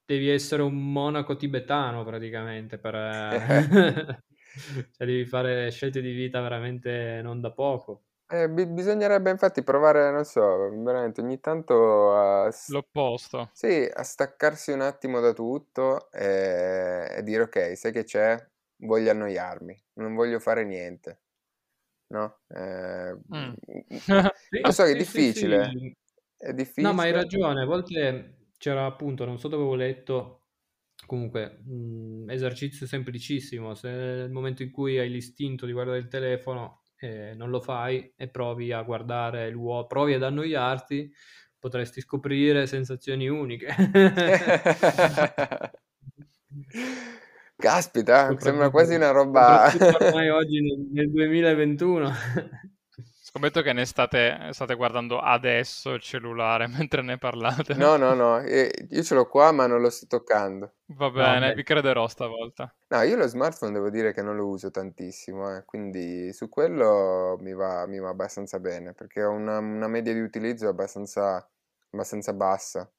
devi 0.05 0.29
essere 0.29 0.61
un 0.61 0.91
monaco 0.91 1.35
tibetano 1.35 2.03
praticamente 2.03 2.77
per... 2.77 2.93
cioè 4.91 5.05
devi 5.05 5.25
fare 5.25 5.69
scelte 5.71 6.01
di 6.01 6.11
vita 6.11 6.41
veramente 6.41 7.21
non 7.21 7.41
da 7.41 7.51
poco. 7.51 8.04
Eh, 8.27 8.49
bi- 8.49 8.65
bisognerebbe 8.67 9.29
infatti 9.29 9.61
provare, 9.63 10.09
non 10.11 10.25
so, 10.25 10.41
veramente 10.81 11.21
ogni 11.21 11.39
tanto 11.39 12.11
a, 12.15 12.49
s- 12.51 12.73
L'opposto. 12.73 13.49
sì, 13.51 13.87
a 13.91 14.01
staccarsi 14.03 14.71
un 14.71 14.81
attimo 14.81 15.19
da 15.19 15.31
tutto 15.33 16.11
e, 16.11 17.07
e 17.17 17.23
dire 17.23 17.43
ok, 17.43 17.77
sai 17.77 17.91
che 17.91 18.03
c'è? 18.03 18.37
Voglio 18.77 19.11
annoiarmi, 19.11 19.85
non 19.95 20.15
voglio 20.15 20.39
fare 20.39 20.65
niente, 20.65 21.21
no? 22.07 22.41
Eh, 22.49 23.17
Mm. 23.33 23.53
Sì, 24.49 24.59
lo 24.63 24.71
so 24.71 24.83
che 24.83 24.91
è 24.91 24.95
sì, 25.03 25.23
sì, 25.23 25.23
difficile, 25.25 25.71
sì. 25.71 25.95
è 26.37 26.53
difficile. 26.53 26.75
No, 26.77 26.93
ma 26.93 27.03
hai 27.03 27.11
ragione, 27.11 27.61
a 27.61 27.65
volte 27.65 28.49
c'era 28.57 28.85
appunto, 28.85 29.25
non 29.25 29.39
so 29.39 29.47
dove 29.47 29.61
avevo 29.63 29.75
letto, 29.77 30.47
comunque, 31.05 31.59
mh, 31.63 32.29
esercizio 32.29 32.85
semplicissimo, 32.87 33.75
se 33.75 33.89
nel 33.89 34.31
momento 34.31 34.63
in 34.63 34.71
cui 34.71 34.97
hai 34.99 35.09
l'istinto 35.09 35.65
di 35.65 35.71
guardare 35.71 35.99
il 35.99 36.07
telefono 36.07 36.83
eh, 36.97 37.33
non 37.35 37.49
lo 37.49 37.59
fai 37.59 38.13
e 38.15 38.29
provi 38.29 38.71
a 38.71 38.81
guardare 38.81 39.49
l'uomo, 39.49 39.87
provi 39.87 40.13
ad 40.13 40.23
annoiarti, 40.23 41.11
potresti 41.59 41.99
scoprire 42.01 42.67
sensazioni 42.67 43.27
uniche. 43.27 43.75
Caspita, 47.57 48.37
sembra 48.37 48.69
quasi 48.69 48.95
una 48.95 49.11
roba... 49.11 49.71
ormai 50.01 50.29
oggi 50.29 50.61
nel, 50.61 50.87
nel 50.91 51.09
2021. 51.09 52.11
Scommetto 53.35 53.61
che 53.61 53.73
ne 53.73 53.83
state, 53.83 54.53
state 54.53 54.75
guardando 54.75 55.19
adesso 55.19 55.91
il 55.91 55.99
cellulare 55.99 56.67
mentre 56.71 57.01
ne 57.01 57.17
parlate. 57.17 57.73
No, 57.73 57.97
no, 57.97 58.13
no, 58.13 58.39
io 58.39 59.03
ce 59.03 59.13
l'ho 59.13 59.27
qua 59.27 59.51
ma 59.51 59.67
non 59.67 59.81
lo 59.81 59.89
sto 59.89 60.07
toccando. 60.07 60.75
Va 60.85 61.09
bene, 61.09 61.49
beh. 61.49 61.55
vi 61.55 61.63
crederò 61.63 62.07
stavolta. 62.07 62.73
No, 62.87 63.01
io 63.01 63.17
lo 63.17 63.27
smartphone 63.27 63.73
devo 63.73 63.89
dire 63.89 64.13
che 64.13 64.21
non 64.21 64.37
lo 64.37 64.47
uso 64.47 64.71
tantissimo, 64.71 65.53
eh, 65.53 65.65
quindi 65.65 66.31
su 66.31 66.47
quello 66.47 67.35
mi 67.41 67.53
va, 67.53 67.85
mi 67.87 67.99
va 67.99 68.07
abbastanza 68.07 68.57
bene, 68.61 68.93
perché 68.93 69.21
ho 69.21 69.31
una, 69.31 69.57
una 69.57 69.89
media 69.89 70.13
di 70.13 70.21
utilizzo 70.21 70.69
abbastanza, 70.69 71.45
abbastanza 71.89 72.31
bassa. 72.31 72.89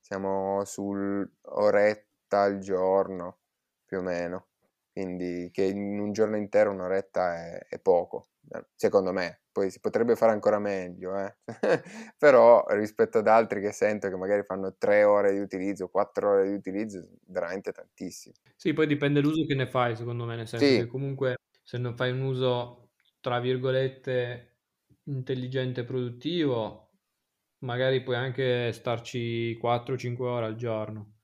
Siamo 0.00 0.64
sull'oretta 0.64 2.40
al 2.40 2.60
giorno, 2.60 3.40
più 3.84 3.98
o 3.98 4.02
meno. 4.02 4.46
Quindi 4.90 5.50
che 5.52 5.64
in 5.64 6.00
un 6.00 6.12
giorno 6.12 6.38
intero 6.38 6.70
un'oretta 6.70 7.34
è, 7.34 7.66
è 7.68 7.78
poco, 7.78 8.28
secondo 8.74 9.12
me. 9.12 9.41
Poi 9.52 9.70
si 9.70 9.80
potrebbe 9.80 10.16
fare 10.16 10.32
ancora 10.32 10.58
meglio, 10.58 11.14
eh. 11.18 11.36
Però 12.18 12.64
rispetto 12.70 13.18
ad 13.18 13.28
altri 13.28 13.60
che 13.60 13.70
sento 13.72 14.08
che 14.08 14.16
magari 14.16 14.42
fanno 14.44 14.74
tre 14.78 15.04
ore 15.04 15.32
di 15.32 15.40
utilizzo, 15.40 15.88
quattro 15.88 16.30
ore 16.32 16.48
di 16.48 16.54
utilizzo, 16.54 17.06
veramente 17.26 17.70
tantissimo. 17.72 18.34
Sì, 18.60 18.72
poi 18.74 18.86
dipende 18.86 19.20
l'uso 19.20 19.44
che 19.44 19.54
ne 19.54 19.66
fai, 19.66 19.96
secondo 19.96 20.24
me, 20.24 20.36
nel 20.36 20.46
senso 20.46 20.72
Sì. 20.72 20.84
che 20.84 20.86
comunque 20.86 21.36
se 21.62 21.78
non 21.78 21.96
fai 21.96 22.12
un 22.12 22.20
uso, 22.20 22.92
tra 23.20 23.40
virgolette, 23.40 24.58
intelligente 25.04 25.80
e 25.80 25.84
produttivo, 25.84 26.90
magari 27.58 28.02
puoi 28.02 28.16
anche 28.16 28.72
starci 28.72 29.56
4-5 29.58 30.28
ore 30.28 30.46
al 30.46 30.56
giorno. 30.56 31.21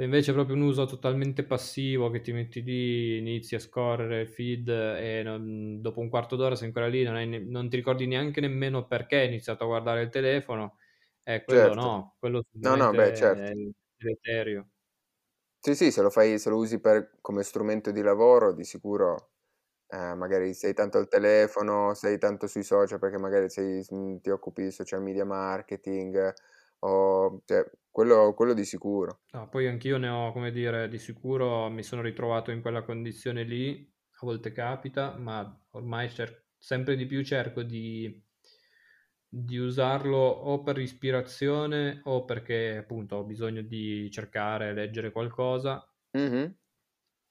Se 0.00 0.04
invece 0.04 0.30
è 0.30 0.34
proprio 0.34 0.54
un 0.54 0.62
uso 0.62 0.86
totalmente 0.86 1.42
passivo, 1.44 2.08
che 2.10 2.20
ti 2.20 2.30
metti 2.30 2.62
lì, 2.62 3.18
inizi 3.18 3.56
a 3.56 3.58
scorrere 3.58 4.20
il 4.20 4.28
feed 4.28 4.68
e 4.68 5.22
non- 5.24 5.80
dopo 5.80 5.98
un 5.98 6.08
quarto 6.08 6.36
d'ora 6.36 6.54
sei 6.54 6.68
ancora 6.68 6.86
lì, 6.86 7.02
non, 7.02 7.16
hai 7.16 7.26
ne- 7.26 7.40
non 7.40 7.68
ti 7.68 7.74
ricordi 7.74 8.06
neanche 8.06 8.40
nemmeno 8.40 8.86
perché 8.86 9.16
hai 9.16 9.26
iniziato 9.26 9.64
a 9.64 9.66
guardare 9.66 10.02
il 10.02 10.08
telefono, 10.10 10.76
eh, 11.24 11.42
quello 11.42 11.74
Certo. 11.74 11.74
no, 11.74 12.14
quello 12.20 12.44
No, 12.62 12.76
no, 12.76 12.94
beh, 12.94 13.12
certo. 13.14 13.50
è 13.50 13.70
deleterio. 13.96 14.70
Sì, 15.60 15.74
sì, 15.74 15.90
se 15.90 16.02
lo 16.02 16.10
fai, 16.10 16.38
se 16.38 16.50
lo 16.50 16.56
usi 16.56 16.78
per, 16.80 17.18
come 17.20 17.42
strumento 17.42 17.90
di 17.90 18.00
lavoro, 18.00 18.52
di 18.52 18.64
sicuro 18.64 19.32
eh, 19.88 20.14
magari 20.14 20.54
sei 20.54 20.74
tanto 20.74 20.98
al 20.98 21.08
telefono, 21.08 21.94
sei 21.94 22.18
tanto 22.18 22.46
sui 22.46 22.62
social 22.64 22.98
perché 23.00 23.18
magari 23.18 23.50
sei- 23.50 23.84
ti 24.20 24.30
occupi 24.30 24.64
di 24.64 24.70
social 24.72 25.02
media 25.02 25.24
marketing, 25.24 26.32
o, 26.80 27.42
cioè, 27.46 27.64
quello, 27.98 28.32
quello 28.34 28.54
di 28.54 28.64
sicuro. 28.64 29.22
No, 29.30 29.48
poi 29.48 29.66
anch'io 29.66 29.96
ne 29.98 30.08
ho, 30.08 30.32
come 30.32 30.50
dire, 30.50 30.88
di 30.88 30.98
sicuro 30.98 31.68
mi 31.70 31.82
sono 31.82 32.00
ritrovato 32.02 32.50
in 32.50 32.60
quella 32.62 32.82
condizione 32.82 33.42
lì, 33.42 33.90
a 34.10 34.18
volte 34.22 34.52
capita, 34.52 35.16
ma 35.18 35.66
ormai 35.72 36.10
cer- 36.10 36.46
sempre 36.58 36.96
di 36.96 37.04
più 37.06 37.22
cerco 37.24 37.62
di, 37.62 38.22
di 39.30 39.56
usarlo 39.58 40.16
o 40.18 40.62
per 40.62 40.78
ispirazione 40.78 42.00
o 42.04 42.24
perché 42.24 42.76
appunto 42.76 43.16
ho 43.16 43.24
bisogno 43.24 43.62
di 43.62 44.10
cercare, 44.10 44.72
leggere 44.74 45.12
qualcosa. 45.12 45.90
Mh-mh. 46.14 46.54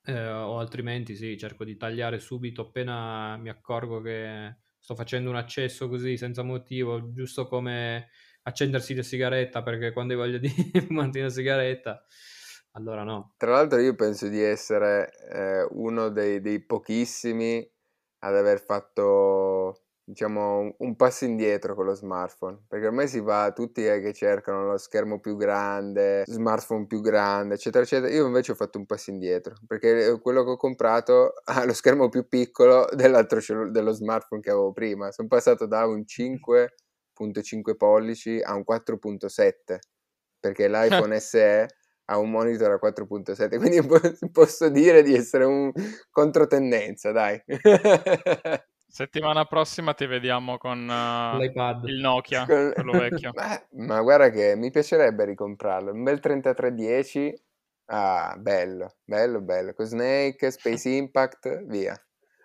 Eh, 0.04 0.28
o 0.30 0.58
altrimenti 0.60 1.16
sì, 1.16 1.38
cerco 1.38 1.66
di 1.66 1.76
tagliare 1.76 2.20
subito 2.20 2.62
appena 2.62 3.36
mi 3.38 3.50
accorgo 3.50 4.00
che 4.02 4.56
sto 4.80 4.96
facendo 4.96 5.30
un 5.30 5.36
accesso 5.36 5.90
così 5.90 6.16
senza 6.16 6.44
motivo, 6.44 7.12
giusto 7.12 7.48
come 7.48 8.08
accendersi 8.48 8.96
la 8.96 9.04
sigaretta 9.04 9.62
perché 9.62 9.92
quando 9.92 10.14
hai 10.14 10.20
voglia 10.20 10.38
di 10.38 10.50
fumarti 10.88 11.20
una 11.20 11.30
sigaretta, 11.30 12.04
allora 12.72 13.04
no. 13.04 13.34
Tra 13.38 13.52
l'altro 13.52 13.80
io 13.80 13.96
penso 13.96 14.28
di 14.28 14.42
essere 14.42 15.12
eh, 15.32 15.68
uno 15.72 16.10
dei, 16.10 16.40
dei 16.42 16.64
pochissimi 16.64 17.68
ad 18.20 18.36
aver 18.36 18.60
fatto 18.62 19.84
diciamo, 20.08 20.74
un 20.78 20.96
passo 20.96 21.26
indietro 21.26 21.76
con 21.76 21.86
lo 21.86 21.94
smartphone, 21.94 22.64
perché 22.66 22.88
ormai 22.88 23.10
si 23.10 23.20
va 23.20 23.52
tutti 23.54 23.86
eh, 23.86 24.00
che 24.00 24.14
cercano 24.14 24.66
lo 24.66 24.78
schermo 24.78 25.20
più 25.20 25.36
grande, 25.36 26.24
smartphone 26.26 26.88
più 26.88 27.02
grande, 27.02 27.56
eccetera, 27.56 27.84
eccetera. 27.84 28.14
Io 28.14 28.26
invece 28.26 28.54
ho 28.54 28.56
fatto 28.56 28.78
un 28.78 28.86
passo 28.86 29.10
indietro, 29.10 29.56
perché 29.68 30.06
eh, 30.06 30.22
quello 30.22 30.46
che 30.46 30.52
ho 30.52 30.58
comprato 30.58 31.34
ha 31.44 31.66
lo 31.66 31.74
schermo 31.74 32.08
più 32.08 32.26
piccolo 32.30 32.88
dell'altro 32.94 33.42
cell- 33.42 33.70
dello 33.70 33.92
smartphone 33.92 34.42
che 34.42 34.50
avevo 34.50 34.72
prima. 34.72 35.12
Sono 35.12 35.28
passato 35.28 35.66
da 35.66 35.86
un 35.86 36.06
5.5 37.18 37.76
pollici 37.76 38.40
a 38.42 38.54
un 38.56 38.64
4.7, 38.70 39.78
perché 40.40 40.68
l'iPhone 40.68 41.18
SE 41.20 41.68
ha 42.10 42.18
un 42.18 42.30
monitor 42.30 42.72
a 42.72 42.80
4.7, 42.82 43.58
quindi 43.58 43.82
posso 44.32 44.70
dire 44.70 45.04
di 45.04 45.14
essere 45.14 45.44
un 45.44 45.72
controtendenza, 46.10 47.12
dai. 47.12 47.42
Settimana 48.90 49.46
prossima 49.46 49.94
ti 49.94 50.06
vediamo 50.06 50.58
con 50.58 50.88
uh, 50.88 51.42
il 51.42 52.00
Nokia, 52.00 52.46
con... 52.46 52.72
quello 52.74 52.92
vecchio. 52.94 53.32
Beh, 53.36 53.68
ma 53.84 54.02
guarda 54.02 54.30
che 54.30 54.56
mi 54.56 54.72
piacerebbe 54.72 55.26
ricomprarlo. 55.26 55.92
Un 55.92 56.04
bel 56.04 56.20
3310. 56.20 57.44
Ah, 57.90 58.36
bello, 58.40 58.96
bello, 59.04 59.42
bello. 59.42 59.74
Con 59.74 59.86
Snake, 59.86 60.50
Space 60.52 60.90
Impact, 60.90 61.66
via. 61.66 61.96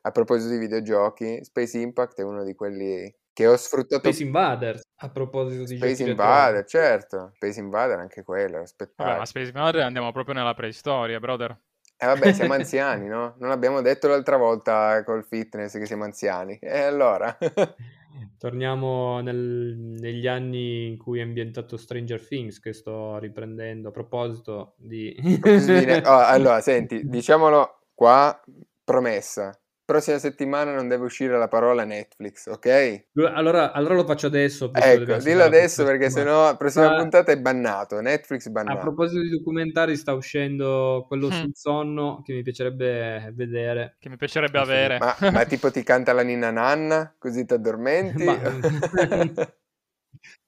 A 0.03 0.11
proposito 0.11 0.53
di 0.53 0.59
videogiochi, 0.59 1.43
Space 1.45 1.79
Impact 1.79 2.19
è 2.19 2.23
uno 2.23 2.43
di 2.43 2.55
quelli 2.55 3.11
che 3.33 3.47
ho 3.47 3.57
sfruttato. 3.57 4.03
Space 4.03 4.23
Invaders, 4.23 4.83
a 4.97 5.11
proposito 5.11 5.65
di 5.65 5.77
Space 5.77 6.03
Invader, 6.09 6.65
certo. 6.65 7.33
Space 7.35 7.61
Invader 7.61 7.99
anche 7.99 8.23
quello. 8.23 8.65
Vabbè, 8.97 9.19
ma 9.19 9.25
Space 9.25 9.49
Invader 9.49 9.83
andiamo 9.83 10.13
proprio 10.13 10.35
nella 10.35 10.55
preistoria, 10.55 11.19
brother. 11.19 11.59
Eh 11.97 12.07
vabbè, 12.07 12.33
siamo 12.33 12.55
anziani, 12.55 13.07
no? 13.07 13.35
Non 13.39 13.49
l'abbiamo 13.49 13.81
detto 13.81 14.09
l'altra 14.09 14.37
volta 14.37 15.03
col 15.05 15.25
fitness 15.25 15.79
che 15.79 15.87
siamo 15.87 16.05
anziani. 16.05 16.59
E 16.61 16.81
allora? 16.81 17.37
Torniamo 18.39 19.21
nel, 19.21 19.77
negli 19.99 20.27
anni 20.27 20.89
in 20.89 20.99
cui 20.99 21.21
è 21.21 21.23
ambientato 21.23 21.77
Stranger 21.77 22.27
Things, 22.27 22.59
che 22.59 22.73
sto 22.73 23.19
riprendendo 23.19 23.89
a 23.89 23.93
proposito 23.93 24.75
di... 24.77 25.15
oh, 26.05 26.19
allora, 26.19 26.61
senti, 26.61 27.09
diciamolo 27.09 27.85
qua, 27.95 28.39
promessa 28.85 29.57
prossima 29.85 30.19
settimana 30.19 30.75
non 30.75 30.89
deve 30.89 31.05
uscire 31.05 31.37
la 31.37 31.49
parola 31.49 31.85
Netflix, 31.85 32.47
ok? 32.47 33.07
Allora, 33.35 33.73
allora 33.73 33.95
lo 33.95 34.05
faccio 34.05 34.27
adesso. 34.27 34.71
Ecco, 34.73 35.17
dillo 35.19 35.43
adesso 35.43 35.85
perché 35.85 36.11
sennò 36.11 36.45
la 36.45 36.57
prossima 36.57 36.95
ah, 36.95 36.99
puntata 36.99 37.33
è 37.33 37.39
bannato, 37.39 38.01
Netflix 38.01 38.49
bannato. 38.49 38.79
A 38.79 38.81
proposito 38.81 39.21
di 39.21 39.31
documentari 39.31 39.97
sta 39.97 40.13
uscendo 40.13 41.05
quello 41.07 41.29
mm. 41.29 41.31
sul 41.31 41.51
sonno 41.55 42.23
che 42.25 42.33
mi 42.33 42.43
piacerebbe 42.43 43.33
vedere. 43.35 43.97
Che 43.99 44.09
mi 44.09 44.17
piacerebbe 44.17 44.59
avere. 44.59 44.99
Ma, 44.99 45.17
ma 45.31 45.45
tipo 45.47 45.71
ti 45.71 45.83
canta 45.83 46.13
la 46.13 46.23
ninna 46.23 46.51
nanna 46.51 47.15
così 47.19 47.45
ti 47.45 47.55
addormenti? 47.55 48.25
Ma... 48.25 48.39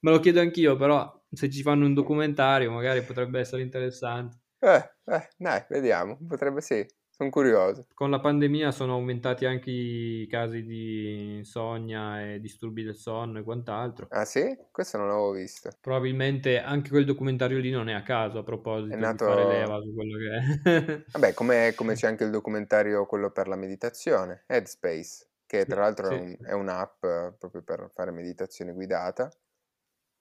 Me 0.00 0.10
lo 0.10 0.20
chiedo 0.20 0.40
anch'io, 0.40 0.76
però 0.76 1.22
se 1.32 1.50
ci 1.50 1.62
fanno 1.62 1.84
un 1.84 1.94
documentario 1.94 2.70
magari 2.70 3.02
potrebbe 3.02 3.40
essere 3.40 3.62
interessante. 3.62 4.38
Eh, 4.60 4.90
eh 5.06 5.28
dai, 5.36 5.64
vediamo, 5.68 6.18
potrebbe 6.26 6.60
sì. 6.60 6.86
Sono 7.16 7.30
curioso. 7.30 7.86
Con 7.94 8.10
la 8.10 8.18
pandemia 8.18 8.72
sono 8.72 8.94
aumentati 8.94 9.46
anche 9.46 9.70
i 9.70 10.26
casi 10.28 10.64
di 10.64 11.36
insonnia 11.36 12.20
e 12.20 12.40
disturbi 12.40 12.82
del 12.82 12.96
sonno 12.96 13.38
e 13.38 13.44
quant'altro. 13.44 14.08
Ah 14.10 14.24
sì? 14.24 14.58
Questo 14.72 14.98
non 14.98 15.06
l'avevo 15.06 15.30
visto. 15.30 15.70
Probabilmente 15.80 16.60
anche 16.60 16.90
quel 16.90 17.04
documentario 17.04 17.60
lì 17.60 17.70
non 17.70 17.88
è 17.88 17.92
a 17.92 18.02
caso 18.02 18.38
a 18.38 18.42
proposito 18.42 18.96
è 18.96 18.98
nato... 18.98 19.26
di 19.26 19.30
fare 19.30 19.46
leva 19.46 19.80
su 19.80 19.94
quello 19.94 20.18
che 20.18 20.82
è. 20.82 21.04
Vabbè, 21.12 21.34
come, 21.34 21.72
come 21.76 21.94
c'è 21.94 22.08
anche 22.08 22.24
il 22.24 22.30
documentario 22.30 23.06
quello 23.06 23.30
per 23.30 23.46
la 23.46 23.54
meditazione, 23.54 24.42
Headspace, 24.48 25.28
che 25.46 25.66
tra 25.66 25.82
l'altro 25.82 26.08
sì. 26.08 26.14
è, 26.14 26.18
un, 26.18 26.36
è 26.40 26.52
un'app 26.52 26.98
proprio 27.38 27.62
per 27.62 27.92
fare 27.94 28.10
meditazione 28.10 28.72
guidata 28.72 29.30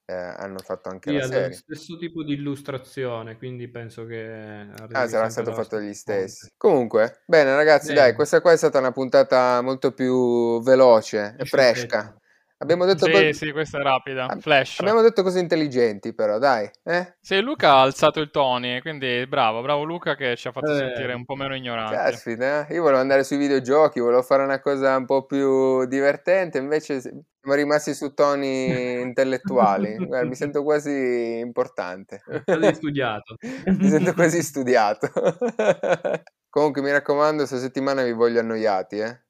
eh, 0.06 0.14
hanno 0.14 0.58
fatto 0.58 0.90
anche 0.90 1.10
sì, 1.10 1.16
la 1.16 1.26
serie. 1.26 1.52
stesso 1.52 1.96
tipo 1.96 2.22
di 2.22 2.34
illustrazione, 2.34 3.36
quindi 3.36 3.68
penso 3.68 4.04
che... 4.04 4.66
Ah, 4.92 5.08
sarà 5.08 5.28
stato 5.30 5.52
fatto 5.52 5.76
dagli 5.76 5.94
stessi. 5.94 6.52
Comunque, 6.56 7.22
bene 7.26 7.54
ragazzi, 7.54 7.88
bene. 7.88 8.00
dai, 8.00 8.14
questa 8.14 8.40
qua 8.40 8.52
è 8.52 8.56
stata 8.56 8.78
una 8.78 8.92
puntata 8.92 9.60
molto 9.62 9.92
più 9.92 10.62
veloce 10.62 11.36
e 11.38 11.44
fresca. 11.44 12.18
Abbiamo 12.64 12.86
detto 12.86 13.04
sì, 13.04 13.12
co- 13.12 13.32
sì, 13.32 13.52
questa 13.52 13.78
è 13.78 13.82
rapida. 13.82 14.34
Flash. 14.40 14.80
Abbiamo 14.80 15.02
detto 15.02 15.22
cose 15.22 15.38
intelligenti, 15.38 16.14
però, 16.14 16.38
dai. 16.38 16.68
Eh? 16.82 17.16
Sì, 17.20 17.40
Luca 17.40 17.72
ha 17.72 17.82
alzato 17.82 18.20
il 18.20 18.30
Tony, 18.30 18.80
quindi 18.80 19.26
bravo, 19.26 19.60
bravo 19.60 19.84
Luca 19.84 20.16
che 20.16 20.34
ci 20.36 20.48
ha 20.48 20.52
fatto 20.52 20.72
eh. 20.72 20.76
sentire 20.76 21.12
un 21.12 21.26
po' 21.26 21.34
meno 21.34 21.54
ignoranti. 21.54 21.94
Caspita, 21.94 22.66
eh? 22.66 22.74
io 22.74 22.80
volevo 22.80 23.00
andare 23.00 23.22
sui 23.22 23.36
videogiochi, 23.36 24.00
volevo 24.00 24.22
fare 24.22 24.44
una 24.44 24.60
cosa 24.60 24.96
un 24.96 25.04
po' 25.04 25.26
più 25.26 25.84
divertente, 25.84 26.56
invece 26.56 27.00
siamo 27.02 27.54
rimasti 27.54 27.92
su 27.92 28.14
toni 28.14 29.00
intellettuali. 29.02 29.96
Guarda, 29.96 30.26
mi 30.26 30.34
sento 30.34 30.62
quasi 30.62 31.38
importante. 31.40 32.22
Quasi 32.44 32.74
studiato. 32.76 33.36
mi 33.76 33.88
sento 33.90 34.14
quasi 34.14 34.42
studiato. 34.42 35.10
Comunque, 36.48 36.80
mi 36.80 36.90
raccomando, 36.90 37.38
questa 37.38 37.58
settimana 37.58 38.02
vi 38.04 38.12
voglio 38.12 38.40
annoiati, 38.40 38.98
eh? 38.98 39.22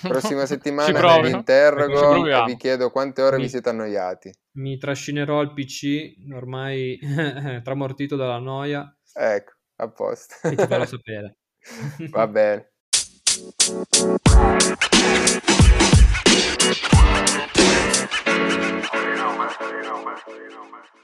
Prossima 0.00 0.46
settimana 0.46 1.20
vi 1.20 1.30
interrogo 1.30 2.26
e 2.26 2.44
vi 2.46 2.56
chiedo 2.56 2.90
quante 2.90 3.22
ore 3.22 3.36
mi, 3.36 3.42
vi 3.42 3.48
siete 3.48 3.68
annoiati. 3.68 4.32
Mi 4.52 4.78
trascinerò 4.78 5.40
al 5.40 5.52
PC, 5.52 6.14
ormai 6.32 6.98
tramortito 7.62 8.16
dalla 8.16 8.38
noia. 8.38 8.96
Ecco, 9.12 9.52
a 9.76 9.88
posto. 9.90 10.34
E 10.48 10.54
ti 10.54 10.66
farò 10.66 10.86
sapere. 10.86 11.36
Va 12.10 12.26
bene. 12.26 12.70
You 13.32 13.38
know, 19.16 19.36
man. 19.36 19.50
You 19.60 19.82
know, 19.82 20.04
man. 20.04 20.16
You 20.26 20.50
know, 20.50 20.64
man. 20.70 21.01